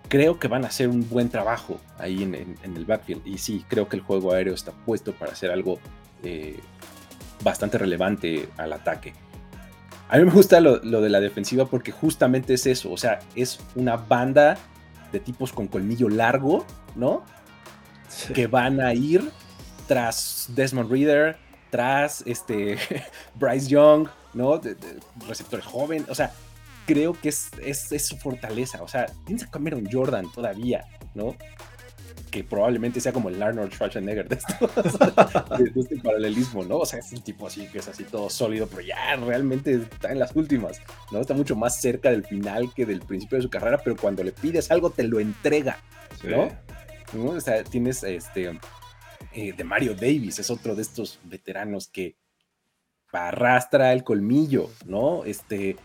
creo 0.08 0.40
que 0.40 0.48
van 0.48 0.64
a 0.64 0.68
hacer 0.68 0.90
un 0.90 1.08
buen 1.10 1.30
trabajo 1.30 1.80
ahí 1.98 2.24
en, 2.24 2.58
el 2.64 2.86
backfield. 2.86 3.26
Y 3.26 3.38
sí, 3.38 3.66
creo 3.68 3.88
que 3.88 3.98
el 3.98 4.02
juego 4.02 4.34
aéreo 4.34 4.54
está 4.54 4.72
puesto 4.72 5.14
para 5.14 5.32
hacer 5.32 5.52
algo 5.52 5.80
eh, 6.24 6.60
bastante 7.44 7.78
relevante 7.78 8.50
al 8.58 8.74
ataque. 8.74 9.14
A 10.10 10.18
mí 10.18 10.26
me 10.26 10.32
gusta 10.32 10.60
lo, 10.60 10.80
de 10.80 11.10
la 11.10 11.20
defensiva 11.20 11.66
porque 11.66 11.92
justamente 11.92 12.54
es 12.54 12.66
eso. 12.68 12.92
O 12.92 12.98
sea, 12.98 13.20
es 13.36 13.60
una 13.76 13.98
banda 13.98 14.58
de 15.12 15.20
tipos 15.20 15.52
con 15.52 15.68
colmillo 15.68 16.10
largo, 16.10 16.66
¿no? 16.96 17.24
Que 18.34 18.48
van 18.48 18.80
a 18.82 18.94
ir 18.94 19.32
tras 19.88 20.50
Desmond 20.56 20.92
Reader, 20.92 21.38
tras 21.70 22.24
este 22.26 22.78
Bryce 23.36 23.68
Young, 23.68 24.08
¿no? 24.34 24.62
receptores 25.28 25.66
joven. 25.66 26.06
O 26.10 26.16
sea, 26.16 26.32
creo 26.86 27.14
que 27.14 27.30
es, 27.30 27.52
es, 27.64 28.06
su 28.06 28.18
fortaleza. 28.18 28.82
O 28.84 28.88
sea, 28.88 29.08
tienes 29.26 29.44
a 29.44 29.52
Cameron 29.52 29.88
Jordan 29.92 30.32
todavía, 30.32 30.86
¿no? 31.14 31.36
Que 32.32 32.44
probablemente 32.44 33.00
sea 33.00 33.14
como 33.14 33.30
el 33.30 33.42
Arnold 33.42 33.72
Schwarzenegger 33.74 34.28
de, 34.30 34.36
de, 34.36 35.80
este 35.80 35.98
paralelismo, 35.98 36.64
¿no? 36.64 36.78
O 36.80 36.86
sea, 36.86 37.00
es 37.00 37.12
un 37.12 37.22
tipo 37.22 37.48
así 37.48 37.68
que 37.68 37.80
es 37.80 37.88
así 37.88 38.04
todo 38.04 38.30
sólido, 38.30 38.68
pero 38.68 38.82
ya 38.82 39.16
realmente 39.16 39.76
está 39.76 40.12
en 40.12 40.20
las 40.20 40.36
últimas, 40.36 40.82
¿no? 41.12 41.22
Está 41.22 41.34
mucho 41.34 41.56
más 41.56 41.80
cerca 41.80 42.12
del 42.12 42.26
final 42.26 42.74
que 42.74 42.86
del 42.86 43.00
principio 43.00 43.38
de 43.38 43.44
su 43.44 43.50
carrera, 43.50 43.80
pero 43.84 43.96
cuando 43.96 44.24
le 44.24 44.32
pides 44.32 44.70
algo 44.72 44.90
te 44.90 45.04
lo 45.04 45.20
entrega, 45.20 45.78
¿no? 46.24 46.50
O 47.30 47.40
sea, 47.40 47.64
tienes 47.64 48.04
este 48.04 48.60
eh, 49.38 49.52
de 49.52 49.66
Mario 49.66 49.94
Davis, 49.94 50.40
es 50.40 50.50
otro 50.50 50.76
de 50.76 50.82
estos 50.82 51.20
veteranos 51.26 51.90
que 51.90 52.16
arrastra 53.12 53.92
el 53.92 54.02
colmillo, 54.02 54.70
¿no? 54.86 55.26
Este, 55.26 55.76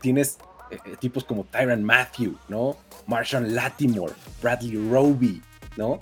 tienes 0.00 0.38
eh, 0.70 0.78
eh, 0.84 0.96
tipos 1.00 1.24
como 1.24 1.42
Tyron 1.42 1.82
Matthew, 1.82 2.38
¿no? 2.48 2.76
Marshawn 3.08 3.52
Latimore, 3.52 4.12
Bradley 4.40 4.76
Roby, 4.88 5.42
¿no? 5.76 5.98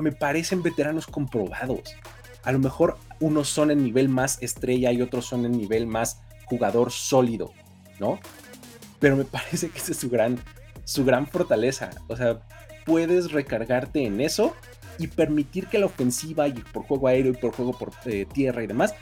Me 0.00 0.10
parecen 0.10 0.64
veteranos 0.64 1.06
comprobados. 1.06 1.94
A 2.42 2.50
lo 2.50 2.58
mejor 2.58 2.98
unos 3.20 3.48
son 3.48 3.70
en 3.70 3.84
nivel 3.84 4.08
más 4.08 4.42
estrella 4.42 4.90
y 4.90 5.00
otros 5.00 5.26
son 5.26 5.44
en 5.44 5.52
nivel 5.52 5.86
más 5.86 6.22
jugador 6.46 6.90
sólido, 6.90 7.52
¿no? 8.00 8.18
Pero 8.98 9.14
me 9.14 9.24
parece 9.36 9.70
que 9.70 9.78
esa 9.78 9.92
es 9.92 9.98
su 9.98 10.10
gran, 10.10 10.40
su 10.82 11.04
gran 11.04 11.28
fortaleza. 11.28 11.90
O 12.08 12.16
sea, 12.16 12.40
puedes 12.84 13.30
recargarte 13.30 14.04
en 14.04 14.20
eso 14.20 14.56
y 14.98 15.06
permitir 15.06 15.66
que 15.66 15.78
la 15.78 15.86
ofensiva 15.86 16.48
y 16.48 16.52
por 16.52 16.82
juego 16.84 17.08
aéreo 17.08 17.32
y 17.32 17.36
por 17.36 17.52
juego 17.52 17.76
por 17.76 17.92
tierra 18.32 18.62
y 18.62 18.66
demás 18.66 18.94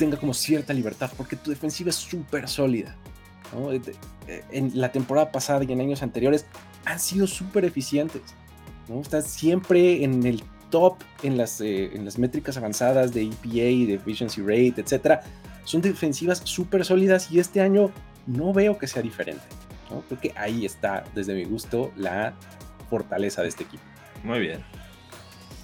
tenga 0.00 0.16
como 0.16 0.32
cierta 0.32 0.72
libertad, 0.72 1.10
porque 1.14 1.36
tu 1.36 1.50
defensiva 1.50 1.90
es 1.90 1.96
súper 1.96 2.48
sólida. 2.48 2.96
Eh, 4.26 4.44
en 4.50 4.80
la 4.80 4.90
temporada 4.92 5.30
pasada 5.30 5.62
y 5.64 5.72
en 5.72 5.80
años 5.80 6.02
anteriores 6.02 6.46
han 6.86 6.98
sido 6.98 7.26
súper 7.26 7.66
eficientes. 7.66 8.22
¿no? 8.88 9.00
Están 9.02 9.22
siempre 9.22 10.02
en 10.02 10.24
el 10.24 10.42
top 10.70 10.96
en 11.22 11.36
las, 11.36 11.60
eh, 11.60 11.90
en 11.94 12.06
las 12.06 12.18
métricas 12.18 12.56
avanzadas 12.56 13.12
de 13.12 13.24
EPA, 13.24 13.88
de 13.88 13.94
efficiency 13.94 14.40
rate, 14.40 14.74
etc. 14.80 15.20
Son 15.64 15.82
defensivas 15.82 16.40
súper 16.44 16.84
sólidas 16.84 17.30
y 17.30 17.38
este 17.38 17.60
año 17.60 17.90
no 18.26 18.54
veo 18.54 18.78
que 18.78 18.86
sea 18.86 19.02
diferente. 19.02 19.44
¿no? 19.90 20.00
Creo 20.02 20.20
que 20.20 20.32
ahí 20.34 20.64
está, 20.64 21.04
desde 21.14 21.34
mi 21.34 21.44
gusto, 21.44 21.92
la 21.96 22.34
fortaleza 22.88 23.42
de 23.42 23.48
este 23.48 23.64
equipo. 23.64 23.82
Muy 24.24 24.40
bien. 24.40 24.64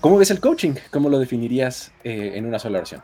¿Cómo 0.00 0.18
ves 0.18 0.30
el 0.30 0.40
coaching? 0.40 0.74
¿Cómo 0.90 1.08
lo 1.08 1.18
definirías 1.18 1.92
eh, 2.04 2.32
en 2.34 2.46
una 2.46 2.58
sola 2.58 2.78
oración? 2.78 3.02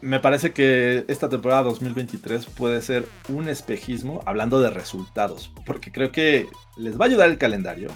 Me 0.00 0.18
parece 0.20 0.52
que 0.52 1.04
esta 1.08 1.28
temporada 1.28 1.64
2023 1.64 2.46
puede 2.46 2.80
ser 2.80 3.06
un 3.28 3.48
espejismo 3.48 4.22
hablando 4.24 4.60
de 4.60 4.70
resultados, 4.70 5.52
porque 5.66 5.92
creo 5.92 6.10
que 6.10 6.46
les 6.78 6.98
va 6.98 7.04
a 7.04 7.08
ayudar 7.08 7.28
el 7.28 7.36
calendario, 7.36 7.90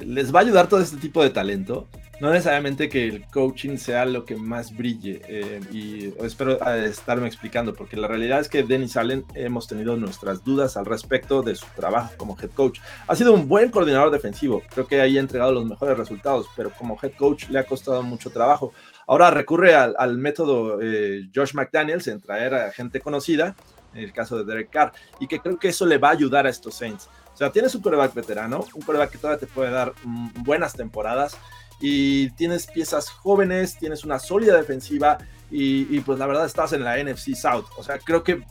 les 0.00 0.32
va 0.32 0.38
a 0.38 0.42
ayudar 0.42 0.68
todo 0.68 0.80
este 0.80 0.98
tipo 0.98 1.22
de 1.22 1.30
talento. 1.30 1.88
No 2.22 2.30
necesariamente 2.30 2.88
que 2.88 3.08
el 3.08 3.26
coaching 3.26 3.78
sea 3.78 4.04
lo 4.04 4.24
que 4.24 4.36
más 4.36 4.76
brille, 4.76 5.22
eh, 5.26 5.60
y 5.72 6.14
espero 6.24 6.52
eh, 6.64 6.86
estarme 6.86 7.26
explicando, 7.26 7.74
porque 7.74 7.96
la 7.96 8.06
realidad 8.06 8.38
es 8.38 8.48
que 8.48 8.62
Dennis 8.62 8.96
Allen 8.96 9.24
hemos 9.34 9.66
tenido 9.66 9.96
nuestras 9.96 10.44
dudas 10.44 10.76
al 10.76 10.86
respecto 10.86 11.42
de 11.42 11.56
su 11.56 11.66
trabajo 11.74 12.12
como 12.16 12.38
head 12.40 12.52
coach. 12.52 12.78
Ha 13.08 13.16
sido 13.16 13.32
un 13.32 13.48
buen 13.48 13.72
coordinador 13.72 14.12
defensivo, 14.12 14.62
creo 14.72 14.86
que 14.86 15.00
ahí 15.00 15.16
ha 15.16 15.20
entregado 15.20 15.50
los 15.50 15.66
mejores 15.66 15.98
resultados, 15.98 16.46
pero 16.54 16.70
como 16.70 16.96
head 17.02 17.10
coach 17.18 17.48
le 17.48 17.58
ha 17.58 17.64
costado 17.64 18.04
mucho 18.04 18.30
trabajo. 18.30 18.72
Ahora 19.08 19.32
recurre 19.32 19.74
al, 19.74 20.16
método 20.16 20.78
eh, 20.80 21.28
Josh 21.34 21.54
McDaniels 21.54 22.06
en 22.06 22.20
traer 22.20 22.54
a 22.54 22.70
gente 22.70 23.00
conocida, 23.00 23.56
en 23.94 24.04
el 24.04 24.12
caso 24.12 24.38
de 24.38 24.44
Derek 24.44 24.70
Carr, 24.70 24.92
y 25.18 25.26
que 25.26 25.40
creo 25.40 25.58
que 25.58 25.70
eso 25.70 25.86
le 25.86 25.98
va 25.98 26.10
a 26.10 26.12
ayudar 26.12 26.46
a 26.46 26.50
estos 26.50 26.76
Saints. 26.76 27.08
O 27.34 27.36
sea, 27.36 27.50
tienes 27.50 27.74
un 27.74 27.82
coreback 27.82 28.14
veterano, 28.14 28.64
un 28.74 28.82
coreback 28.82 29.10
que 29.10 29.18
todavía 29.18 29.40
te 29.40 29.46
puede 29.46 29.72
dar 29.72 29.92
mm, 30.04 30.44
buenas 30.44 30.74
temporadas, 30.74 31.36
y 31.82 32.30
tienes 32.30 32.68
piezas 32.68 33.10
jóvenes, 33.10 33.76
tienes 33.76 34.04
una 34.04 34.20
sólida 34.20 34.56
defensiva, 34.56 35.18
y, 35.54 36.00
pues 36.00 36.18
la 36.18 36.26
verdad 36.26 36.46
estás 36.46 36.72
en 36.72 36.82
la 36.82 36.96
NFC 36.96 37.34
South. 37.34 37.66
O 37.76 37.82
sea, 37.82 37.98
creo 37.98 38.24
que 38.24 38.42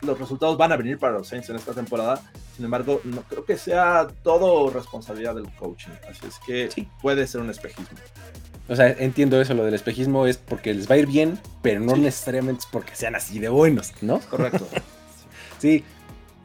los 0.00 0.18
resultados 0.18 0.56
van 0.56 0.72
a 0.72 0.76
venir 0.76 0.98
para 0.98 1.14
los 1.14 1.28
Saints 1.28 1.50
en 1.50 1.56
esta 1.56 1.74
temporada. 1.74 2.22
Sin 2.56 2.64
embargo, 2.64 3.02
no 3.04 3.22
creo 3.22 3.44
que 3.44 3.58
sea 3.58 4.08
todo 4.22 4.70
responsabilidad 4.70 5.34
del 5.34 5.52
coaching. 5.56 5.90
Así 6.08 6.26
es 6.26 6.38
que 6.46 6.86
puede 7.02 7.26
ser 7.26 7.42
un 7.42 7.50
espejismo. 7.50 7.98
O 8.66 8.76
sea, 8.76 8.88
entiendo 8.88 9.40
eso, 9.40 9.52
lo 9.52 9.64
del 9.64 9.74
espejismo 9.74 10.26
es 10.26 10.38
porque 10.38 10.72
les 10.72 10.90
va 10.90 10.94
a 10.94 10.98
ir 10.98 11.06
bien, 11.06 11.38
pero 11.60 11.80
no 11.80 11.96
necesariamente 11.96 12.60
es 12.60 12.66
porque 12.66 12.94
sean 12.94 13.14
así 13.14 13.38
de 13.38 13.50
buenos, 13.50 13.92
¿no? 14.00 14.20
Correcto. 14.20 14.66
sí, 15.58 15.84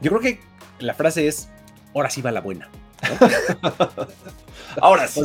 yo 0.01 0.09
creo 0.11 0.21
que 0.21 0.39
la 0.79 0.93
frase 0.93 1.27
es, 1.27 1.47
ahora 1.95 2.09
sí 2.09 2.21
va 2.21 2.31
la 2.31 2.41
buena. 2.41 2.69
ahora 4.81 5.07
sí. 5.07 5.21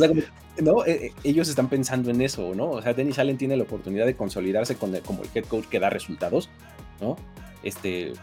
¿No? 0.61 0.85
E, 0.85 1.07
e, 1.07 1.13
ellos 1.23 1.49
están 1.49 1.69
pensando 1.69 2.09
en 2.09 2.21
eso, 2.21 2.53
¿no? 2.55 2.71
O 2.71 2.81
sea, 2.81 2.93
Dennis 2.93 3.19
Allen 3.19 3.37
tiene 3.37 3.57
la 3.57 3.63
oportunidad 3.63 4.05
de 4.05 4.15
consolidarse 4.15 4.75
con 4.75 4.95
como 5.01 5.23
el 5.23 5.29
head 5.33 5.45
coach 5.45 5.65
que 5.65 5.79
da 5.79 5.89
resultados, 5.89 6.49
¿no? 7.01 7.15
Este, 7.63 8.13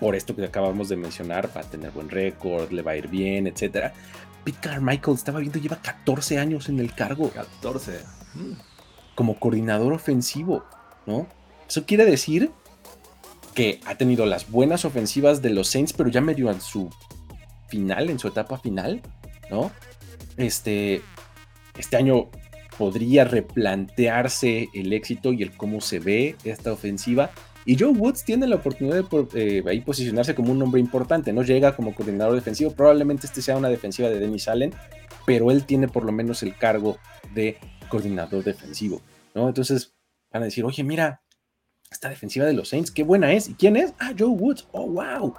por 0.00 0.14
esto 0.14 0.34
que 0.34 0.44
acabamos 0.44 0.88
de 0.88 0.96
mencionar, 0.96 1.50
va 1.56 1.62
a 1.62 1.64
tener 1.64 1.90
buen 1.90 2.08
récord, 2.08 2.70
le 2.70 2.82
va 2.82 2.92
a 2.92 2.96
ir 2.96 3.08
bien, 3.08 3.46
etcétera. 3.46 3.92
Pete 4.44 4.58
Carmichael, 4.60 5.16
estaba 5.16 5.40
viendo, 5.40 5.58
lleva 5.58 5.76
14 5.76 6.38
años 6.38 6.68
en 6.68 6.78
el 6.78 6.94
cargo. 6.94 7.30
14. 7.30 8.00
Mm. 8.34 8.52
Como 9.14 9.38
coordinador 9.38 9.92
ofensivo, 9.92 10.64
¿no? 11.06 11.26
Eso 11.68 11.84
quiere 11.84 12.04
decir 12.04 12.50
que 13.54 13.80
ha 13.86 13.96
tenido 13.96 14.24
las 14.24 14.50
buenas 14.50 14.84
ofensivas 14.84 15.42
de 15.42 15.50
los 15.50 15.68
Saints, 15.68 15.92
pero 15.92 16.08
ya 16.08 16.20
medio 16.20 16.50
en 16.50 16.60
su 16.60 16.90
final, 17.68 18.08
en 18.08 18.18
su 18.18 18.28
etapa 18.28 18.58
final, 18.58 19.02
¿no? 19.50 19.72
Este, 20.38 21.02
este 21.76 21.96
año 21.96 22.30
podría 22.78 23.24
replantearse 23.24 24.68
el 24.72 24.92
éxito 24.92 25.32
y 25.32 25.42
el 25.42 25.56
cómo 25.56 25.80
se 25.80 25.98
ve 25.98 26.36
esta 26.44 26.72
ofensiva 26.72 27.30
y 27.68 27.78
Joe 27.78 27.90
Woods 27.90 28.24
tiene 28.24 28.46
la 28.46 28.56
oportunidad 28.56 29.04
de 29.04 29.62
eh, 29.64 29.82
posicionarse 29.84 30.34
como 30.34 30.52
un 30.52 30.62
hombre 30.62 30.80
importante, 30.80 31.34
no 31.34 31.42
llega 31.42 31.76
como 31.76 31.94
coordinador 31.94 32.34
defensivo, 32.34 32.70
probablemente 32.70 33.26
este 33.26 33.42
sea 33.42 33.58
una 33.58 33.68
defensiva 33.68 34.08
de 34.08 34.18
Dennis 34.18 34.48
Allen, 34.48 34.72
pero 35.26 35.50
él 35.50 35.64
tiene 35.64 35.86
por 35.86 36.06
lo 36.06 36.10
menos 36.10 36.42
el 36.42 36.56
cargo 36.56 36.96
de 37.34 37.58
coordinador 37.90 38.42
defensivo, 38.42 39.02
¿no? 39.34 39.48
Entonces 39.48 39.92
van 40.32 40.44
a 40.44 40.46
decir, 40.46 40.64
oye, 40.64 40.82
mira, 40.82 41.20
esta 41.90 42.08
defensiva 42.08 42.46
de 42.46 42.54
los 42.54 42.70
Saints, 42.70 42.90
qué 42.90 43.02
buena 43.02 43.34
es. 43.34 43.50
¿Y 43.50 43.54
quién 43.54 43.76
es? 43.76 43.92
Ah, 43.98 44.14
Joe 44.18 44.28
Woods, 44.28 44.66
oh, 44.72 44.86
wow. 44.86 45.34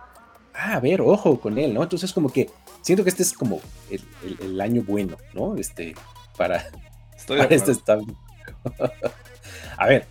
Ah, 0.54 0.76
a 0.76 0.80
ver, 0.80 1.02
ojo 1.02 1.40
con 1.40 1.58
él, 1.58 1.74
¿no? 1.74 1.82
Entonces 1.82 2.14
como 2.14 2.32
que 2.32 2.48
siento 2.82 3.04
que 3.04 3.10
este 3.10 3.24
es 3.24 3.34
como 3.34 3.60
el, 3.90 4.62
año 4.62 4.84
bueno, 4.84 5.18
¿no? 5.34 5.56
Este, 5.58 5.96
para, 6.38 6.66
Estoy 7.18 7.40
para 7.40 7.56
este 7.56 7.72
a 9.78 9.88
ver, 9.88 10.06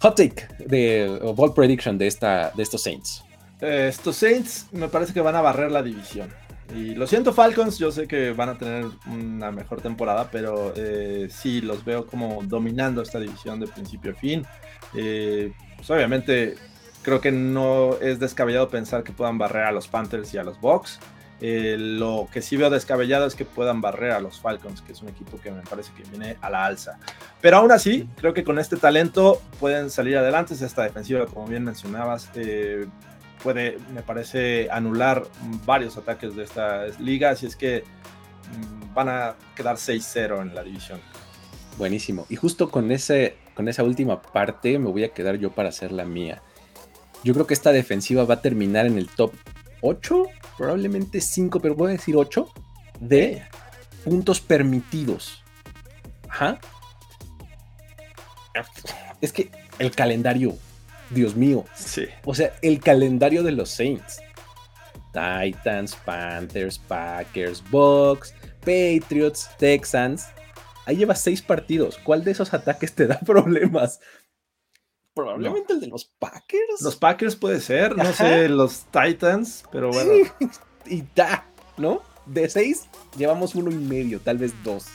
Hot 0.00 0.16
take 0.16 0.48
de 0.58 1.20
Ball 1.36 1.54
Prediction 1.54 1.96
de, 1.96 2.06
esta, 2.06 2.50
de 2.54 2.62
estos 2.62 2.82
Saints. 2.82 3.24
Eh, 3.60 3.86
estos 3.88 4.16
Saints 4.16 4.66
me 4.72 4.88
parece 4.88 5.12
que 5.12 5.20
van 5.20 5.36
a 5.36 5.40
barrer 5.40 5.70
la 5.70 5.82
división. 5.82 6.32
Y 6.74 6.94
lo 6.94 7.06
siento 7.06 7.32
Falcons, 7.32 7.78
yo 7.78 7.92
sé 7.92 8.08
que 8.08 8.32
van 8.32 8.48
a 8.48 8.58
tener 8.58 8.86
una 9.06 9.50
mejor 9.50 9.80
temporada, 9.80 10.30
pero 10.30 10.72
eh, 10.74 11.28
sí 11.30 11.60
los 11.60 11.84
veo 11.84 12.06
como 12.06 12.42
dominando 12.44 13.02
esta 13.02 13.20
división 13.20 13.60
de 13.60 13.66
principio 13.66 14.12
a 14.12 14.14
fin. 14.14 14.46
Eh, 14.94 15.52
pues 15.76 15.90
obviamente 15.90 16.56
creo 17.02 17.20
que 17.20 17.30
no 17.30 17.98
es 18.00 18.18
descabellado 18.18 18.70
pensar 18.70 19.04
que 19.04 19.12
puedan 19.12 19.38
barrer 19.38 19.64
a 19.64 19.72
los 19.72 19.86
Panthers 19.86 20.32
y 20.34 20.38
a 20.38 20.44
los 20.44 20.60
Bucks. 20.60 20.98
Eh, 21.44 21.74
lo 21.76 22.28
que 22.32 22.40
sí 22.40 22.56
veo 22.56 22.70
descabellado 22.70 23.26
es 23.26 23.34
que 23.34 23.44
puedan 23.44 23.80
barrer 23.80 24.12
a 24.12 24.20
los 24.20 24.38
Falcons, 24.38 24.80
que 24.80 24.92
es 24.92 25.02
un 25.02 25.08
equipo 25.08 25.40
que 25.40 25.50
me 25.50 25.62
parece 25.62 25.90
que 25.92 26.04
viene 26.08 26.36
a 26.40 26.48
la 26.48 26.64
alza. 26.64 27.00
Pero 27.40 27.56
aún 27.56 27.72
así, 27.72 28.08
creo 28.14 28.32
que 28.32 28.44
con 28.44 28.60
este 28.60 28.76
talento 28.76 29.42
pueden 29.58 29.90
salir 29.90 30.16
adelante. 30.16 30.54
Esta 30.54 30.84
defensiva, 30.84 31.26
como 31.26 31.48
bien 31.48 31.64
mencionabas, 31.64 32.30
eh, 32.36 32.86
puede, 33.42 33.78
me 33.92 34.02
parece, 34.02 34.68
anular 34.70 35.24
varios 35.66 35.96
ataques 35.96 36.36
de 36.36 36.44
esta 36.44 36.86
liga. 37.00 37.30
Así 37.30 37.46
es 37.46 37.56
que 37.56 37.82
mm, 37.82 38.94
van 38.94 39.08
a 39.08 39.34
quedar 39.56 39.78
6-0 39.78 40.42
en 40.42 40.54
la 40.54 40.62
división. 40.62 41.00
Buenísimo. 41.76 42.24
Y 42.28 42.36
justo 42.36 42.70
con, 42.70 42.92
ese, 42.92 43.34
con 43.54 43.66
esa 43.66 43.82
última 43.82 44.22
parte 44.22 44.78
me 44.78 44.88
voy 44.88 45.02
a 45.02 45.08
quedar 45.08 45.38
yo 45.38 45.50
para 45.50 45.70
hacer 45.70 45.90
la 45.90 46.04
mía. 46.04 46.40
Yo 47.24 47.34
creo 47.34 47.48
que 47.48 47.54
esta 47.54 47.72
defensiva 47.72 48.24
va 48.24 48.34
a 48.34 48.40
terminar 48.42 48.86
en 48.86 48.96
el 48.96 49.08
top 49.08 49.32
8 49.80 50.28
probablemente 50.62 51.20
5, 51.20 51.58
pero 51.58 51.74
voy 51.74 51.88
a 51.88 51.92
decir 51.94 52.16
8 52.16 52.48
de 53.00 53.42
puntos 54.04 54.40
permitidos. 54.40 55.42
Ajá. 56.28 56.60
Es 59.20 59.32
que 59.32 59.50
el 59.80 59.90
calendario, 59.90 60.56
Dios 61.10 61.34
mío. 61.34 61.64
Sí. 61.74 62.04
O 62.24 62.32
sea, 62.32 62.54
el 62.62 62.78
calendario 62.78 63.42
de 63.42 63.50
los 63.50 63.70
Saints. 63.70 64.20
Titans, 65.12 65.96
Panthers, 65.96 66.78
Packers, 66.78 67.60
Bucks, 67.68 68.32
Patriots, 68.60 69.50
Texans. 69.58 70.28
Ahí 70.86 70.98
lleva 70.98 71.16
seis 71.16 71.42
partidos. 71.42 71.98
¿Cuál 72.04 72.22
de 72.22 72.30
esos 72.30 72.54
ataques 72.54 72.94
te 72.94 73.08
da 73.08 73.18
problemas? 73.26 73.98
Probablemente 75.14 75.74
el 75.74 75.80
de 75.80 75.88
los 75.88 76.04
Packers. 76.04 76.80
Los 76.80 76.96
Packers 76.96 77.36
puede 77.36 77.60
ser, 77.60 77.96
no 77.96 78.12
sé, 78.12 78.48
los 78.48 78.86
Titans, 78.86 79.64
pero 79.70 79.90
bueno. 79.90 80.10
y 80.86 81.04
da, 81.14 81.46
¿no? 81.76 82.02
De 82.26 82.48
seis, 82.48 82.88
llevamos 83.16 83.54
uno 83.54 83.70
y 83.70 83.74
medio, 83.74 84.20
tal 84.20 84.38
vez 84.38 84.54
dos. 84.64 84.86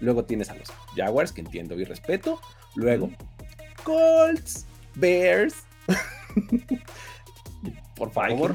Luego 0.00 0.24
tienes 0.24 0.48
a 0.50 0.54
los 0.54 0.68
Jaguars, 0.94 1.32
que 1.32 1.40
entiendo 1.40 1.74
y 1.74 1.84
respeto. 1.84 2.40
Luego, 2.76 3.10
Colts, 3.82 4.66
Bears. 4.94 5.56
Por 7.96 8.12
favor. 8.12 8.54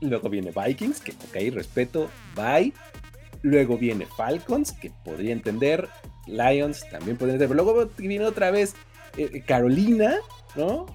Luego 0.00 0.28
viene 0.28 0.50
Vikings, 0.50 1.00
que 1.00 1.12
ok, 1.12 1.54
respeto. 1.54 2.10
Bye. 2.34 2.72
Luego 3.42 3.78
viene 3.78 4.06
Falcons, 4.06 4.72
que 4.72 4.90
podría 5.04 5.32
entender. 5.32 5.88
Lions, 6.26 6.88
también 6.90 7.16
podría 7.16 7.34
entender. 7.34 7.48
Pero 7.48 7.64
luego 7.64 7.90
viene 7.96 8.24
otra 8.24 8.50
vez 8.50 8.74
eh, 9.16 9.42
Carolina, 9.46 10.16
¿no? 10.56 10.86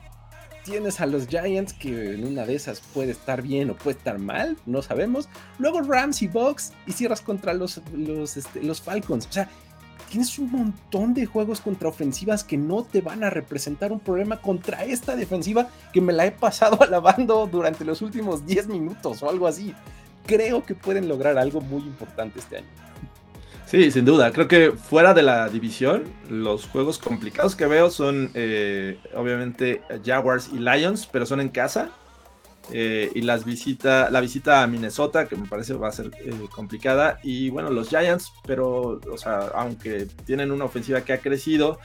Tienes 0.63 0.99
a 0.99 1.05
los 1.05 1.27
Giants 1.27 1.73
que 1.73 2.13
en 2.13 2.25
una 2.25 2.45
de 2.45 2.55
esas 2.55 2.81
puede 2.93 3.11
estar 3.11 3.41
bien 3.41 3.69
o 3.69 3.75
puede 3.75 3.97
estar 3.97 4.19
mal, 4.19 4.57
no 4.65 4.81
sabemos. 4.81 5.29
Luego 5.59 5.81
Rams 5.81 6.21
y 6.21 6.27
Bucks 6.27 6.73
y 6.85 6.91
cierras 6.91 7.21
contra 7.21 7.53
los, 7.53 7.81
los, 7.93 8.35
este, 8.35 8.61
los 8.61 8.81
Falcons. 8.81 9.27
O 9.27 9.31
sea, 9.31 9.49
tienes 10.09 10.37
un 10.39 10.51
montón 10.51 11.13
de 11.13 11.25
juegos 11.25 11.61
contra 11.61 11.89
ofensivas 11.89 12.43
que 12.43 12.57
no 12.57 12.83
te 12.83 13.01
van 13.01 13.23
a 13.23 13.29
representar 13.29 13.91
un 13.91 13.99
problema 13.99 14.41
contra 14.41 14.83
esta 14.83 15.15
defensiva 15.15 15.69
que 15.93 16.01
me 16.01 16.13
la 16.13 16.25
he 16.25 16.31
pasado 16.31 16.81
alabando 16.81 17.47
durante 17.47 17.85
los 17.85 18.01
últimos 18.01 18.45
10 18.45 18.67
minutos 18.67 19.23
o 19.23 19.29
algo 19.29 19.47
así. 19.47 19.73
Creo 20.25 20.65
que 20.65 20.75
pueden 20.75 21.07
lograr 21.07 21.37
algo 21.37 21.61
muy 21.61 21.81
importante 21.81 22.39
este 22.39 22.57
año. 22.57 22.67
Sí, 23.67 23.91
sin 23.91 24.05
duda. 24.05 24.31
Creo 24.31 24.47
que 24.47 24.71
fuera 24.71 25.13
de 25.13 25.23
la 25.23 25.49
división, 25.49 26.05
los 26.29 26.65
juegos 26.65 26.97
complicados 26.99 27.53
que 27.53 27.65
veo 27.65 27.89
son 27.89 28.31
eh, 28.33 28.97
obviamente 29.13 29.81
Jaguars 30.05 30.49
y 30.53 30.59
Lions, 30.59 31.05
pero 31.11 31.25
son 31.25 31.41
en 31.41 31.49
casa. 31.49 31.89
Eh, 32.71 33.11
y 33.13 33.21
las 33.21 33.43
visita, 33.43 34.09
la 34.09 34.21
visita 34.21 34.63
a 34.63 34.67
Minnesota, 34.67 35.27
que 35.27 35.35
me 35.35 35.47
parece 35.47 35.73
va 35.73 35.89
a 35.89 35.91
ser 35.91 36.11
eh, 36.17 36.31
complicada. 36.49 37.19
Y 37.23 37.49
bueno, 37.49 37.69
los 37.69 37.89
Giants, 37.89 38.31
pero, 38.45 39.01
o 39.11 39.17
sea, 39.17 39.51
aunque 39.53 40.07
tienen 40.25 40.51
una 40.51 40.63
ofensiva 40.63 41.01
que 41.01 41.11
ha 41.11 41.19
crecido, 41.19 41.79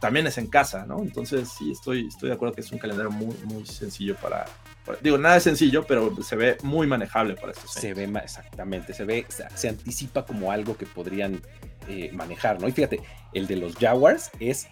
también 0.00 0.26
es 0.26 0.38
en 0.38 0.46
casa, 0.46 0.86
¿no? 0.86 1.02
Entonces 1.02 1.50
sí, 1.50 1.70
estoy, 1.70 2.08
estoy 2.08 2.30
de 2.30 2.34
acuerdo 2.34 2.54
que 2.54 2.62
es 2.62 2.72
un 2.72 2.78
calendario 2.78 3.10
muy, 3.10 3.36
muy 3.44 3.66
sencillo 3.66 4.16
para, 4.16 4.46
Digo, 5.00 5.18
nada 5.18 5.36
es 5.36 5.42
sencillo, 5.42 5.86
pero 5.86 6.14
se 6.22 6.36
ve 6.36 6.56
muy 6.62 6.86
manejable 6.86 7.34
para 7.34 7.52
estos. 7.52 7.72
Se 7.72 7.94
ve 7.94 8.04
exactamente, 8.22 8.94
se 8.94 9.04
ve, 9.04 9.26
se, 9.28 9.68
anticipa 9.68 10.24
como 10.24 10.50
algo 10.52 10.76
que 10.76 10.86
podrían 10.86 11.40
eh, 11.88 12.10
manejar, 12.12 12.60
¿no? 12.60 12.68
Y 12.68 12.72
fíjate, 12.72 13.00
el 13.32 13.46
de 13.46 13.56
los 13.56 13.76
Jaguars 13.76 14.30
es 14.40 14.68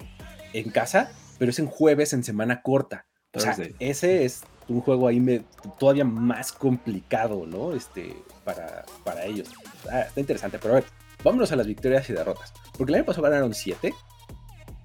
en 0.52 0.70
casa, 0.70 1.10
pero 1.38 1.50
es 1.50 1.58
en 1.58 1.66
jueves 1.66 2.12
en 2.12 2.24
semana 2.24 2.62
corta. 2.62 3.06
O 3.32 3.40
sea, 3.40 3.56
ese 3.78 4.24
es 4.24 4.44
un 4.68 4.80
juego 4.80 5.08
ahí 5.08 5.44
todavía 5.78 6.04
más 6.04 6.52
complicado, 6.52 7.46
¿no? 7.46 7.72
Este, 7.72 8.16
para, 8.44 8.84
para 9.04 9.24
ellos. 9.24 9.50
Ah, 9.90 10.00
está 10.00 10.20
interesante, 10.20 10.58
pero 10.58 10.74
a 10.74 10.80
ver, 10.80 10.84
vámonos 11.22 11.52
a 11.52 11.56
las 11.56 11.66
victorias 11.66 12.08
y 12.08 12.14
derrotas. 12.14 12.52
Porque 12.76 12.92
el 12.92 12.96
año 12.96 13.04
pasado 13.04 13.24
ganaron 13.24 13.52
7 13.52 13.92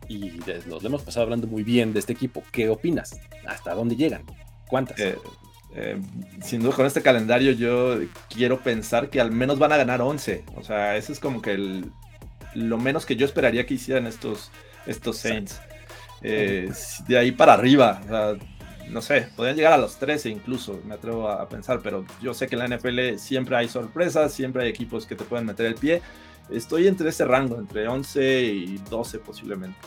y 0.10 0.40
nos 0.68 0.84
lo 0.84 0.90
hemos 0.90 1.04
pasado 1.04 1.24
hablando 1.24 1.48
muy 1.48 1.64
bien 1.64 1.94
de 1.94 2.00
este 2.00 2.14
equipo. 2.14 2.44
¿Qué 2.52 2.70
opinas? 2.70 3.20
¿Hasta 3.48 3.74
dónde 3.74 3.96
llegan? 3.96 4.24
¿Cuántas? 4.72 4.98
Eh, 5.02 5.18
eh, 5.76 5.98
sin 6.42 6.62
duda, 6.62 6.74
con 6.74 6.86
este 6.86 7.02
calendario 7.02 7.52
yo 7.52 8.00
quiero 8.30 8.62
pensar 8.62 9.10
que 9.10 9.20
al 9.20 9.30
menos 9.30 9.60
van 9.60 9.74
a 9.74 9.78
ganar 9.78 10.02
11. 10.02 10.46
O 10.56 10.64
sea, 10.64 10.96
eso 10.96 11.12
es 11.12 11.20
como 11.20 11.42
que 11.42 11.84
lo 12.56 12.78
menos 12.78 13.06
que 13.06 13.18
yo 13.18 13.26
esperaría 13.26 13.66
que 13.66 13.74
hicieran 13.74 14.08
estos, 14.08 14.50
estos 14.88 15.18
Saints. 15.18 15.60
Eh, 16.22 16.72
de 17.06 17.18
ahí 17.18 17.34
para 17.34 17.54
arriba, 17.54 18.02
no 18.90 19.02
sé, 19.02 19.28
podrían 19.36 19.58
llegar 19.58 19.74
a 19.74 19.78
los 19.78 19.98
13 19.98 20.30
incluso, 20.30 20.80
me 20.86 20.94
atrevo 20.94 21.28
a 21.28 21.50
pensar, 21.50 21.82
pero 21.84 22.06
yo 22.22 22.34
sé 22.34 22.48
que 22.48 22.56
en 22.56 22.60
la 22.60 22.78
NFL 22.78 23.18
siempre 23.18 23.58
hay 23.58 23.68
sorpresas, 23.68 24.34
siempre 24.34 24.64
hay 24.64 24.70
equipos 24.70 25.06
que 25.06 25.16
te 25.16 25.26
pueden 25.26 25.46
meter 25.46 25.66
el 25.66 25.76
pie. 25.76 26.02
Estoy 26.50 26.88
entre 26.88 27.10
ese 27.10 27.26
rango, 27.26 27.60
entre 27.60 27.90
11 27.90 28.42
y 28.42 28.78
12 28.90 29.20
posiblemente. 29.20 29.78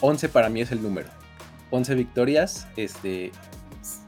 11 0.00 0.28
para 0.28 0.48
mí 0.48 0.60
es 0.60 0.70
el 0.70 0.80
número. 0.80 1.17
11 1.70 1.94
victorias, 1.94 2.66
este, 2.76 3.32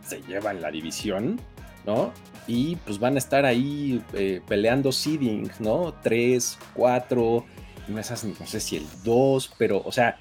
se 0.07 0.21
llevan 0.23 0.61
la 0.61 0.71
división, 0.71 1.41
¿no? 1.87 2.13
Y 2.47 2.77
pues 2.77 2.99
van 2.99 3.15
a 3.15 3.19
estar 3.19 3.45
ahí 3.45 4.03
eh, 4.15 4.41
peleando 4.47 4.93
seeding, 4.93 5.51
¿no? 5.61 5.95
3, 6.03 6.59
4, 6.75 7.47
no, 7.89 8.03
sé 8.03 8.61
si 8.61 8.77
el 8.77 8.87
2, 9.05 9.55
pero, 9.59 9.83
o 9.85 9.93
sea, 9.93 10.19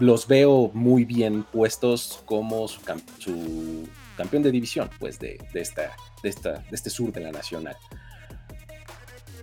los 0.00 0.26
veo 0.26 0.70
muy 0.74 1.04
bien 1.04 1.44
puestos 1.44 2.22
como 2.24 2.66
su, 2.68 3.88
campeón 4.16 4.42
de 4.42 4.50
división, 4.50 4.90
pues, 4.98 5.18
de, 5.18 5.38
esta, 5.54 5.94
de, 6.22 6.28
esta, 6.28 6.52
de 6.52 6.72
este 6.72 6.90
sur 6.90 7.12
de 7.12 7.20
la 7.20 7.32
nacional. 7.32 7.76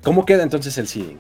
¿Cómo 0.04 0.26
queda 0.26 0.44
entonces 0.44 0.78
el 0.78 0.88
seeding? 0.88 1.20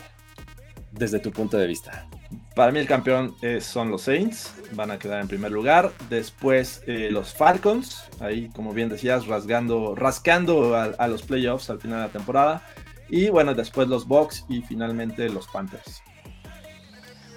Desde 0.91 1.19
tu 1.19 1.31
punto 1.31 1.57
de 1.57 1.67
vista. 1.67 2.07
Para 2.55 2.73
mí 2.73 2.79
el 2.79 2.87
campeón 2.87 3.35
son 3.61 3.91
los 3.91 4.01
Saints, 4.03 4.53
van 4.73 4.91
a 4.91 4.99
quedar 4.99 5.21
en 5.21 5.27
primer 5.29 5.51
lugar. 5.51 5.91
Después 6.09 6.83
eh, 6.85 7.09
los 7.09 7.33
Falcons, 7.33 8.03
ahí 8.19 8.49
como 8.49 8.73
bien 8.73 8.89
decías, 8.89 9.25
rasgando, 9.25 9.95
rascando 9.95 10.75
a, 10.75 11.07
los 11.07 11.21
playoffs 11.23 11.69
al 11.69 11.79
final 11.79 11.99
de 11.99 12.07
la 12.07 12.11
temporada. 12.11 12.67
Y 13.09 13.29
bueno, 13.29 13.53
después 13.53 13.87
los 13.87 14.05
Bucks 14.05 14.45
y 14.49 14.61
finalmente 14.61 15.29
los 15.29 15.47
Panthers. 15.47 16.01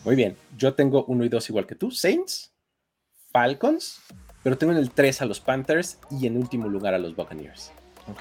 Muy 0.05 0.17
bien, 0.17 0.37
yo 0.57 0.75
tengo 0.75 1.05
uno 1.07 1.25
y 1.25 1.29
dos 1.29 1.49
igual 1.49 1.67
que 1.67 1.77
tú, 1.77 1.91
Saints, 1.91 2.53
Falcons, 3.31 4.01
pero 4.43 4.59
tengo 4.59 4.73
en 4.73 4.79
el 4.79 4.91
3 4.91 5.23
a 5.23 5.25
los 5.25 5.41
Panthers 5.41 5.99
y 6.11 6.27
en 6.27 6.37
último 6.37 6.69
lugar 6.69 6.93
a 6.93 6.99
los 6.99 7.17
Buccaneers. 7.17 7.73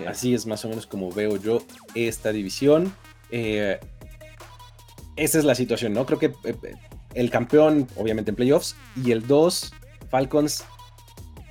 Así 0.08 0.34
es 0.34 0.46
más 0.46 0.64
o 0.64 0.70
menos 0.70 0.88
como 0.88 1.12
veo 1.12 1.38
yo 1.38 1.62
esta 1.94 2.32
división. 2.32 2.94
Eh, 3.30 3.80
esa 5.16 5.40
es 5.40 5.46
la 5.46 5.56
situación, 5.56 5.94
¿no? 5.94 6.06
Creo 6.06 6.20
que 6.20 6.28
eh, 6.28 6.56
eh, 6.64 6.76
el 7.14 7.30
campeón, 7.30 7.88
obviamente 7.96 8.32
en 8.32 8.36
playoffs, 8.36 8.76
y 8.96 9.12
el 9.12 9.28
2, 9.28 9.74
Falcons, 10.10 10.64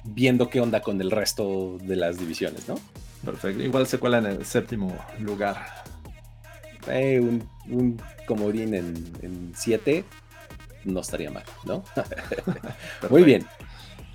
viendo 0.04 0.48
qué 0.48 0.60
onda 0.60 0.82
con 0.82 1.00
el 1.00 1.10
resto 1.10 1.78
de 1.82 1.96
las 1.96 2.18
divisiones, 2.18 2.68
¿no? 2.68 2.76
Perfecto. 3.24 3.62
Igual 3.62 3.86
se 3.86 3.98
cuela 3.98 4.18
en 4.18 4.26
el 4.26 4.44
séptimo 4.44 4.92
lugar. 5.20 5.84
Eh, 6.88 7.20
un, 7.20 8.00
comodín 8.26 8.74
en 8.74 9.52
7 9.54 10.04
no 10.84 11.00
estaría 11.00 11.30
mal, 11.30 11.44
¿no? 11.64 11.84
Muy 13.10 13.22
bien. 13.22 13.46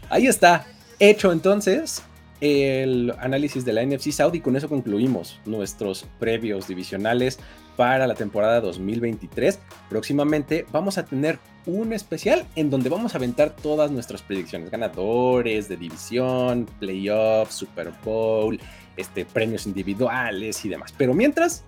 Ahí 0.10 0.28
está. 0.28 0.66
Hecho 1.00 1.32
entonces 1.32 2.04
el 2.42 3.14
análisis 3.20 3.66
de 3.66 3.74
la 3.74 3.84
NFC 3.84 4.12
South 4.12 4.36
y 4.36 4.42
con 4.42 4.56
eso 4.56 4.70
concluimos 4.70 5.40
nuestros 5.46 6.06
previos 6.20 6.68
divisionales 6.68 7.40
para 7.78 8.08
la 8.08 8.16
temporada 8.16 8.60
2023. 8.60 9.60
Próximamente 9.90 10.66
vamos 10.74 10.98
a 10.98 11.06
tener 11.06 11.40
un 11.66 11.94
especial 11.94 12.46
en 12.56 12.70
donde 12.70 12.90
vamos 12.90 13.14
a 13.14 13.18
aventar 13.18 13.52
todas 13.52 13.92
nuestras 13.92 14.22
predicciones, 14.22 14.70
ganadores 14.70 15.70
de 15.70 15.78
división, 15.78 16.68
playoffs, 16.80 17.54
Super 17.54 17.94
Bowl, 18.04 18.60
este, 18.98 19.24
premios 19.24 19.66
individuales 19.66 20.66
y 20.66 20.70
demás. 20.70 20.94
Pero 20.98 21.14
mientras, 21.14 21.64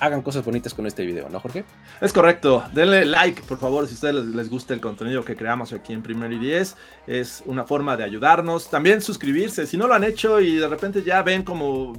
hagan 0.00 0.22
cosas 0.22 0.44
bonitas 0.44 0.74
con 0.74 0.86
este 0.86 1.06
video, 1.06 1.28
¿no, 1.28 1.38
Jorge? 1.38 1.64
Es 2.00 2.12
correcto. 2.12 2.64
Denle 2.74 3.04
like, 3.04 3.42
por 3.42 3.58
favor, 3.58 3.86
si 3.86 3.92
a 3.92 3.94
ustedes 3.94 4.14
les, 4.26 4.50
gusta 4.50 4.74
el 4.74 4.80
contenido 4.80 5.24
que 5.24 5.36
creamos 5.36 5.72
aquí 5.72 5.92
en 5.92 6.02
Primero 6.02 6.34
y 6.34 6.38
Diez. 6.38 6.76
Es 7.06 7.42
una 7.46 7.64
forma 7.64 7.96
de 7.96 8.02
ayudarnos. 8.02 8.68
También 8.68 9.00
suscribirse. 9.00 9.66
Si 9.66 9.76
no 9.76 9.86
lo 9.86 9.94
han 9.94 10.02
hecho 10.02 10.40
y 10.40 10.56
de 10.56 10.66
repente 10.66 11.04
ya 11.04 11.22
ven 11.22 11.44
como 11.44 11.92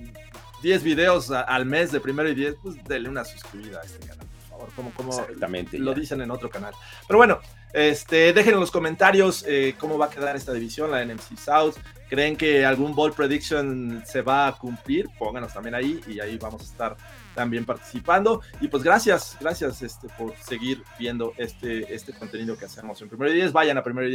10 0.64 0.82
videos 0.82 1.30
al 1.30 1.66
mes 1.66 1.92
de 1.92 2.00
Primero 2.00 2.30
y 2.30 2.36
Diez, 2.36 2.56
pues 2.64 2.82
denle 2.86 3.10
una 3.10 3.26
suscribida 3.26 3.82
a 3.82 3.84
este 3.84 4.00
canal, 4.08 4.26
por 4.26 4.50
favor. 4.50 4.70
Como, 4.76 4.94
como 4.94 5.10
Exactamente, 5.10 5.78
lo 5.78 5.94
dicen 5.94 6.22
en 6.22 6.32
otro 6.32 6.50
canal. 6.50 6.74
Pero 7.06 7.18
bueno, 7.18 7.40
este, 7.74 8.32
dejen 8.32 8.54
en 8.54 8.60
los 8.62 8.72
comentarios 8.72 9.44
eh, 9.46 9.76
cómo 9.78 9.98
va 9.98 10.06
a 10.06 10.10
quedar 10.10 10.38
esta 10.38 10.54
división, 10.54 10.90
la 10.90 11.04
NMC 11.04 11.38
South. 11.38 11.76
¿Creen 12.10 12.38
que 12.38 12.66
algún 12.66 12.96
ball 12.96 13.12
prediction 13.12 14.04
se 14.06 14.22
va 14.22 14.48
a 14.48 14.58
cumplir? 14.58 15.10
Pónganos 15.20 15.54
también 15.54 15.76
ahí 15.76 16.00
y 16.08 16.20
ahí 16.20 16.38
vamos 16.38 16.62
a 16.62 16.66
estar 16.66 16.98
también 17.36 17.66
participando. 17.66 18.42
Y 18.62 18.70
pues 18.70 18.84
gracias, 18.84 19.36
gracias 19.42 19.82
este, 19.82 20.08
por 20.18 20.34
seguir 20.38 20.82
viendo 20.98 21.34
este, 21.38 21.94
este 21.94 22.14
contenido 22.14 22.56
que 22.56 22.66
hacemos 22.66 23.02
en 23.02 23.10
Primero 23.10 23.32
y 23.32 23.36
Diez. 23.36 23.52
Vayan 23.52 23.78
a 23.78 23.84
primero 23.84 24.08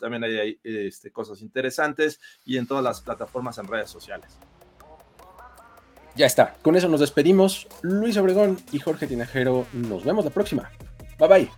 también 0.00 0.24
hay, 0.24 0.58
este, 0.64 1.10
cosas 1.10 1.40
interesantes 1.40 2.20
y 2.44 2.58
en 2.58 2.66
todas 2.66 2.84
las 2.84 3.00
plataformas 3.00 3.56
en 3.56 3.68
redes 3.68 3.88
sociales. 3.88 4.36
Ya 6.18 6.26
está, 6.26 6.56
con 6.62 6.74
eso 6.74 6.88
nos 6.88 6.98
despedimos. 6.98 7.68
Luis 7.80 8.16
Obregón 8.16 8.58
y 8.72 8.80
Jorge 8.80 9.06
Tinajero, 9.06 9.66
nos 9.72 10.04
vemos 10.04 10.24
la 10.24 10.32
próxima. 10.32 10.68
Bye 11.16 11.28
bye. 11.28 11.48